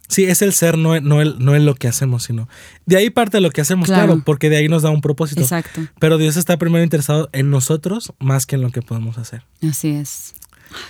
Sí, 0.10 0.26
es 0.26 0.42
el 0.42 0.54
ser, 0.54 0.76
no, 0.76 1.00
no, 1.02 1.22
el, 1.22 1.38
no 1.38 1.54
es 1.54 1.62
lo 1.62 1.76
que 1.76 1.88
hacemos, 1.88 2.24
sino. 2.24 2.50
De 2.88 2.98
ahí 2.98 3.12
parte 3.12 3.40
lo 3.42 3.52
que 3.52 3.62
hacemos, 3.62 3.88
claro. 3.88 4.24
porque 4.26 4.50
de 4.50 4.58
ahí 4.58 4.68
nos 4.68 4.82
da 4.82 4.90
un 4.90 5.02
propósito. 5.02 5.42
Exacto. 5.42 5.82
Pero 6.00 6.18
Dios 6.18 6.36
está 6.36 6.58
primero 6.58 6.84
interesado 6.84 7.30
en 7.32 7.52
nosotros 7.52 8.12
más 8.18 8.48
que 8.48 8.56
en 8.56 8.64
lo 8.64 8.72
que 8.72 8.82
podemos 8.82 9.20
hacer. 9.20 9.44
Así 9.62 9.90
es. 9.90 10.34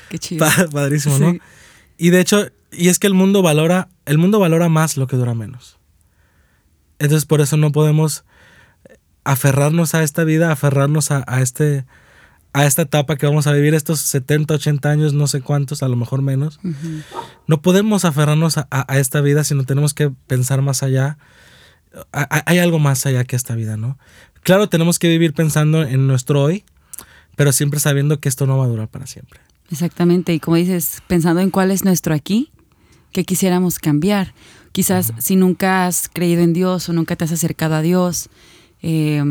Qué 0.08 0.19
chido. 0.19 0.47
Padrísimo, 0.71 1.19
¿no? 1.19 1.38
Y 1.97 2.12
de 2.12 2.21
hecho, 2.21 2.47
y 2.71 2.88
es 2.88 2.97
que 2.97 3.08
el 3.08 3.13
mundo 3.13 3.41
valora, 3.41 3.89
el 4.05 4.17
mundo 4.17 4.39
valora 4.39 4.70
más 4.70 4.95
lo 4.95 5.05
que 5.07 5.17
dura 5.17 5.34
menos. 5.34 5.78
Entonces 6.97 7.26
por 7.26 7.41
eso 7.41 7.57
no 7.57 7.74
podemos 7.74 8.24
aferrarnos 9.26 9.95
a 9.95 10.03
esta 10.03 10.24
vida, 10.24 10.49
aferrarnos 10.49 11.11
a, 11.11 11.26
a 11.28 11.41
este 11.41 11.86
a 12.54 12.66
esta 12.66 12.84
etapa 12.84 13.16
que 13.16 13.26
vamos 13.26 13.47
a 13.47 13.54
vivir, 13.54 13.74
estos 13.74 14.00
70, 14.00 14.56
80 14.56 14.89
años, 14.89 15.14
no 15.14 15.28
sé 15.28 15.41
cuántos, 15.41 15.84
a 15.84 15.88
lo 15.88 15.95
mejor 15.95 16.22
menos. 16.22 16.60
No 17.47 17.62
podemos 17.62 18.06
aferrarnos 18.06 18.58
a, 18.58 18.97
esta 18.97 19.22
vida, 19.22 19.43
sino 19.43 19.64
tenemos 19.64 19.93
que 19.93 20.10
pensar 20.28 20.62
más 20.62 20.82
allá. 20.82 21.18
hay 22.12 22.58
algo 22.58 22.80
más 22.80 23.06
allá 23.06 23.24
que 23.24 23.36
esta 23.36 23.56
vida, 23.56 23.78
¿no? 23.78 23.97
Claro, 24.43 24.68
tenemos 24.70 25.00
que 25.00 25.10
vivir 25.10 25.34
pensando 25.34 25.84
en 25.84 26.08
nuestro 26.08 26.41
hoy, 26.41 26.64
pero 27.36 27.52
siempre 27.52 27.80
sabiendo 27.80 28.20
que 28.20 28.30
esto 28.30 28.47
no 28.47 28.58
va 28.58 28.66
a 28.66 28.68
durar 28.68 28.88
para 28.88 29.06
siempre. 29.06 29.39
Exactamente, 29.72 30.34
y 30.34 30.39
como 30.39 30.58
dices, 30.58 31.04
pensando 31.08 31.41
en 31.41 31.52
cuál 31.52 31.70
es 31.70 31.84
nuestro 31.86 32.16
aquí, 32.16 32.52
que 33.12 33.24
quisiéramos 33.24 33.80
cambiar. 33.80 34.34
Quizás 34.72 35.14
si 35.18 35.36
nunca 35.36 35.86
has 35.86 36.10
creído 36.10 36.41
en 36.41 36.54
Dios 36.54 36.89
o 36.89 36.93
nunca 36.93 37.16
te 37.16 37.26
has 37.26 37.32
acercado 37.32 37.76
a 37.76 37.82
Dios, 37.82 38.30
eh, 38.82 39.24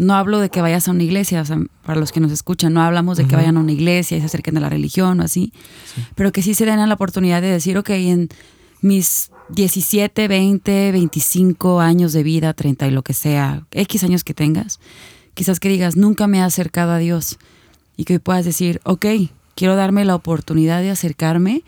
no 0.00 0.14
hablo 0.14 0.40
de 0.40 0.48
que 0.48 0.62
vayas 0.62 0.88
a 0.88 0.92
una 0.92 1.02
iglesia, 1.02 1.42
o 1.42 1.44
sea, 1.44 1.58
para 1.84 2.00
los 2.00 2.10
que 2.10 2.20
nos 2.20 2.32
escuchan, 2.32 2.72
no 2.72 2.80
hablamos 2.80 3.18
de 3.18 3.26
que 3.26 3.36
vayan 3.36 3.58
a 3.58 3.60
una 3.60 3.72
iglesia 3.72 4.16
y 4.16 4.20
se 4.20 4.26
acerquen 4.26 4.56
a 4.56 4.60
la 4.60 4.70
religión 4.70 5.20
o 5.20 5.22
así, 5.22 5.52
pero 6.14 6.32
que 6.32 6.42
sí 6.42 6.54
se 6.54 6.64
den 6.64 6.88
la 6.88 6.94
oportunidad 6.94 7.42
de 7.42 7.48
decir, 7.48 7.76
ok, 7.76 7.90
en 7.90 8.30
mis 8.80 9.30
17, 9.50 10.26
20, 10.26 10.92
25 10.92 11.80
años 11.80 12.14
de 12.14 12.22
vida, 12.22 12.54
30 12.54 12.88
y 12.88 12.90
lo 12.92 13.02
que 13.02 13.12
sea, 13.12 13.66
X 13.72 14.02
años 14.02 14.24
que 14.24 14.32
tengas, 14.32 14.80
quizás 15.34 15.60
que 15.60 15.68
digas, 15.68 15.96
nunca 15.96 16.26
me 16.26 16.38
he 16.38 16.42
acercado 16.42 16.92
a 16.92 16.98
Dios 16.98 17.38
y 17.98 18.04
que 18.04 18.20
puedas 18.20 18.46
decir, 18.46 18.80
ok, 18.84 19.04
quiero 19.54 19.76
darme 19.76 20.06
la 20.06 20.14
oportunidad 20.14 20.80
de 20.80 20.88
acercarme 20.88 21.62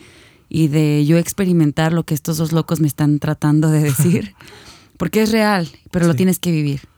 y 0.49 0.69
de 0.69 1.05
yo 1.05 1.19
experimentar 1.19 1.93
lo 1.93 2.05
que 2.05 2.15
estos 2.15 2.39
dos 2.39 2.53
locos 2.53 2.81
me 2.81 2.87
están 2.87 3.19
tratando 3.19 3.69
de 3.69 3.83
decir, 3.83 4.35
porque 4.97 5.21
es 5.21 5.33
real, 5.33 5.69
pero 5.91 6.07
lo 6.07 6.15
tienes 6.15 6.39
que 6.39 6.51
vivir. 6.51 6.92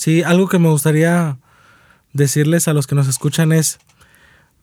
Sí, 0.00 0.22
algo 0.22 0.48
que 0.48 0.58
me 0.58 0.70
gustaría 0.70 1.36
decirles 2.14 2.68
a 2.68 2.72
los 2.72 2.86
que 2.86 2.94
nos 2.94 3.06
escuchan 3.06 3.52
es, 3.52 3.80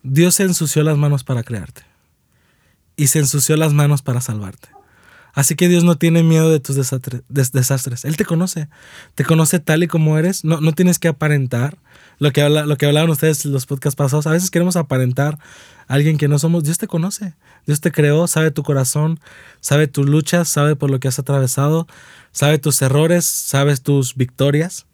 Dios 0.02 0.34
se 0.34 0.42
ensució 0.42 0.82
las 0.82 0.98
manos 0.98 1.22
para 1.22 1.44
crearte 1.44 1.82
y 2.96 3.06
se 3.06 3.20
ensució 3.20 3.56
las 3.56 3.72
manos 3.72 4.02
para 4.02 4.20
salvarte. 4.20 4.68
Así 5.34 5.54
que 5.54 5.68
Dios 5.68 5.84
no 5.84 5.96
tiene 5.96 6.24
miedo 6.24 6.50
de 6.50 6.58
tus 6.58 6.74
desastres. 6.74 8.04
Él 8.04 8.16
te 8.16 8.24
conoce. 8.24 8.68
Te 9.14 9.24
conoce 9.24 9.60
tal 9.60 9.84
y 9.84 9.86
como 9.86 10.18
eres. 10.18 10.44
No, 10.44 10.60
no 10.60 10.72
tienes 10.72 10.98
que 10.98 11.06
aparentar. 11.06 11.78
Lo 12.18 12.32
que, 12.32 12.42
habla, 12.42 12.66
lo 12.66 12.76
que 12.76 12.86
hablaban 12.86 13.08
ustedes 13.08 13.44
en 13.44 13.52
los 13.52 13.64
podcasts 13.64 13.94
pasados. 13.94 14.26
A 14.26 14.32
veces 14.32 14.50
queremos 14.50 14.74
aparentar 14.74 15.38
a 15.86 15.94
alguien 15.94 16.18
que 16.18 16.26
no 16.26 16.40
somos. 16.40 16.64
Dios 16.64 16.78
te 16.78 16.88
conoce. 16.88 17.34
Dios 17.64 17.80
te 17.80 17.92
creó, 17.92 18.26
sabe 18.26 18.50
tu 18.50 18.64
corazón, 18.64 19.20
sabe 19.60 19.86
tus 19.86 20.08
luchas, 20.08 20.48
sabe 20.48 20.74
por 20.74 20.90
lo 20.90 20.98
que 20.98 21.06
has 21.06 21.20
atravesado, 21.20 21.86
sabe 22.32 22.58
tus 22.58 22.82
errores, 22.82 23.24
sabe 23.24 23.76
tus 23.76 24.16
victorias. 24.16 24.87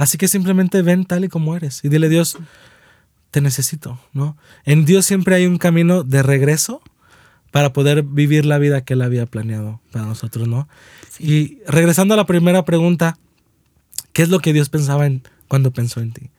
Así 0.00 0.16
que 0.16 0.28
simplemente 0.28 0.80
ven 0.80 1.04
tal 1.04 1.26
y 1.26 1.28
como 1.28 1.54
eres 1.54 1.84
y 1.84 1.90
dile 1.90 2.08
Dios, 2.08 2.38
te 3.30 3.42
necesito, 3.42 4.00
¿no? 4.14 4.34
En 4.64 4.86
Dios 4.86 5.04
siempre 5.04 5.34
hay 5.34 5.44
un 5.44 5.58
camino 5.58 6.04
de 6.04 6.22
regreso 6.22 6.80
para 7.50 7.74
poder 7.74 8.02
vivir 8.02 8.46
la 8.46 8.56
vida 8.56 8.80
que 8.80 8.94
Él 8.94 9.02
había 9.02 9.26
planeado 9.26 9.82
para 9.92 10.06
nosotros, 10.06 10.48
¿no? 10.48 10.70
Y 11.18 11.58
regresando 11.66 12.14
a 12.14 12.16
la 12.16 12.24
primera 12.24 12.64
pregunta, 12.64 13.18
¿qué 14.14 14.22
es 14.22 14.30
lo 14.30 14.38
que 14.38 14.54
Dios 14.54 14.70
pensaba 14.70 15.04
en 15.04 15.22
cuando 15.48 15.70
pensó 15.70 16.00
en 16.00 16.12
ti? 16.12 16.30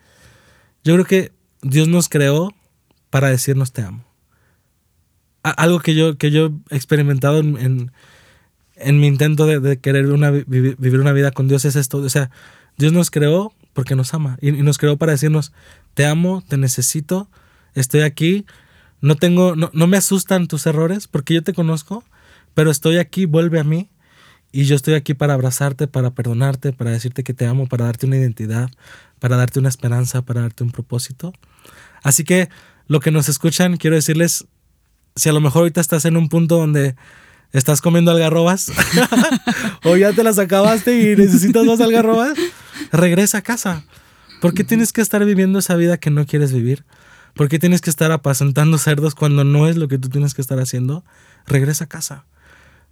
Yo 0.84 0.96
creo 0.96 1.06
que 1.06 1.32
Dios 1.62 1.88
nos 1.88 2.10
creó 2.10 2.56
para 3.12 3.30
decirnos 3.30 3.74
te 3.74 3.84
amo. 3.84 4.04
algo 5.44 5.82
que 5.82 5.94
yo, 5.94 6.18
que 6.18 6.32
yo 6.32 6.50
he 6.72 6.78
experimentado 6.78 7.38
en, 7.38 7.92
en, 8.76 9.00
mi 9.00 9.06
intento 9.06 9.46
de, 9.46 9.78
querer 9.78 10.08
una, 10.08 10.32
vivir 10.32 11.00
una 11.00 11.14
vida 11.14 11.30
con 11.30 11.48
Dios 11.48 11.64
es 11.66 11.76
esto. 11.76 12.00
O 12.00 12.10
sea, 12.10 12.32
Dios 12.82 12.94
nos 12.94 13.12
creó 13.12 13.54
porque 13.74 13.96
nos 13.96 14.14
ama 14.14 14.38
y, 14.42 14.52
nos 14.52 14.78
creó 14.78 14.98
para 14.98 15.14
decirnos 15.14 15.54
te 15.94 16.06
amo, 16.06 16.44
te 16.48 16.58
necesito, 16.58 17.30
estoy 17.74 18.02
aquí 18.02 18.46
no 19.02 19.16
tengo, 19.16 19.56
no, 19.56 19.88
me 19.88 19.98
asustan 19.98 20.48
tus 20.48 20.68
errores 20.68 21.08
porque 21.08 21.34
yo 21.34 21.44
te 21.44 21.54
conozco, 21.54 22.04
pero 22.54 22.70
estoy 22.70 22.98
aquí, 22.98 23.26
vuelve 23.26 23.60
a 23.60 23.64
mí. 23.64 23.90
Y 24.54 24.66
yo 24.66 24.76
estoy 24.76 24.96
aquí 24.96 25.14
para 25.14 25.34
abrazarte, 25.34 25.88
para 25.88 26.12
perdonarte, 26.12 26.74
para 26.74 26.92
decirte 26.92 27.24
que 27.24 27.34
te 27.34 27.46
amo, 27.46 27.68
para 27.68 27.86
darte 27.86 28.06
una 28.06 28.18
identidad, 28.18 28.70
para 29.18 29.38
darte 29.38 29.60
una 29.60 29.70
esperanza, 29.70 30.24
para 30.24 30.42
darte 30.42 30.64
un 30.64 30.72
propósito. 30.72 31.34
Así 32.04 32.26
que 32.26 32.50
lo 32.88 33.00
que 33.00 33.12
nos 33.12 33.30
escuchan, 33.30 33.78
quiero 33.78 33.96
decirles, 33.96 34.46
si 35.16 35.30
a 35.30 35.34
lo 35.34 35.40
mejor 35.40 35.62
ahorita 35.62 35.80
estás 35.80 36.04
en 36.04 36.18
un 36.18 36.28
punto 36.28 36.58
donde 36.58 36.96
estás 37.52 37.82
comiendo 37.82 38.12
algarrobas 38.12 38.72
o 39.84 39.98
ya 39.98 40.14
te 40.14 40.24
las 40.24 40.40
acabaste 40.40 41.00
y 41.00 41.16
necesitas 41.16 41.66
más 41.66 41.82
algarrobas, 41.82 42.38
regresa 42.92 43.40
a 43.40 43.42
casa. 43.42 43.84
¿Por 44.40 44.54
qué 44.54 44.64
tienes 44.64 44.92
que 44.94 45.02
estar 45.02 45.24
viviendo 45.24 45.60
esa 45.60 45.76
vida 45.76 45.98
que 45.98 46.10
no 46.10 46.26
quieres 46.26 46.52
vivir? 46.52 46.84
¿Por 47.36 47.48
qué 47.48 47.60
tienes 47.60 47.82
que 47.82 47.90
estar 47.90 48.12
apacentando 48.12 48.78
cerdos 48.78 49.16
cuando 49.16 49.44
no 49.44 49.68
es 49.68 49.78
lo 49.78 49.88
que 49.88 49.98
tú 49.98 50.10
tienes 50.10 50.34
que 50.34 50.42
estar 50.42 50.60
haciendo? 50.60 51.04
Regresa 51.46 51.86
a 51.86 51.88
casa. 51.88 52.26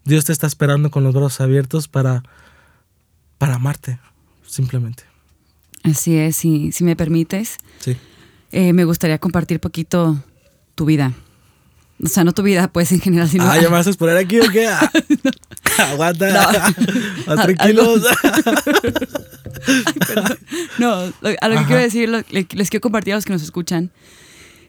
Dios 0.05 0.26
te 0.26 0.32
está 0.32 0.47
esperando 0.47 0.91
con 0.91 1.03
los 1.03 1.14
brazos 1.14 1.41
abiertos 1.41 1.88
para, 1.88 2.24
para 3.38 3.55
amarte, 3.55 3.99
simplemente. 4.45 5.03
Así 5.84 6.18
es, 6.18 6.45
y 6.45 6.72
si 6.72 6.84
me 6.84 6.95
permites, 6.95 7.57
sí. 7.80 7.97
Eh, 8.51 8.74
me 8.74 8.84
gustaría 8.84 9.20
compartir 9.20 9.60
poquito 9.60 10.24
tu 10.76 10.86
vida. 10.86 11.14
O 12.03 12.07
sea, 12.07 12.23
no 12.23 12.33
tu 12.33 12.43
vida, 12.43 12.69
pues 12.71 12.91
en 12.91 13.01
general, 13.01 13.29
sino. 13.29 13.43
Ah, 13.43 13.57
¿ya 13.57 13.63
me 13.69 13.75
vas 13.75 13.87
a 13.87 13.89
exponer 13.89 14.17
aquí 14.17 14.39
o 14.39 14.49
qué? 14.49 14.67
Aguanta. 15.77 16.73
tranquilos. 17.25 18.03
no, 20.77 20.91
a 21.41 21.47
lo 21.47 21.59
que 21.59 21.65
quiero 21.65 21.81
decir, 21.81 22.09
les 22.29 22.69
quiero 22.69 22.81
compartir 22.81 23.13
a 23.13 23.17
los 23.17 23.25
que 23.25 23.33
nos 23.33 23.43
escuchan 23.43 23.91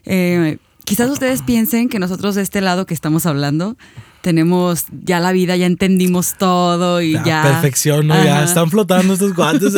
eh, 0.05 0.57
quizás 0.85 1.09
ustedes 1.09 1.41
piensen 1.41 1.89
que 1.89 1.99
nosotros 1.99 2.35
de 2.35 2.41
este 2.41 2.61
lado 2.61 2.85
que 2.85 2.93
estamos 2.93 3.25
hablando 3.25 3.77
tenemos 4.21 4.85
ya 5.03 5.19
la 5.19 5.31
vida, 5.31 5.55
ya 5.55 5.65
entendimos 5.65 6.35
todo 6.37 7.01
y 7.01 7.13
ya. 7.25 7.41
Perfección, 7.43 8.07
¿no? 8.07 8.23
Ya 8.23 8.43
están 8.43 8.69
flotando 8.69 9.13
estos 9.13 9.33
guantes. 9.33 9.73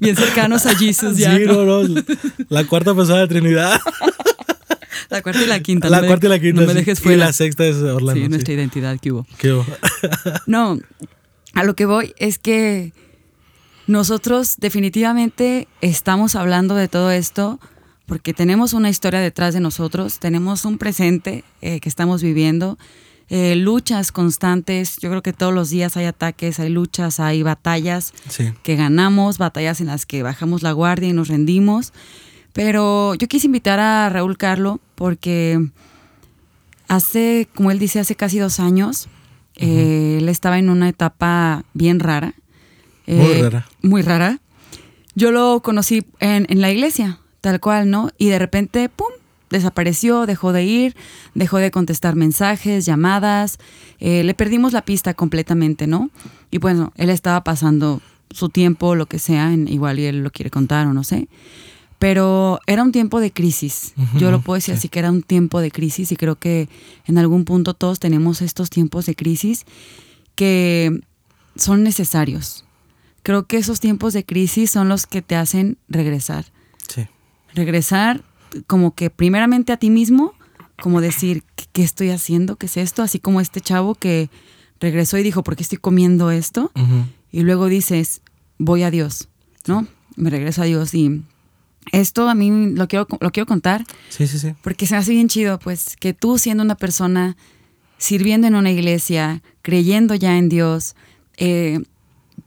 Bien 0.00 0.16
cercanos 0.16 0.64
a 0.64 0.74
Jesus 0.74 1.18
ya. 1.18 1.36
Sí, 1.36 1.44
no, 1.44 1.64
no. 1.64 2.02
La 2.48 2.64
cuarta 2.64 2.94
persona 2.94 3.20
de 3.20 3.28
Trinidad. 3.28 3.78
La 5.08 5.22
cuarta 5.22 5.42
y 5.42 5.46
la 5.46 5.60
quinta. 5.60 5.88
La 5.88 6.06
cuarta 6.06 6.26
y 6.26 6.28
la 6.30 6.38
quinta. 6.38 6.60
No 6.62 6.66
me 6.66 6.74
dejes 6.74 7.00
fuera. 7.00 7.16
Y 7.16 7.20
la 7.20 7.32
sexta 7.32 7.64
es 7.64 7.76
Orlando. 7.76 8.22
Sí, 8.22 8.28
nuestra 8.28 8.54
identidad 8.54 8.98
que 8.98 9.12
hubo. 9.12 9.26
¿Qué 9.38 9.52
hubo? 9.52 9.64
no, 10.46 10.78
a 11.54 11.64
lo 11.64 11.74
que 11.74 11.86
voy 11.86 12.14
es 12.18 12.38
que 12.38 12.92
nosotros 13.86 14.56
definitivamente 14.58 15.68
estamos 15.80 16.34
hablando 16.34 16.74
de 16.74 16.88
todo 16.88 17.10
esto 17.10 17.60
porque 18.06 18.32
tenemos 18.32 18.72
una 18.72 18.88
historia 18.88 19.20
detrás 19.20 19.52
de 19.52 19.60
nosotros, 19.60 20.18
tenemos 20.18 20.64
un 20.64 20.78
presente 20.78 21.44
eh, 21.60 21.80
que 21.80 21.88
estamos 21.88 22.22
viviendo, 22.22 22.78
eh, 23.28 23.56
luchas 23.56 24.12
constantes, 24.12 24.98
yo 24.98 25.10
creo 25.10 25.22
que 25.22 25.32
todos 25.32 25.52
los 25.52 25.70
días 25.70 25.96
hay 25.96 26.04
ataques, 26.04 26.60
hay 26.60 26.68
luchas, 26.68 27.18
hay 27.18 27.42
batallas 27.42 28.12
que 28.62 28.76
ganamos, 28.76 29.38
batallas 29.38 29.80
en 29.80 29.88
las 29.88 30.06
que 30.06 30.22
bajamos 30.22 30.62
la 30.62 30.70
guardia 30.70 31.08
y 31.08 31.12
nos 31.12 31.28
rendimos, 31.28 31.92
pero 32.56 33.14
yo 33.16 33.28
quise 33.28 33.48
invitar 33.48 33.78
a 33.78 34.08
Raúl 34.08 34.38
Carlo 34.38 34.80
porque 34.94 35.60
hace, 36.88 37.48
como 37.54 37.70
él 37.70 37.78
dice, 37.78 38.00
hace 38.00 38.16
casi 38.16 38.38
dos 38.38 38.60
años, 38.60 39.08
eh, 39.56 40.16
él 40.20 40.28
estaba 40.30 40.58
en 40.58 40.70
una 40.70 40.88
etapa 40.88 41.64
bien 41.74 42.00
rara. 42.00 42.32
muy 43.06 43.42
rara. 43.42 43.66
Muy 43.82 44.00
rara. 44.00 44.40
Yo 45.14 45.32
lo 45.32 45.60
conocí 45.60 46.06
en, 46.18 46.46
en 46.48 46.62
la 46.62 46.70
iglesia, 46.70 47.18
tal 47.42 47.60
cual, 47.60 47.90
¿no? 47.90 48.08
Y 48.16 48.30
de 48.30 48.38
repente, 48.38 48.88
¡pum! 48.88 49.08
Desapareció, 49.50 50.24
dejó 50.24 50.54
de 50.54 50.64
ir, 50.64 50.96
dejó 51.34 51.58
de 51.58 51.70
contestar 51.70 52.16
mensajes, 52.16 52.86
llamadas, 52.86 53.58
eh, 54.00 54.24
le 54.24 54.32
perdimos 54.32 54.72
la 54.72 54.82
pista 54.82 55.12
completamente, 55.12 55.86
¿no? 55.86 56.08
Y 56.50 56.56
bueno, 56.56 56.94
él 56.96 57.10
estaba 57.10 57.44
pasando 57.44 58.00
su 58.30 58.48
tiempo, 58.48 58.94
lo 58.94 59.04
que 59.04 59.18
sea, 59.18 59.52
en, 59.52 59.68
igual 59.68 59.98
y 59.98 60.06
él 60.06 60.22
lo 60.22 60.30
quiere 60.30 60.50
contar 60.50 60.86
o 60.86 60.94
no 60.94 61.04
sé. 61.04 61.28
Pero 61.98 62.60
era 62.66 62.82
un 62.82 62.92
tiempo 62.92 63.20
de 63.20 63.32
crisis. 63.32 63.94
Yo 64.18 64.30
lo 64.30 64.42
puedo 64.42 64.56
decir 64.56 64.74
así 64.74 64.88
que 64.88 64.98
era 64.98 65.10
un 65.10 65.22
tiempo 65.22 65.60
de 65.60 65.70
crisis 65.70 66.12
y 66.12 66.16
creo 66.16 66.36
que 66.36 66.68
en 67.06 67.16
algún 67.16 67.44
punto 67.44 67.72
todos 67.72 67.98
tenemos 68.00 68.42
estos 68.42 68.68
tiempos 68.68 69.06
de 69.06 69.14
crisis 69.14 69.64
que 70.34 71.00
son 71.56 71.82
necesarios. 71.82 72.64
Creo 73.22 73.46
que 73.46 73.56
esos 73.56 73.80
tiempos 73.80 74.12
de 74.12 74.24
crisis 74.24 74.70
son 74.70 74.88
los 74.90 75.06
que 75.06 75.22
te 75.22 75.36
hacen 75.36 75.78
regresar. 75.88 76.44
Sí 76.86 77.06
regresar 77.56 78.22
como 78.68 78.94
que 78.94 79.10
primeramente 79.10 79.72
a 79.72 79.76
ti 79.78 79.90
mismo, 79.90 80.34
como 80.80 81.00
decir, 81.00 81.42
¿qué, 81.72 81.82
estoy 81.82 82.10
haciendo? 82.10 82.56
¿Qué 82.56 82.66
es 82.66 82.76
esto? 82.76 83.02
Así 83.02 83.18
como 83.18 83.40
este 83.40 83.60
chavo 83.60 83.96
que 83.96 84.30
regresó 84.78 85.18
y 85.18 85.24
dijo, 85.24 85.42
¿por 85.42 85.56
qué 85.56 85.64
estoy 85.64 85.78
comiendo 85.78 86.30
esto? 86.30 86.70
Y 87.32 87.40
luego 87.40 87.66
dices, 87.66 88.22
voy 88.58 88.84
a 88.84 88.90
Dios, 88.90 89.28
¿no? 89.66 89.88
Me 90.14 90.30
regreso 90.30 90.62
a 90.62 90.66
Dios 90.66 90.94
y 90.94 91.22
esto 91.92 92.28
a 92.28 92.34
mí 92.34 92.72
lo 92.74 92.88
quiero, 92.88 93.06
lo 93.20 93.30
quiero 93.30 93.46
contar. 93.46 93.84
Sí, 94.08 94.26
sí, 94.26 94.38
sí. 94.38 94.54
Porque 94.62 94.86
se 94.86 94.94
me 94.94 94.98
hace 94.98 95.12
bien 95.12 95.28
chido, 95.28 95.58
pues, 95.58 95.96
que 95.96 96.14
tú 96.14 96.38
siendo 96.38 96.62
una 96.62 96.76
persona 96.76 97.36
sirviendo 97.98 98.46
en 98.46 98.54
una 98.54 98.70
iglesia, 98.70 99.42
creyendo 99.62 100.14
ya 100.14 100.36
en 100.36 100.48
Dios, 100.48 100.96
eh, 101.36 101.80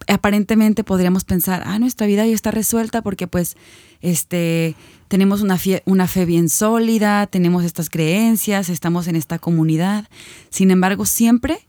aparentemente 0.08 0.84
podríamos 0.84 1.24
pensar, 1.24 1.64
ah, 1.66 1.80
nuestra 1.80 2.08
vida 2.08 2.26
ya 2.26 2.34
está 2.34 2.52
resuelta 2.52 3.02
porque 3.02 3.28
pues 3.28 3.58
este, 4.02 4.76
tenemos 5.08 5.42
una, 5.42 5.60
una 5.86 6.08
fe 6.08 6.26
bien 6.26 6.50
sólida, 6.50 7.28
tenemos 7.28 7.64
estas 7.64 7.90
creencias, 7.90 8.70
estamos 8.70 9.08
en 9.08 9.16
esta 9.16 9.40
comunidad. 9.40 10.08
Sin 10.50 10.72
embargo, 10.72 11.06
siempre, 11.06 11.68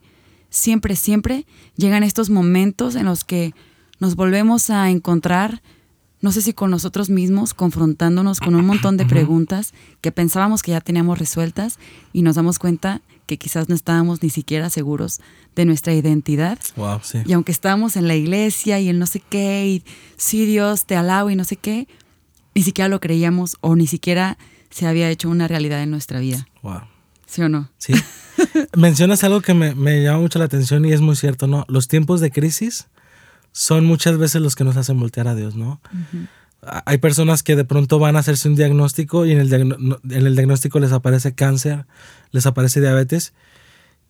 siempre, 0.49 0.95
siempre 0.95 1.45
llegan 1.75 2.03
estos 2.03 2.29
momentos 2.29 2.95
en 2.95 3.05
los 3.05 3.23
que 3.23 3.53
nos 3.99 4.15
volvemos 4.15 4.69
a 4.69 4.89
encontrar, 4.89 5.61
no 6.21 6.31
sé 6.31 6.41
si 6.41 6.53
con 6.53 6.71
nosotros 6.71 7.09
mismos, 7.09 7.53
confrontándonos 7.53 8.39
con 8.39 8.55
un 8.55 8.65
montón 8.65 8.95
de 8.95 9.05
preguntas 9.05 9.73
que 10.01 10.11
pensábamos 10.11 10.61
que 10.61 10.71
ya 10.71 10.81
teníamos 10.81 11.17
resueltas 11.17 11.79
y 12.13 12.21
nos 12.21 12.35
damos 12.35 12.59
cuenta 12.59 13.01
que 13.25 13.37
quizás 13.37 13.69
no 13.69 13.75
estábamos 13.75 14.21
ni 14.21 14.29
siquiera 14.29 14.69
seguros 14.69 15.19
de 15.55 15.65
nuestra 15.65 15.93
identidad. 15.93 16.59
Y 17.25 17.33
aunque 17.33 17.51
estábamos 17.51 17.95
en 17.95 18.07
la 18.07 18.15
iglesia 18.15 18.79
y 18.79 18.89
el 18.89 18.99
no 18.99 19.07
sé 19.07 19.19
qué, 19.19 19.65
y 19.67 19.83
sí 20.17 20.45
Dios 20.45 20.85
te 20.85 20.95
alabo 20.95 21.29
y 21.29 21.35
no 21.35 21.43
sé 21.43 21.55
qué, 21.55 21.87
ni 22.53 22.61
siquiera 22.63 22.87
lo 22.87 22.99
creíamos 22.99 23.57
o 23.61 23.75
ni 23.75 23.87
siquiera 23.87 24.37
se 24.69 24.87
había 24.87 25.09
hecho 25.09 25.29
una 25.29 25.47
realidad 25.47 25.81
en 25.81 25.91
nuestra 25.91 26.19
vida. 26.19 26.47
Wow. 26.61 26.81
¿Sí 27.25 27.41
o 27.41 27.49
no? 27.49 27.69
Sí. 27.77 27.93
Mencionas 28.75 29.23
algo 29.23 29.41
que 29.41 29.53
me, 29.53 30.03
llama 30.03 30.19
mucho 30.19 30.37
la 30.37 30.45
atención 30.45 30.85
y 30.85 30.91
es 30.91 31.01
muy 31.01 31.15
cierto, 31.15 31.47
¿no? 31.47 31.65
Los 31.67 31.87
tiempos 31.87 32.19
de 32.19 32.29
crisis 32.29 32.87
son 33.51 33.85
muchas 33.85 34.17
veces 34.17 34.41
los 34.41 34.55
que 34.55 34.63
nos 34.63 34.77
hacen 34.77 34.99
voltear 34.99 35.27
a 35.27 35.35
Dios, 35.35 35.55
¿no? 35.55 35.81
Hay 36.61 36.99
personas 36.99 37.43
que 37.43 37.55
de 37.55 37.65
pronto 37.65 37.97
van 37.99 38.15
a 38.15 38.19
hacerse 38.19 38.47
un 38.47 38.55
diagnóstico 38.55 39.25
y 39.25 39.31
en 39.31 39.39
el, 39.39 39.53
en 39.53 39.97
el 40.03 40.35
diagnóstico 40.35 40.79
les 40.79 40.91
aparece 40.91 41.33
cáncer, 41.33 41.85
les 42.31 42.45
aparece 42.45 42.81
diabetes 42.81 43.33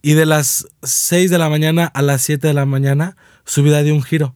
y 0.01 0.13
de 0.13 0.25
las 0.25 0.67
6 0.83 1.29
de 1.29 1.37
la 1.37 1.49
mañana 1.49 1.85
a 1.85 2.01
las 2.01 2.21
7 2.23 2.47
de 2.47 2.53
la 2.53 2.65
mañana 2.65 3.15
su 3.45 3.63
vida 3.63 3.83
dio 3.83 3.93
un 3.93 4.03
giro. 4.03 4.35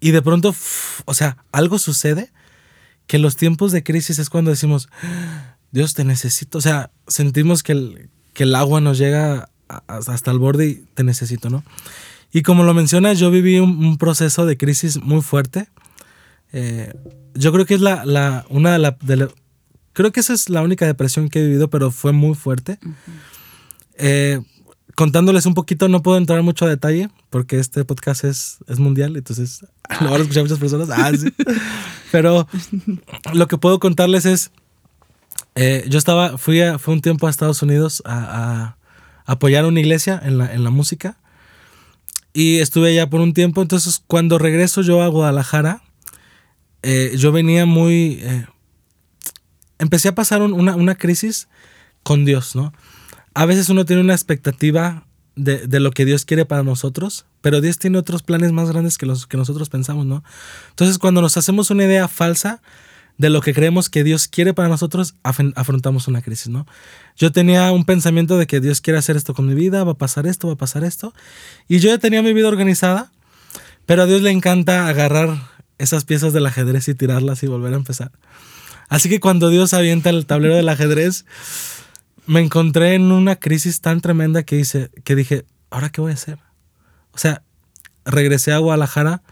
y 0.00 0.10
de 0.10 0.22
pronto, 0.22 0.54
o 1.04 1.14
sea, 1.14 1.38
algo 1.52 1.78
sucede 1.78 2.30
que 3.06 3.16
en 3.16 3.22
los 3.22 3.36
tiempos 3.36 3.72
de 3.72 3.82
crisis 3.82 4.18
es 4.18 4.30
cuando 4.30 4.50
decimos, 4.50 4.88
Dios 5.70 5.94
te 5.94 6.04
necesito. 6.04 6.58
O 6.58 6.60
sea, 6.60 6.90
sentimos 7.06 7.62
que 7.62 7.72
el, 7.72 8.10
que 8.34 8.44
el 8.44 8.54
agua 8.54 8.80
nos 8.80 8.98
llega 8.98 9.48
hasta 9.68 10.30
el 10.30 10.38
borde 10.38 10.66
y 10.66 10.74
te 10.94 11.02
necesito, 11.02 11.50
¿no? 11.50 11.64
Y 12.32 12.42
como 12.42 12.64
lo 12.64 12.74
mencionas, 12.74 13.18
yo 13.18 13.30
viví 13.30 13.58
un, 13.58 13.98
proceso 13.98 14.46
de 14.46 14.56
crisis 14.56 15.00
muy 15.00 15.22
fuerte. 15.22 15.68
Eh, 16.52 16.92
yo 17.34 17.52
creo 17.52 17.66
que 17.66 17.74
es 17.74 17.80
la, 17.80 18.04
la 18.04 18.44
una 18.48 18.72
de 18.72 18.78
las... 18.78 18.94
creo 19.92 20.12
que 20.12 20.20
esa 20.20 20.32
es 20.32 20.48
la 20.48 20.62
única 20.62 20.86
depresión 20.86 21.28
que 21.28 21.40
he 21.40 21.46
vivido, 21.46 21.70
pero 21.70 21.90
fue 21.90 22.12
muy 22.12 22.34
fuerte. 22.34 22.78
Eh, 23.98 24.40
contándoles 24.96 25.46
un 25.46 25.54
poquito, 25.54 25.88
no 25.88 26.02
puedo 26.02 26.18
entrar 26.18 26.42
mucho 26.42 26.64
a 26.64 26.68
detalle 26.68 27.10
porque 27.30 27.58
este 27.58 27.84
podcast 27.84 28.24
es, 28.24 28.58
es 28.66 28.78
mundial, 28.78 29.16
entonces 29.16 29.64
lo 30.00 30.10
van 30.10 30.20
a 30.20 30.22
escuchar 30.22 30.42
muchas 30.42 30.58
personas. 30.58 30.88
Ah, 30.90 31.12
sí. 31.16 31.32
Pero 32.10 32.48
lo 33.32 33.46
que 33.46 33.58
puedo 33.58 33.78
contarles 33.78 34.24
es, 34.24 34.50
eh, 35.54 35.84
yo 35.88 35.98
estaba, 35.98 36.38
fui, 36.38 36.60
a, 36.62 36.78
fui 36.78 36.94
un 36.94 37.02
tiempo 37.02 37.26
a 37.26 37.30
Estados 37.30 37.62
Unidos 37.62 38.02
a, 38.04 38.76
apoyar 39.26 39.64
a 39.64 39.68
una 39.68 39.80
iglesia 39.80 40.20
en 40.24 40.38
la, 40.38 40.52
en 40.52 40.64
la 40.64 40.70
música 40.70 41.18
y 42.36 42.58
estuve 42.58 42.90
allá 42.90 43.08
por 43.08 43.20
un 43.20 43.32
tiempo, 43.32 43.62
entonces 43.62 44.02
cuando 44.06 44.38
regreso 44.38 44.82
yo 44.82 45.02
a 45.02 45.08
Guadalajara, 45.08 45.82
eh, 46.82 47.14
yo 47.16 47.32
venía 47.32 47.66
muy... 47.66 48.18
Eh, 48.22 48.46
empecé 49.78 50.08
a 50.08 50.14
pasar 50.14 50.42
una, 50.42 50.76
una 50.76 50.94
crisis 50.94 51.48
con 52.02 52.24
Dios, 52.24 52.54
¿no? 52.54 52.72
a 53.36 53.44
veces 53.44 53.68
uno 53.68 53.84
tiene 53.84 54.00
una 54.00 54.14
expectativa 54.14 55.06
de, 55.34 55.78
lo 55.78 55.90
que 55.90 56.06
Dios 56.06 56.24
quiere 56.24 56.46
para 56.46 56.62
nosotros, 56.62 57.26
pero 57.42 57.60
Dios 57.60 57.78
tiene 57.78 57.98
otros 57.98 58.22
planes 58.22 58.50
más 58.52 58.70
grandes 58.70 58.96
que 58.96 59.04
los 59.04 59.26
que 59.26 59.36
nosotros 59.36 59.68
pensamos, 59.68 60.06
¿no? 60.06 60.24
Entonces, 60.70 60.96
cuando 60.96 61.20
nos 61.20 61.36
hacemos 61.36 61.70
una 61.70 61.84
idea 61.84 62.08
falsa 62.08 62.62
de 63.18 63.30
lo 63.30 63.40
que 63.40 63.54
creemos 63.54 63.88
que 63.88 64.04
Dios 64.04 64.28
quiere 64.28 64.52
para 64.52 64.68
nosotros, 64.68 65.14
afrontamos 65.22 66.06
una 66.06 66.20
crisis, 66.20 66.48
¿no? 66.48 66.66
Yo 67.16 67.32
tenía 67.32 67.72
un 67.72 67.84
pensamiento 67.84 68.36
de 68.36 68.46
que 68.46 68.60
Dios 68.60 68.80
quiere 68.80 68.98
hacer 68.98 69.16
esto 69.16 69.34
con 69.34 69.46
mi 69.46 69.54
vida, 69.54 69.84
va 69.84 69.92
a 69.92 69.98
pasar 69.98 70.26
esto, 70.26 70.48
va 70.48 70.54
a 70.54 70.58
pasar 70.58 70.84
esto, 70.84 71.14
y 71.66 71.78
yo 71.78 71.88
ya 71.88 71.98
tenía 71.98 72.22
mi 72.22 72.32
vida 72.34 72.48
organizada, 72.48 73.10
pero 73.86 74.02
a 74.02 74.06
Dios 74.06 74.20
le 74.22 74.30
encanta 74.30 74.88
agarrar 74.88 75.38
esas 75.78 76.04
piezas 76.04 76.32
del 76.32 76.46
ajedrez 76.46 76.88
y 76.88 76.94
tirarlas 76.94 77.42
y 77.42 77.46
volver 77.46 77.72
a 77.72 77.76
empezar. 77.76 78.10
Así 78.88 79.08
que 79.08 79.20
cuando 79.20 79.48
Dios 79.48 79.74
avienta 79.74 80.10
el 80.10 80.26
tablero 80.26 80.56
del 80.56 80.68
ajedrez, 80.68 81.24
me 82.26 82.40
encontré 82.40 82.94
en 82.94 83.12
una 83.12 83.36
crisis 83.36 83.80
tan 83.80 84.00
tremenda 84.00 84.42
que, 84.42 84.56
hice, 84.56 84.90
que 85.04 85.14
dije, 85.14 85.44
¿ahora 85.70 85.90
qué 85.90 86.00
voy 86.00 86.12
a 86.12 86.14
hacer? 86.14 86.38
O 87.12 87.18
sea, 87.18 87.42
regresé 88.04 88.52
a 88.52 88.58
Guadalajara 88.58 89.22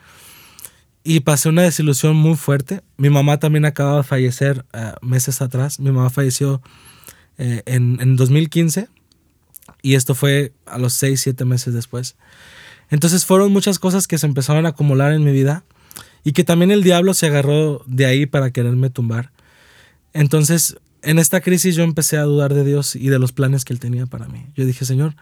y 1.04 1.20
pasé 1.20 1.50
una 1.50 1.62
desilusión 1.62 2.16
muy 2.16 2.34
fuerte. 2.34 2.82
Mi 2.96 3.10
mamá 3.10 3.38
también 3.38 3.66
acaba 3.66 3.98
de 3.98 4.02
fallecer 4.02 4.64
eh, 4.72 4.92
meses 5.02 5.42
atrás. 5.42 5.78
Mi 5.78 5.92
mamá 5.92 6.10
falleció 6.10 6.62
eh, 7.38 7.62
en, 7.66 7.98
en 8.00 8.16
2015 8.16 8.88
y 9.82 9.94
esto 9.94 10.14
fue 10.14 10.52
a 10.66 10.78
los 10.78 10.94
6, 10.94 11.20
7 11.20 11.44
meses 11.44 11.74
después. 11.74 12.16
Entonces 12.90 13.24
fueron 13.24 13.52
muchas 13.52 13.78
cosas 13.78 14.08
que 14.08 14.18
se 14.18 14.26
empezaron 14.26 14.66
a 14.66 14.70
acumular 14.70 15.12
en 15.12 15.24
mi 15.24 15.32
vida 15.32 15.64
y 16.24 16.32
que 16.32 16.42
también 16.42 16.70
el 16.70 16.82
diablo 16.82 17.14
se 17.14 17.26
agarró 17.26 17.82
de 17.86 18.06
ahí 18.06 18.26
para 18.26 18.50
quererme 18.50 18.90
tumbar. 18.90 19.30
Entonces 20.14 20.76
en 21.04 21.18
esta 21.18 21.40
crisis 21.40 21.76
yo 21.76 21.84
empecé 21.84 22.16
a 22.16 22.22
dudar 22.22 22.54
de 22.54 22.64
Dios 22.64 22.96
y 22.96 23.08
de 23.08 23.18
los 23.18 23.32
planes 23.32 23.64
que 23.64 23.72
Él 23.72 23.78
tenía 23.78 24.06
para 24.06 24.26
mí. 24.26 24.46
Yo 24.56 24.64
dije, 24.64 24.84
Señor, 24.84 25.14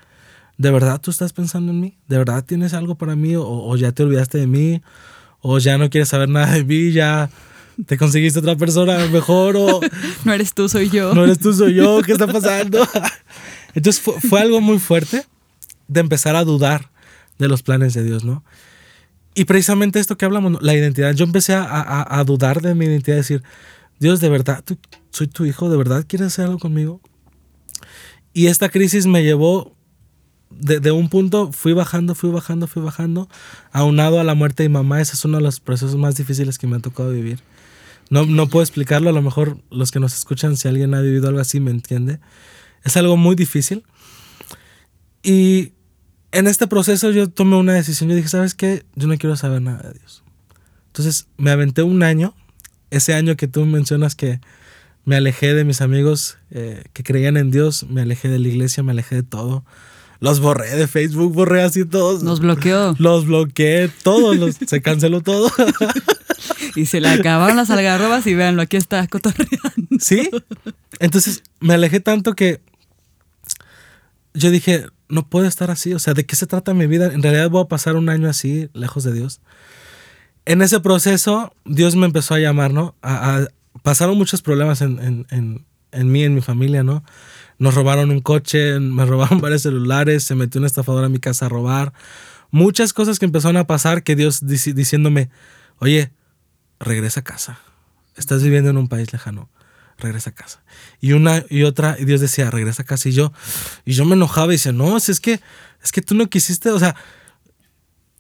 ¿de 0.57 0.71
verdad 0.71 1.01
tú 1.01 1.11
estás 1.11 1.33
pensando 1.33 1.73
en 1.73 1.81
mí? 1.81 1.99
¿De 2.09 2.19
verdad 2.19 2.45
tienes 2.45 2.73
algo 2.73 2.95
para 2.95 3.17
mí? 3.17 3.35
¿O, 3.37 3.77
ya 3.77 3.93
te 3.93 4.05
olvidaste 4.05 4.39
de 4.39 4.47
mí? 4.47 4.83
¿O 5.43 5.59
ya 5.59 5.77
no 5.77 5.91
quieres 5.91 6.09
saber 6.09 6.29
nada 6.29 6.55
de 6.55 6.65
mí? 6.65 6.93
¿Ya 6.93 7.29
te 7.87 7.99
conseguiste 7.99 8.39
otra 8.39 8.57
persona 8.57 9.07
mejor? 9.09 9.57
O, 9.57 9.81
no 10.25 10.33
eres 10.33 10.55
tú, 10.55 10.69
soy 10.69 10.89
yo. 10.89 11.15
No 11.15 11.25
eres 11.25 11.39
tú, 11.39 11.53
soy 11.53 11.75
yo. 11.75 12.01
¿Qué 12.03 12.13
está 12.13 12.27
pasando? 12.27 12.87
Entonces 13.75 14.01
fue, 14.01 14.41
algo 14.41 14.61
muy 14.61 14.79
fuerte 14.79 15.27
de 15.89 16.01
empezar 16.01 16.37
a 16.37 16.45
dudar 16.45 16.91
de 17.39 17.49
los 17.49 17.63
planes 17.63 17.93
de 17.95 18.05
Dios, 18.05 18.25
¿no? 18.25 18.45
Y 19.35 19.47
precisamente 19.47 19.99
esto 19.99 20.17
que 20.17 20.27
hablamos, 20.27 20.63
la 20.63 20.75
identidad, 20.75 21.13
yo 21.15 21.25
empecé 21.25 21.55
a, 21.55 22.07
a 22.09 22.25
dudar 22.25 22.61
de 22.61 22.75
mi 22.75 22.85
identidad, 22.85 23.17
decir, 23.17 23.43
Dios, 23.99 24.21
de 24.21 24.29
verdad, 24.29 24.63
¿tú, 24.65 24.77
soy 25.11 25.29
tu 25.29 25.47
hijo, 25.47 25.71
¿de 25.71 25.77
verdad 25.77 26.05
quieres 26.07 26.27
hacer 26.27 26.47
algo 26.47 26.59
conmigo? 26.59 27.01
Y 28.35 28.49
esta 28.49 28.69
crisis 28.69 29.07
me 29.07 29.23
llevó, 29.23 29.77
de, 30.59 30.91
un 30.91 31.09
punto 31.09 31.53
fui 31.53 31.73
bajando, 31.73 32.15
fui 32.15 32.31
bajando, 32.31 32.67
fui 32.67 32.83
bajando, 32.83 33.29
aunado 33.73 34.21
a 34.21 34.25
la 34.25 34.35
muerte 34.35 34.63
de 34.63 34.69
mi 34.69 34.75
mamá. 34.75 35.01
Ese 35.01 35.15
es 35.15 35.25
uno 35.25 35.39
de 35.39 35.43
los 35.43 35.61
procesos 35.61 35.97
más 35.97 36.17
difíciles 36.17 36.59
que 36.59 36.67
me 36.67 36.77
ha 36.77 36.81
tocado 36.81 37.11
vivir. 37.11 37.41
No, 38.11 38.27
no 38.27 38.49
puedo 38.49 38.63
explicarlo, 38.63 39.11
a 39.11 39.13
lo 39.13 39.23
mejor 39.23 39.59
los 39.71 39.91
que 39.91 40.01
nos 40.01 40.15
escuchan, 40.15 40.57
si 40.57 40.69
alguien 40.69 40.95
ha 40.95 41.01
vivido 41.01 41.29
algo 41.29 41.41
así, 41.41 41.61
me 41.61 41.71
entiende. 41.71 42.21
Es 42.85 42.97
algo 42.97 43.17
muy 43.17 43.37
difícil. 43.37 43.85
Y 45.23 45.73
en 46.33 46.47
este 46.47 46.67
proceso 46.67 47.11
yo 47.11 47.29
tomé 47.29 47.57
una 47.57 47.75
decisión. 47.75 48.11
Yo 48.11 48.17
dije, 48.17 48.29
¿sabes 48.29 48.55
qué? 48.55 48.85
Yo 48.95 49.07
no 49.07 49.17
quiero 49.17 49.37
saber 49.37 49.63
nada 49.63 49.83
de 49.83 49.99
Dios. 49.99 50.23
Entonces 50.89 51.27
me 51.39 51.51
aventé 51.51 51.83
un 51.83 52.03
año 52.03 52.35
ese 52.93 53.15
año 53.15 53.37
que 53.37 53.49
tú 53.49 53.65
mencionas 53.65 54.15
que 54.15 54.41
me 55.05 55.17
alejé 55.17 55.55
de 55.55 55.65
mis 55.65 55.81
amigos 55.81 56.39
eh, 56.51 56.85
que 56.93 57.03
creían 57.03 57.37
en 57.37 57.51
Dios, 57.51 57.87
me 57.89 58.03
alejé 58.03 58.29
de 58.29 58.39
la 58.39 58.49
iglesia, 58.49 58.83
me 58.83 58.93
alejé 58.93 59.17
de 59.17 59.23
todo. 59.23 59.65
Los 60.23 60.41
borré 60.41 60.71
de 60.77 60.87
Facebook, 60.87 61.35
borré 61.35 61.63
así 61.63 61.85
todos. 61.85 62.23
Los 62.23 62.41
bloqueó. 62.41 62.95
Los 62.99 63.27
bloqueé, 63.27 63.91
todos, 64.03 64.37
los, 64.37 64.57
se 64.67 64.81
canceló 64.81 65.21
todo. 65.21 65.51
y 66.77 66.87
se 66.87 67.01
le 67.01 67.09
acabaron 67.09 67.57
las 67.57 67.71
algarrobas 67.71 68.27
y 68.27 68.35
véanlo, 68.35 68.63
aquí 68.63 68.77
está 68.77 69.07
cotorreando. 69.09 69.59
Sí. 70.01 70.31
Entonces 71.01 71.43
me 71.61 71.75
alejé 71.75 72.01
tanto 72.01 72.35
que 72.35 72.61
yo 74.33 74.51
dije, 74.51 74.87
no 75.09 75.29
puedo 75.29 75.47
estar 75.47 75.71
así. 75.71 75.93
O 75.93 75.99
sea, 75.99 76.15
¿de 76.15 76.25
qué 76.25 76.37
se 76.37 76.47
trata 76.47 76.73
mi 76.73 76.87
vida? 76.87 77.13
En 77.13 77.23
realidad 77.23 77.51
voy 77.51 77.65
a 77.65 77.69
pasar 77.69 77.97
un 77.97 78.09
año 78.09 78.31
así, 78.31 78.71
lejos 78.73 79.05
de 79.05 79.13
Dios 79.13 79.41
en 80.45 80.63
ese 80.63 80.81
proceso, 80.81 81.55
Dios 81.65 81.97
me 81.97 82.07
empezó 82.07 82.35
a 82.35 82.39
llamar, 82.39 82.73
¿no? 82.73 82.95
A, 83.03 83.47
pasaron 83.83 84.19
muchos 84.19 84.43
problemas 84.43 84.81
en, 84.83 84.99
en, 84.99 85.27
en, 85.31 85.65
en, 85.93 86.13
mí, 86.13 86.25
en 86.25 86.35
mi 86.35 86.41
familia, 86.41 86.83
¿no? 86.83 87.05
Nos 87.63 87.77
robaron 87.77 88.11
un 88.11 88.19
coche, 88.19 88.81
me 88.81 89.07
robaron 89.07 89.41
varios 89.41 89.63
celulares, 89.63 90.25
se 90.25 90.35
metió 90.35 90.61
un 90.61 90.67
estafador 90.67 91.05
a 91.05 91.09
mi 91.09 91.21
casa 91.21 91.47
a 91.47 91.49
robar. 91.49 91.93
Muchas 92.51 92.93
cosas 92.93 93.21
que 93.21 93.25
empezaron 93.25 93.57
a 93.57 93.69
pasar 93.69 94.03
que 94.03 94.17
Dios 94.17 94.41
diciéndome, 94.45 95.31
oye, 95.79 96.11
regresa 96.81 97.21
a 97.21 97.23
casa. 97.23 97.61
Estás 98.17 98.43
viviendo 98.43 98.71
en 98.71 98.79
un 98.79 98.89
país 98.89 99.13
lejano. 99.13 99.49
Regresa 99.97 100.31
a 100.31 100.35
casa. 100.35 100.65
Y 101.01 101.13
una 101.13 101.45
y 101.51 101.63
otra, 101.63 101.97
y 102.01 102.05
Dios 102.05 102.21
decía, 102.21 102.51
regresa 102.51 102.83
a 102.83 102.85
casa. 102.85 103.09
Y 103.09 103.13
yo, 103.13 103.33
y 103.85 103.93
yo 103.93 104.07
me 104.07 104.17
enojaba 104.17 104.53
y 104.53 104.57
decía, 104.57 104.73
no, 104.73 104.97
es 104.97 105.21
que, 105.21 105.41
es 105.85 105.93
que 105.93 106.03
tú 106.03 106.17
no 106.17 106.29
quisiste, 106.29 106.71
o 106.71 106.81
sea, 106.81 106.97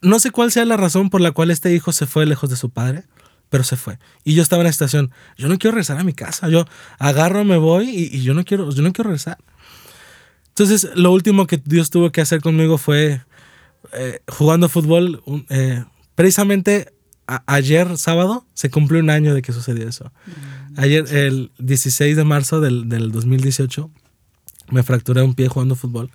no 0.03 0.20
sé 0.20 0.30
cuál 0.30 0.53
sea 0.53 0.64
la 0.66 0.76
razón 0.76 1.11
por 1.11 1.20
la 1.20 1.32
cual 1.32 1.51
este 1.51 1.74
hijo 1.74 1.90
se 1.90 2.07
fue 2.07 2.26
lejos 2.26 2.49
de 2.49 2.55
su 2.55 2.70
padre, 2.70 3.07
pero 3.53 3.64
se 3.64 3.76
fue. 3.76 3.98
Y 4.24 4.32
yo 4.32 4.42
estaba 4.42 4.62
en 4.62 4.64
la 4.64 4.70
estación, 4.70 5.11
yo 5.36 5.46
no 5.46 5.59
quiero 5.59 5.74
regresar 5.74 5.98
a 5.98 6.05
mi 6.05 6.14
casa, 6.14 6.48
yo 6.48 6.64
agarro, 6.98 7.44
me 7.44 7.59
voy 7.59 7.90
y, 7.90 8.22
yo, 8.22 8.32
no 8.32 8.46
quiero, 8.46 8.70
yo 8.70 8.80
no 8.80 8.94
quiero 8.94 9.09
regresar. 9.11 9.36
Entonces, 10.48 10.88
lo 10.94 11.12
último 11.12 11.46
que 11.46 11.61
Dios 11.62 11.90
tuvo 11.90 12.11
que 12.12 12.22
hacer 12.22 12.40
conmigo 12.40 12.78
fue 12.78 13.20
eh, 13.92 14.20
jugando 14.26 14.70
fútbol. 14.70 15.22
Eh, 15.50 15.84
precisamente 16.14 16.94
ayer, 17.26 17.98
sábado, 17.98 18.46
se 18.55 18.70
cumplió 18.70 19.03
un 19.03 19.11
año 19.11 19.34
de 19.34 19.42
que 19.42 19.53
sucedió 19.53 19.86
eso. 19.86 20.07
Mm. 20.07 20.80
Ayer, 20.80 21.14
el 21.14 21.53
16 21.59 22.16
de 22.16 22.24
marzo 22.24 22.62
del, 22.62 22.88
del 22.88 23.12
2018, 23.12 23.90
me 24.70 24.82
fracturé 24.82 25.20
un 25.20 25.34
pie 25.34 25.48
jugando 25.48 25.76
fútbol. 25.76 26.11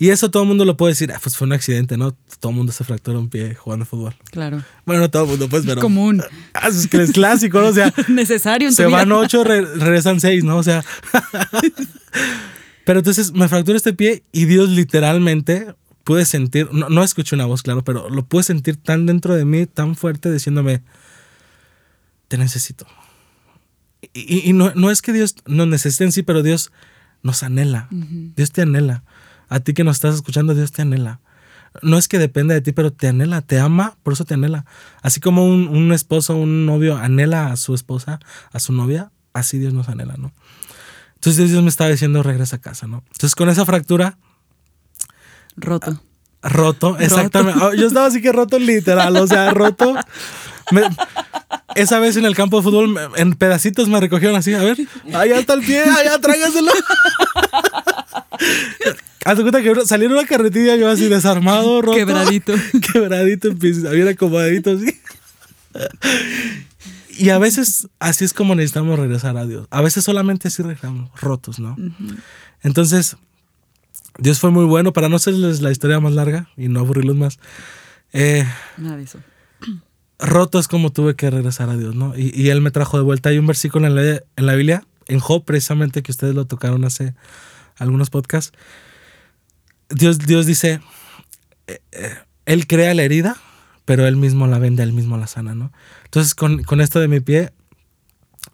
Y 0.00 0.08
eso 0.08 0.30
todo 0.30 0.44
el 0.44 0.48
mundo 0.48 0.64
lo 0.64 0.78
puede 0.78 0.92
decir, 0.92 1.12
ah, 1.12 1.20
pues 1.22 1.36
fue 1.36 1.46
un 1.46 1.52
accidente, 1.52 1.98
¿no? 1.98 2.16
Todo 2.40 2.52
el 2.52 2.56
mundo 2.56 2.72
se 2.72 2.84
fractura 2.84 3.18
un 3.18 3.28
pie 3.28 3.54
jugando 3.54 3.84
fútbol. 3.84 4.16
Claro. 4.30 4.64
Bueno, 4.86 5.02
no 5.02 5.10
todo 5.10 5.24
el 5.24 5.28
mundo, 5.28 5.46
pues, 5.50 5.62
pero. 5.66 5.78
Es 5.78 5.82
común. 5.82 6.22
Ah, 6.54 6.68
es 6.68 6.86
que 6.86 7.02
es 7.02 7.12
clásico, 7.12 7.60
¿no? 7.60 7.66
O 7.66 7.72
sea. 7.74 7.92
Necesario 8.08 8.68
en 8.68 8.74
Se 8.74 8.86
van 8.86 9.12
ocho, 9.12 9.44
regresan 9.44 10.18
seis, 10.18 10.42
¿no? 10.42 10.56
O 10.56 10.62
sea. 10.62 10.82
pero 12.86 13.00
entonces 13.00 13.32
me 13.32 13.46
fracturé 13.46 13.76
este 13.76 13.92
pie 13.92 14.22
y 14.32 14.46
Dios 14.46 14.70
literalmente 14.70 15.74
pude 16.02 16.24
sentir, 16.24 16.72
no, 16.72 16.88
no 16.88 17.04
escuché 17.04 17.36
una 17.36 17.44
voz, 17.44 17.62
claro, 17.62 17.84
pero 17.84 18.08
lo 18.08 18.24
pude 18.24 18.42
sentir 18.42 18.78
tan 18.78 19.04
dentro 19.04 19.34
de 19.34 19.44
mí, 19.44 19.66
tan 19.66 19.96
fuerte, 19.96 20.32
diciéndome, 20.32 20.82
te 22.28 22.38
necesito. 22.38 22.86
Y, 24.14 24.48
y 24.48 24.54
no, 24.54 24.72
no, 24.74 24.90
es 24.90 25.02
que 25.02 25.12
Dios 25.12 25.36
nos 25.44 25.66
necesite 25.68 26.04
en 26.04 26.12
sí, 26.12 26.22
pero 26.22 26.42
Dios 26.42 26.72
nos 27.22 27.42
anhela. 27.42 27.88
Dios 27.90 28.50
te 28.50 28.62
anhela. 28.62 29.04
A 29.50 29.60
ti 29.60 29.74
que 29.74 29.84
nos 29.84 29.96
estás 29.96 30.14
escuchando, 30.14 30.54
Dios 30.54 30.72
te 30.72 30.82
anhela. 30.82 31.20
No 31.82 31.98
es 31.98 32.08
que 32.08 32.18
dependa 32.18 32.54
de 32.54 32.60
ti, 32.62 32.72
pero 32.72 32.92
te 32.92 33.08
anhela, 33.08 33.42
te 33.42 33.60
ama, 33.60 33.96
por 34.02 34.14
eso 34.14 34.24
te 34.24 34.34
anhela. 34.34 34.64
Así 35.02 35.20
como 35.20 35.44
un, 35.46 35.68
un 35.68 35.92
esposo, 35.92 36.34
un 36.36 36.64
novio 36.66 36.96
anhela 36.96 37.52
a 37.52 37.56
su 37.56 37.74
esposa, 37.74 38.18
a 38.52 38.58
su 38.58 38.72
novia, 38.72 39.10
así 39.34 39.58
Dios 39.58 39.72
nos 39.74 39.88
anhela, 39.88 40.14
¿no? 40.16 40.32
Entonces 41.16 41.50
Dios 41.50 41.62
me 41.62 41.68
estaba 41.68 41.90
diciendo, 41.90 42.22
regresa 42.22 42.56
a 42.56 42.60
casa, 42.60 42.86
¿no? 42.86 43.04
Entonces 43.12 43.34
con 43.34 43.48
esa 43.50 43.66
fractura... 43.66 44.16
Roto. 45.56 46.00
Roto, 46.42 46.98
exactamente. 46.98 47.60
Oh, 47.62 47.74
yo 47.74 47.86
estaba 47.86 48.06
así 48.06 48.22
que 48.22 48.32
roto 48.32 48.58
literal, 48.58 49.14
o 49.16 49.26
sea, 49.26 49.50
roto. 49.52 49.94
Me- 50.72 50.88
esa 51.74 51.98
vez 52.00 52.16
en 52.16 52.24
el 52.24 52.34
campo 52.34 52.56
de 52.56 52.62
fútbol, 52.62 52.96
en 53.16 53.34
pedacitos 53.34 53.88
me 53.88 54.00
recogieron 54.00 54.36
así, 54.36 54.54
a 54.54 54.62
ver, 54.62 54.78
allá 55.12 55.38
está 55.38 55.52
el 55.54 55.60
pie, 55.60 55.82
allá 55.82 56.18
tráigaselo. 56.20 56.72
Haz 59.24 59.36
de 59.36 59.42
cuenta 59.42 59.62
que 59.62 59.86
salí 59.86 60.06
en 60.06 60.12
una 60.12 60.26
carretilla 60.26 60.76
yo 60.76 60.88
así 60.88 61.08
desarmado, 61.08 61.82
roto. 61.82 61.96
Quebradito. 61.96 62.54
Quebradito 62.92 63.50
bien 63.54 64.08
acomodadito 64.08 64.70
así. 64.72 64.98
Y 67.18 67.28
a 67.28 67.38
veces 67.38 67.88
así 67.98 68.24
es 68.24 68.32
como 68.32 68.54
necesitamos 68.54 68.98
regresar 68.98 69.36
a 69.36 69.44
Dios. 69.46 69.66
A 69.70 69.82
veces 69.82 70.04
solamente 70.04 70.48
así 70.48 70.62
regresamos, 70.62 71.10
rotos, 71.20 71.58
¿no? 71.58 71.76
Entonces, 72.62 73.16
Dios 74.18 74.38
fue 74.38 74.50
muy 74.50 74.64
bueno. 74.64 74.92
Para 74.94 75.10
no 75.10 75.16
hacerles 75.16 75.60
la 75.60 75.70
historia 75.70 76.00
más 76.00 76.14
larga 76.14 76.48
y 76.56 76.68
no 76.68 76.80
aburrirlos 76.80 77.16
más, 77.16 77.38
eh, 78.12 78.46
Nada 78.78 78.96
de 78.96 79.02
eso. 79.02 79.20
roto 80.18 80.58
es 80.58 80.66
como 80.66 80.92
tuve 80.92 81.14
que 81.14 81.28
regresar 81.30 81.68
a 81.68 81.76
Dios, 81.76 81.94
¿no? 81.94 82.16
Y, 82.16 82.32
y 82.34 82.48
Él 82.48 82.62
me 82.62 82.70
trajo 82.70 82.96
de 82.96 83.04
vuelta. 83.04 83.28
Hay 83.28 83.38
un 83.38 83.46
versículo 83.46 83.86
en 83.86 83.94
la, 83.96 84.02
en 84.36 84.46
la 84.46 84.54
Biblia, 84.54 84.84
en 85.06 85.18
Job, 85.20 85.44
precisamente, 85.44 86.02
que 86.02 86.12
ustedes 86.12 86.34
lo 86.34 86.46
tocaron 86.46 86.84
hace 86.86 87.14
algunos 87.76 88.08
podcasts. 88.08 88.56
Dios, 89.90 90.18
Dios 90.18 90.46
dice, 90.46 90.80
eh, 91.66 91.80
eh, 91.92 92.14
Él 92.46 92.66
crea 92.66 92.94
la 92.94 93.02
herida, 93.02 93.36
pero 93.84 94.06
Él 94.06 94.16
mismo 94.16 94.46
la 94.46 94.58
vende, 94.58 94.82
Él 94.82 94.92
mismo 94.92 95.16
la 95.16 95.26
sana, 95.26 95.54
¿no? 95.54 95.72
Entonces, 96.04 96.34
con, 96.34 96.62
con 96.62 96.80
esto 96.80 97.00
de 97.00 97.08
mi 97.08 97.20
pie, 97.20 97.52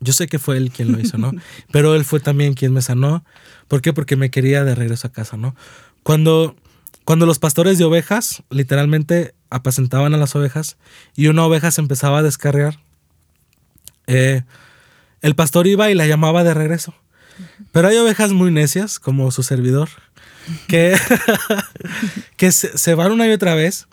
yo 0.00 0.12
sé 0.12 0.26
que 0.26 0.38
fue 0.38 0.56
Él 0.56 0.70
quien 0.70 0.92
lo 0.92 1.00
hizo, 1.00 1.18
¿no? 1.18 1.32
Pero 1.72 1.94
Él 1.94 2.04
fue 2.04 2.20
también 2.20 2.54
quien 2.54 2.72
me 2.72 2.82
sanó. 2.82 3.24
¿Por 3.68 3.80
qué? 3.82 3.92
Porque 3.92 4.16
me 4.16 4.30
quería 4.30 4.64
de 4.64 4.74
regreso 4.74 5.06
a 5.06 5.12
casa, 5.12 5.36
¿no? 5.36 5.54
Cuando, 6.02 6.56
cuando 7.04 7.26
los 7.26 7.38
pastores 7.38 7.78
de 7.78 7.84
ovejas 7.84 8.42
literalmente 8.50 9.34
apacentaban 9.50 10.12
a 10.14 10.16
las 10.18 10.34
ovejas 10.34 10.76
y 11.14 11.28
una 11.28 11.44
oveja 11.44 11.70
se 11.70 11.80
empezaba 11.80 12.18
a 12.18 12.22
descarriar, 12.22 12.78
eh, 14.06 14.42
el 15.22 15.34
pastor 15.34 15.66
iba 15.66 15.90
y 15.90 15.94
la 15.94 16.06
llamaba 16.06 16.44
de 16.44 16.54
regreso. 16.54 16.94
Pero 17.72 17.88
hay 17.88 17.96
ovejas 17.96 18.32
muy 18.32 18.50
necias, 18.50 18.98
como 18.98 19.30
su 19.30 19.42
servidor, 19.42 19.88
que, 20.68 20.96
que 22.36 22.52
se, 22.52 22.76
se 22.76 22.94
van 22.94 23.12
una 23.12 23.26
y 23.26 23.32
otra 23.32 23.54
vez. 23.54 23.86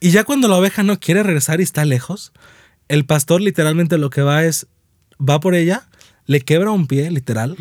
Y 0.00 0.10
ya 0.10 0.24
cuando 0.24 0.48
la 0.48 0.56
oveja 0.56 0.82
no 0.82 0.98
quiere 0.98 1.22
regresar 1.22 1.60
y 1.60 1.64
está 1.64 1.84
lejos, 1.84 2.32
el 2.88 3.04
pastor 3.04 3.40
literalmente 3.40 3.98
lo 3.98 4.10
que 4.10 4.22
va 4.22 4.44
es, 4.44 4.66
va 5.20 5.40
por 5.40 5.54
ella, 5.54 5.88
le 6.26 6.40
quebra 6.40 6.70
un 6.70 6.86
pie, 6.86 7.10
literal, 7.10 7.56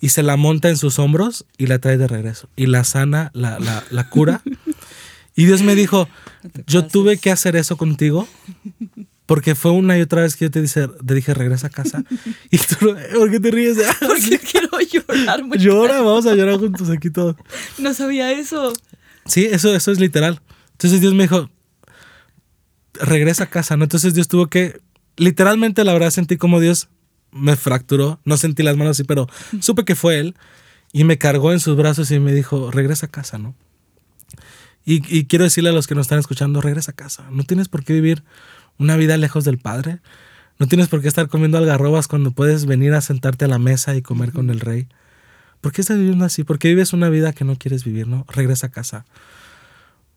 y 0.00 0.08
se 0.08 0.22
la 0.22 0.36
monta 0.36 0.68
en 0.68 0.76
sus 0.76 0.98
hombros 0.98 1.46
y 1.56 1.66
la 1.66 1.78
trae 1.78 1.98
de 1.98 2.08
regreso. 2.08 2.48
Y 2.56 2.66
la 2.66 2.84
sana, 2.84 3.30
la, 3.34 3.58
la, 3.58 3.84
la 3.90 4.08
cura. 4.08 4.42
Y 5.36 5.44
Dios 5.44 5.62
me 5.62 5.76
dijo, 5.76 6.08
yo 6.66 6.88
tuve 6.88 7.16
que 7.16 7.30
hacer 7.30 7.54
eso 7.54 7.76
contigo 7.76 8.26
porque 9.28 9.54
fue 9.54 9.72
una 9.72 9.98
y 9.98 10.00
otra 10.00 10.22
vez 10.22 10.36
que 10.36 10.46
yo 10.46 10.50
te, 10.50 10.62
dice, 10.62 10.88
te 10.88 11.14
dije, 11.14 11.34
regresa 11.34 11.66
a 11.66 11.70
casa. 11.70 12.02
Y 12.50 12.56
tú, 12.56 12.96
¿por 13.14 13.30
qué 13.30 13.38
te 13.38 13.50
ríes? 13.50 13.76
Porque 14.00 14.38
quiero 14.50 14.70
llorar 14.80 15.44
mucho. 15.44 15.60
Llora, 15.60 16.00
vamos 16.00 16.24
a 16.24 16.34
llorar 16.34 16.58
juntos 16.58 16.88
aquí 16.88 17.10
todos. 17.10 17.36
No 17.76 17.92
sabía 17.92 18.32
eso. 18.32 18.72
Sí, 19.26 19.44
eso, 19.44 19.76
eso 19.76 19.92
es 19.92 20.00
literal. 20.00 20.40
Entonces 20.72 21.02
Dios 21.02 21.12
me 21.12 21.24
dijo, 21.24 21.50
regresa 22.94 23.44
a 23.44 23.50
casa, 23.50 23.76
¿no? 23.76 23.84
Entonces 23.84 24.14
Dios 24.14 24.28
tuvo 24.28 24.46
que, 24.46 24.80
literalmente 25.18 25.84
la 25.84 25.92
verdad 25.92 26.08
sentí 26.08 26.38
como 26.38 26.58
Dios 26.58 26.88
me 27.30 27.54
fracturó, 27.54 28.20
no 28.24 28.38
sentí 28.38 28.62
las 28.62 28.78
manos 28.78 28.92
así, 28.92 29.04
pero 29.04 29.26
supe 29.60 29.84
que 29.84 29.94
fue 29.94 30.20
Él 30.20 30.36
y 30.90 31.04
me 31.04 31.18
cargó 31.18 31.52
en 31.52 31.60
sus 31.60 31.76
brazos 31.76 32.10
y 32.12 32.18
me 32.18 32.32
dijo, 32.32 32.70
regresa 32.70 33.06
a 33.06 33.10
casa, 33.10 33.36
¿no? 33.36 33.54
Y, 34.86 35.02
y 35.14 35.26
quiero 35.26 35.44
decirle 35.44 35.68
a 35.68 35.74
los 35.74 35.86
que 35.86 35.94
nos 35.94 36.06
están 36.06 36.18
escuchando, 36.18 36.62
regresa 36.62 36.92
a 36.92 36.94
casa. 36.94 37.28
No 37.30 37.42
tienes 37.42 37.68
por 37.68 37.84
qué 37.84 37.92
vivir 37.92 38.24
una 38.78 38.96
vida 38.96 39.16
lejos 39.16 39.44
del 39.44 39.58
Padre. 39.58 39.98
No 40.58 40.66
tienes 40.66 40.88
por 40.88 41.02
qué 41.02 41.08
estar 41.08 41.28
comiendo 41.28 41.58
algarrobas 41.58 42.08
cuando 42.08 42.32
puedes 42.32 42.66
venir 42.66 42.94
a 42.94 43.00
sentarte 43.00 43.44
a 43.44 43.48
la 43.48 43.58
mesa 43.58 43.94
y 43.96 44.02
comer 44.02 44.32
con 44.32 44.50
el 44.50 44.60
rey. 44.60 44.88
¿Por 45.60 45.72
qué 45.72 45.80
estás 45.80 45.98
viviendo 45.98 46.24
así? 46.24 46.44
¿Por 46.44 46.58
qué 46.58 46.68
vives 46.68 46.92
una 46.92 47.08
vida 47.08 47.32
que 47.32 47.44
no 47.44 47.56
quieres 47.56 47.84
vivir, 47.84 48.06
no? 48.06 48.24
Regresa 48.28 48.68
a 48.68 48.70
casa. 48.70 49.04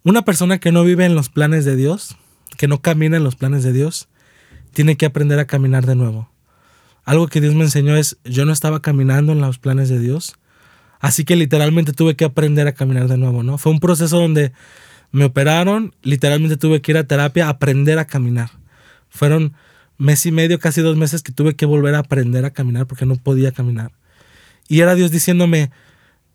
Una 0.04 0.24
persona 0.24 0.60
que 0.60 0.72
no 0.72 0.84
vive 0.84 1.06
en 1.06 1.16
los 1.16 1.30
planes 1.30 1.66
de 1.66 1.76
Dios, 1.76 2.18
que 2.58 2.68
no 2.68 2.82
camina 2.82 3.18
en 3.18 3.24
los 3.24 3.36
planes 3.36 3.64
de 3.64 3.74
Dios, 3.74 4.08
tiene 4.74 4.98
que 4.98 5.06
aprender 5.06 5.40
a 5.40 5.46
caminar 5.46 5.86
de 5.86 5.96
nuevo. 5.96 6.30
Algo 7.04 7.28
que 7.28 7.42
Dios 7.42 7.56
me 7.56 7.64
enseñó 7.64 7.96
es, 7.96 8.18
yo 8.24 8.46
no 8.46 8.54
estaba 8.54 8.82
caminando 8.82 9.32
en 9.32 9.42
los 9.42 9.58
planes 9.58 9.90
de 9.90 10.00
Dios, 10.00 10.36
así 11.00 11.26
que 11.26 11.36
literalmente 11.36 11.94
tuve 11.94 12.16
que 12.16 12.26
aprender 12.26 12.68
a 12.68 12.74
caminar 12.74 13.08
de 13.08 13.18
nuevo, 13.18 13.44
¿no? 13.44 13.58
Fue 13.58 13.72
un 13.72 13.80
proceso 13.80 14.20
donde 14.20 14.54
me 15.12 15.26
operaron, 15.26 15.94
literalmente 16.02 16.58
tuve 16.58 16.82
que 16.82 16.92
ir 16.92 16.98
a 16.98 17.04
terapia, 17.04 17.50
aprender 17.50 18.00
a 18.00 18.06
caminar. 18.06 18.52
Fueron 19.10 19.54
mes 19.98 20.26
y 20.26 20.32
medio, 20.32 20.58
casi 20.60 20.82
dos 20.82 20.96
meses 20.98 21.22
que 21.22 21.32
tuve 21.32 21.56
que 21.56 21.66
volver 21.66 21.96
a 21.96 22.00
aprender 22.00 22.46
a 22.46 22.52
caminar 22.52 22.88
porque 22.88 23.06
no 23.06 23.16
podía 23.18 23.52
caminar. 23.52 23.92
Y 24.68 24.80
era 24.80 24.96
Dios 24.96 25.12
diciéndome, 25.12 25.70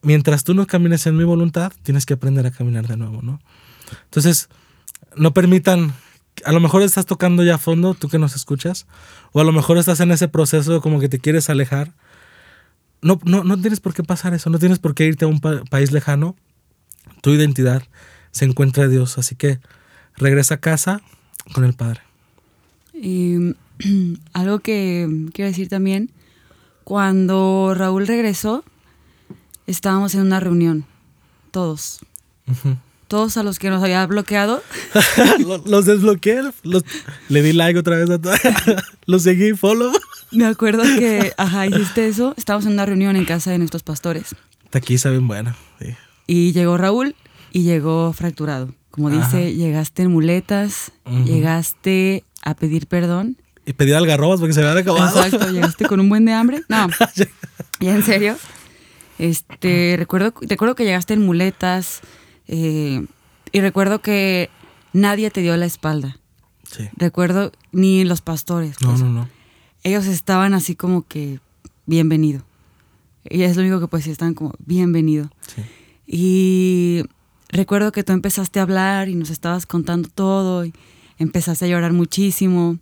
mientras 0.02 0.44
tú 0.44 0.54
no 0.54 0.66
camines 0.66 1.06
en 1.06 1.16
mi 1.16 1.24
voluntad, 1.24 1.72
tienes 1.82 2.04
que 2.06 2.14
aprender 2.14 2.46
a 2.46 2.50
caminar 2.50 2.86
de 2.86 2.96
nuevo, 2.96 3.22
¿no? 3.22 3.40
Entonces, 4.04 4.48
no 5.16 5.32
permitan, 5.32 5.94
a 6.44 6.52
lo 6.52 6.60
mejor 6.60 6.82
estás 6.82 7.06
tocando 7.06 7.42
ya 7.42 7.54
a 7.54 7.58
fondo, 7.58 7.94
tú 7.94 8.08
que 8.08 8.18
nos 8.18 8.36
escuchas, 8.36 8.86
o 9.32 9.40
a 9.40 9.44
lo 9.44 9.52
mejor 9.52 9.78
estás 9.78 10.00
en 10.00 10.10
ese 10.12 10.28
proceso 10.28 10.80
como 10.82 11.00
que 11.00 11.08
te 11.08 11.18
quieres 11.18 11.48
alejar. 11.48 11.92
No, 13.02 13.18
no, 13.24 13.42
no 13.42 13.58
tienes 13.60 13.80
por 13.80 13.94
qué 13.94 14.02
pasar 14.02 14.34
eso, 14.34 14.50
no 14.50 14.58
tienes 14.58 14.78
por 14.78 14.94
qué 14.94 15.06
irte 15.06 15.24
a 15.24 15.28
un 15.28 15.40
pa- 15.40 15.62
país 15.70 15.92
lejano. 15.92 16.36
Tu 17.22 17.30
identidad 17.30 17.82
se 18.36 18.44
encuentra 18.44 18.84
en 18.84 18.90
Dios, 18.90 19.16
así 19.18 19.34
que 19.34 19.58
regresa 20.16 20.56
a 20.56 20.60
casa 20.60 21.00
con 21.54 21.64
el 21.64 21.72
Padre. 21.74 22.00
Y 22.92 23.54
algo 24.34 24.58
que 24.60 25.08
quiero 25.32 25.48
decir 25.50 25.68
también, 25.68 26.10
cuando 26.84 27.72
Raúl 27.74 28.06
regresó, 28.06 28.64
estábamos 29.66 30.14
en 30.14 30.20
una 30.22 30.38
reunión, 30.40 30.84
todos. 31.50 32.00
Todos 33.08 33.36
a 33.36 33.42
los 33.42 33.58
que 33.58 33.70
nos 33.70 33.82
había 33.82 34.04
bloqueado. 34.06 34.62
Lo- 35.38 35.58
los 35.66 35.86
desbloqueé, 35.86 36.42
los- 36.62 36.84
le 37.28 37.42
di 37.42 37.52
like 37.52 37.78
otra 37.78 37.96
vez 37.96 38.10
a 38.10 38.18
todos, 38.20 38.38
los 39.06 39.22
seguí, 39.22 39.54
follow. 39.54 39.92
Me 40.32 40.44
acuerdo 40.44 40.82
que, 40.82 41.32
ajá, 41.36 41.66
hiciste 41.66 42.06
eso. 42.08 42.34
Estábamos 42.36 42.66
en 42.66 42.72
una 42.72 42.84
reunión 42.86 43.16
en 43.16 43.24
casa 43.24 43.50
de 43.52 43.58
nuestros 43.58 43.82
pastores. 43.82 44.34
Taquiza 44.70 45.10
bien 45.10 45.26
buena. 45.28 45.56
sí. 45.80 45.94
Y 46.28 46.52
llegó 46.52 46.76
Raúl 46.76 47.14
y 47.56 47.62
llegó 47.62 48.12
fracturado. 48.12 48.74
Como 48.90 49.08
dice, 49.08 49.54
llegaste 49.54 50.02
en 50.02 50.12
muletas, 50.12 50.92
llegaste 51.24 52.22
a 52.42 52.54
pedir 52.54 52.86
perdón. 52.86 53.38
Y 53.64 53.72
pedí 53.72 53.92
algarrobas 53.92 54.40
porque 54.40 54.52
se 54.52 54.60
me 54.60 54.66
habían 54.66 54.82
acabado. 54.82 55.22
Exacto, 55.24 55.50
llegaste 55.50 55.86
con 55.86 56.00
un 56.00 56.10
buen 56.10 56.26
de 56.26 56.34
hambre. 56.34 56.64
No, 56.68 56.88
ya 57.80 57.94
en 57.94 58.02
serio. 58.02 58.36
Este, 59.18 59.94
recuerdo, 59.98 60.34
recuerdo 60.42 60.74
que 60.74 60.84
llegaste 60.84 61.14
en 61.14 61.24
muletas 61.24 62.02
eh, 62.46 63.06
y 63.52 63.60
recuerdo 63.62 64.02
que 64.02 64.50
nadie 64.92 65.30
te 65.30 65.40
dio 65.40 65.56
la 65.56 65.64
espalda. 65.64 66.18
Sí. 66.70 66.90
Recuerdo 66.94 67.52
ni 67.72 68.04
los 68.04 68.20
pastores. 68.20 68.76
No, 68.82 68.90
pues. 68.90 69.00
no, 69.00 69.08
no. 69.08 69.28
Ellos 69.82 70.04
estaban 70.04 70.52
así 70.52 70.76
como 70.76 71.06
que 71.06 71.40
bienvenido. 71.86 72.44
Y 73.24 73.44
es 73.44 73.56
lo 73.56 73.62
único 73.62 73.80
que 73.80 73.88
pues 73.88 74.04
sí, 74.04 74.10
estaban 74.10 74.34
como 74.34 74.52
bienvenido. 74.58 75.30
Sí. 75.54 75.62
Y 76.06 77.02
recuerdo 77.48 77.92
que 77.92 78.02
tú 78.04 78.12
empezaste 78.12 78.58
a 78.58 78.62
hablar 78.62 79.08
y 79.08 79.14
nos 79.14 79.30
estabas 79.30 79.66
contando 79.66 80.08
todo 80.08 80.64
y 80.64 80.72
empezaste 81.18 81.64
a 81.64 81.68
llorar 81.68 81.92
muchísimo. 81.92 82.78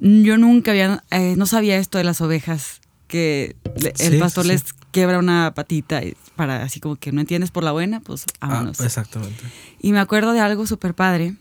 Yo 0.00 0.36
nunca 0.36 0.72
había, 0.72 1.04
eh, 1.10 1.34
no 1.36 1.46
sabía 1.46 1.76
esto 1.76 1.98
de 1.98 2.04
las 2.04 2.20
ovejas, 2.20 2.80
que 3.06 3.54
le- 3.80 3.92
el 4.00 4.18
pastor 4.18 4.44
sí, 4.44 4.50
les 4.50 4.64
quiebra 4.92 5.18
una 5.18 5.52
patita 5.54 6.00
para 6.34 6.62
así 6.62 6.80
como 6.80 6.96
que 6.96 7.12
no 7.12 7.20
entiendes 7.20 7.50
por 7.52 7.62
la 7.62 7.70
buena, 7.72 8.00
pues 8.00 8.24
Ah, 8.40 8.48
vámonos. 8.48 8.80
exactamente. 8.80 9.42
Y 9.80 9.92
me 9.92 10.00
acuerdo 10.00 10.32
de 10.32 10.40
algo 10.40 10.66
súper 10.66 10.94
padre, 10.94 11.34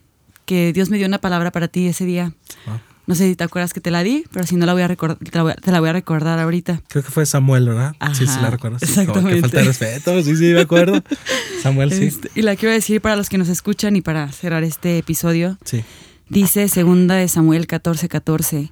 que 0.45 0.73
Dios 0.73 0.89
me 0.89 0.97
dio 0.97 1.07
una 1.07 1.19
palabra 1.19 1.51
para 1.51 1.67
ti 1.67 1.87
ese 1.87 2.05
día. 2.05 2.33
Ah. 2.67 2.81
No 3.09 3.15
sé 3.15 3.27
si 3.27 3.35
te 3.35 3.43
acuerdas 3.43 3.73
que 3.73 3.81
te 3.81 3.89
la 3.89 4.03
di, 4.03 4.23
pero 4.31 4.45
si 4.45 4.55
no 4.55 4.67
la 4.67 4.73
voy 4.73 4.83
a 4.83 4.87
recordar, 4.87 5.17
te 5.17 5.35
la 5.35 5.41
voy 5.41 5.53
a, 5.53 5.55
te 5.55 5.71
la 5.71 5.79
voy 5.79 5.89
a 5.89 5.93
recordar 5.93 6.37
ahorita. 6.37 6.83
Creo 6.89 7.03
que 7.03 7.09
fue 7.09 7.25
Samuel, 7.25 7.67
¿verdad? 7.67 7.95
sí, 8.13 8.27
sí, 8.27 8.39
la 8.39 8.51
recuerdo. 8.51 8.77
Sí, 8.77 8.85
como 9.07 9.27
que 9.27 9.37
exactamente. 9.37 9.41
falta 9.41 9.57
de 9.57 9.63
respeto. 9.63 10.21
Sí, 10.21 10.35
sí, 10.35 10.53
me 10.53 10.61
acuerdo. 10.61 11.01
Samuel, 11.63 11.91
sí. 11.91 12.03
Este, 12.03 12.29
y 12.35 12.43
la 12.43 12.55
quiero 12.55 12.71
decir 12.71 13.01
para 13.01 13.15
los 13.15 13.27
que 13.27 13.39
nos 13.39 13.49
escuchan 13.49 13.95
y 13.95 14.01
para 14.01 14.31
cerrar 14.31 14.63
este 14.63 14.99
episodio. 14.99 15.57
Sí. 15.65 15.83
Dice 16.29 16.67
segunda 16.67 17.15
de 17.15 17.27
Samuel 17.27 17.65
14:14, 17.65 18.09
14, 18.09 18.71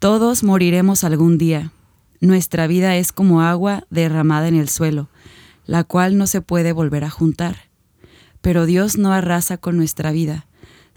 todos 0.00 0.42
moriremos 0.42 1.04
algún 1.04 1.38
día. 1.38 1.70
Nuestra 2.20 2.66
vida 2.66 2.96
es 2.96 3.12
como 3.12 3.42
agua 3.42 3.84
derramada 3.90 4.48
en 4.48 4.56
el 4.56 4.68
suelo, 4.68 5.08
la 5.66 5.84
cual 5.84 6.18
no 6.18 6.26
se 6.26 6.40
puede 6.40 6.72
volver 6.72 7.04
a 7.04 7.10
juntar. 7.10 7.68
Pero 8.40 8.66
Dios 8.66 8.98
no 8.98 9.12
arrasa 9.12 9.56
con 9.56 9.76
nuestra 9.76 10.10
vida, 10.10 10.47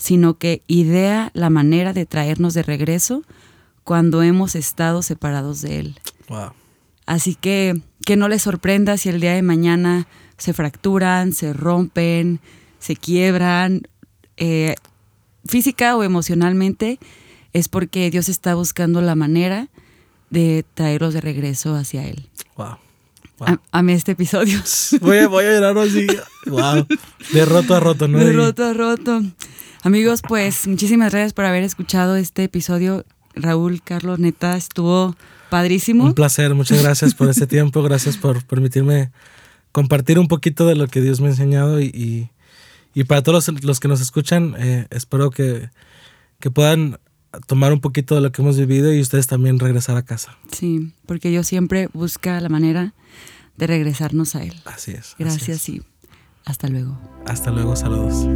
sino 0.02 0.40
que 0.40 0.64
idea 0.66 1.30
la 1.36 1.52
manera 1.52 1.94
de 1.94 2.08
traernos 2.08 2.56
de 2.56 2.64
regreso 2.64 3.22
cuando 3.84 4.24
hemos 4.24 4.56
estado 4.56 5.04
separados 5.04 5.62
de 5.62 5.80
Él. 5.80 6.00
Wow. 6.28 6.54
Así 7.06 7.36
que 7.36 7.80
que 8.04 8.16
no 8.16 8.28
les 8.28 8.42
sorprenda 8.42 8.98
si 8.98 9.10
el 9.10 9.20
día 9.22 9.34
de 9.34 9.44
mañana 9.44 10.08
se 10.38 10.54
fracturan, 10.54 11.34
se 11.34 11.54
rompen, 11.54 12.40
se 12.80 12.96
quiebran 12.96 13.84
eh, 14.38 14.74
física 15.46 15.96
o 15.96 16.02
emocionalmente, 16.02 16.98
es 17.54 17.68
porque 17.70 18.10
Dios 18.10 18.28
está 18.28 18.56
buscando 18.56 19.02
la 19.02 19.14
manera 19.14 19.68
de 20.32 20.66
traerlos 20.74 21.14
de 21.14 21.22
regreso 21.22 21.76
hacia 21.76 22.08
Él. 22.08 22.28
Wow. 22.56 22.78
A- 23.42 23.60
Amé 23.72 23.94
este 23.94 24.14
episodio. 24.14 24.60
Voy, 25.02 25.18
a- 25.20 25.28
voy 25.28 25.46
a 25.46 25.54
llorar 25.54 25.78
así. 25.78 26.08
Wow. 26.48 26.88
De 27.34 27.46
roto 27.46 27.76
a 27.76 27.80
roto, 27.80 28.08
¿no? 28.08 28.18
De 28.18 28.32
roto 28.34 28.66
a 28.66 28.74
roto. 28.74 29.22
Amigos, 29.84 30.22
pues 30.28 30.68
muchísimas 30.68 31.12
gracias 31.12 31.34
por 31.34 31.46
haber 31.46 31.64
escuchado 31.64 32.16
este 32.16 32.44
episodio. 32.44 33.06
Raúl, 33.34 33.82
Carlos, 33.82 34.20
neta, 34.20 34.58
estuvo 34.58 35.16
padrísimo. 35.50 36.04
Un 36.04 36.14
placer, 36.14 36.54
muchas 36.54 36.84
gracias 36.84 37.16
por 37.16 37.30
este 37.30 37.48
tiempo, 37.48 37.82
gracias 37.82 38.18
por 38.18 38.44
permitirme 38.46 39.12
compartir 39.72 40.20
un 40.20 40.28
poquito 40.28 40.68
de 40.68 40.76
lo 40.76 40.88
que 40.88 41.02
Dios 41.02 41.22
me 41.22 41.28
ha 41.28 41.30
enseñado 41.32 41.80
y, 41.82 41.86
y, 41.86 42.30
y 42.94 43.06
para 43.06 43.24
todos 43.24 43.48
los, 43.48 43.64
los 43.64 43.80
que 43.80 43.88
nos 43.88 44.02
escuchan, 44.02 44.56
eh, 44.60 44.86
espero 44.90 45.30
que, 45.32 45.70
que 46.40 46.52
puedan 46.52 47.00
tomar 47.48 47.72
un 47.72 47.80
poquito 47.80 48.16
de 48.16 48.22
lo 48.22 48.32
que 48.32 48.42
hemos 48.42 48.58
vivido 48.58 48.94
y 48.94 49.00
ustedes 49.00 49.28
también 49.28 49.58
regresar 49.60 49.96
a 49.96 50.04
casa. 50.04 50.38
Sí, 50.52 50.92
porque 51.06 51.30
Dios 51.30 51.48
siempre 51.48 51.88
busca 51.94 52.40
la 52.42 52.50
manera 52.50 52.94
de 53.58 53.68
regresarnos 53.68 54.36
a 54.36 54.44
Él. 54.44 54.62
Así 54.66 54.92
es. 54.92 55.00
así 55.00 55.16
Gracias 55.20 55.50
es. 55.50 55.70
y 55.70 55.82
hasta 56.46 56.68
luego. 56.68 57.00
Hasta 57.26 57.50
luego, 57.52 57.76
saludos. 57.76 58.28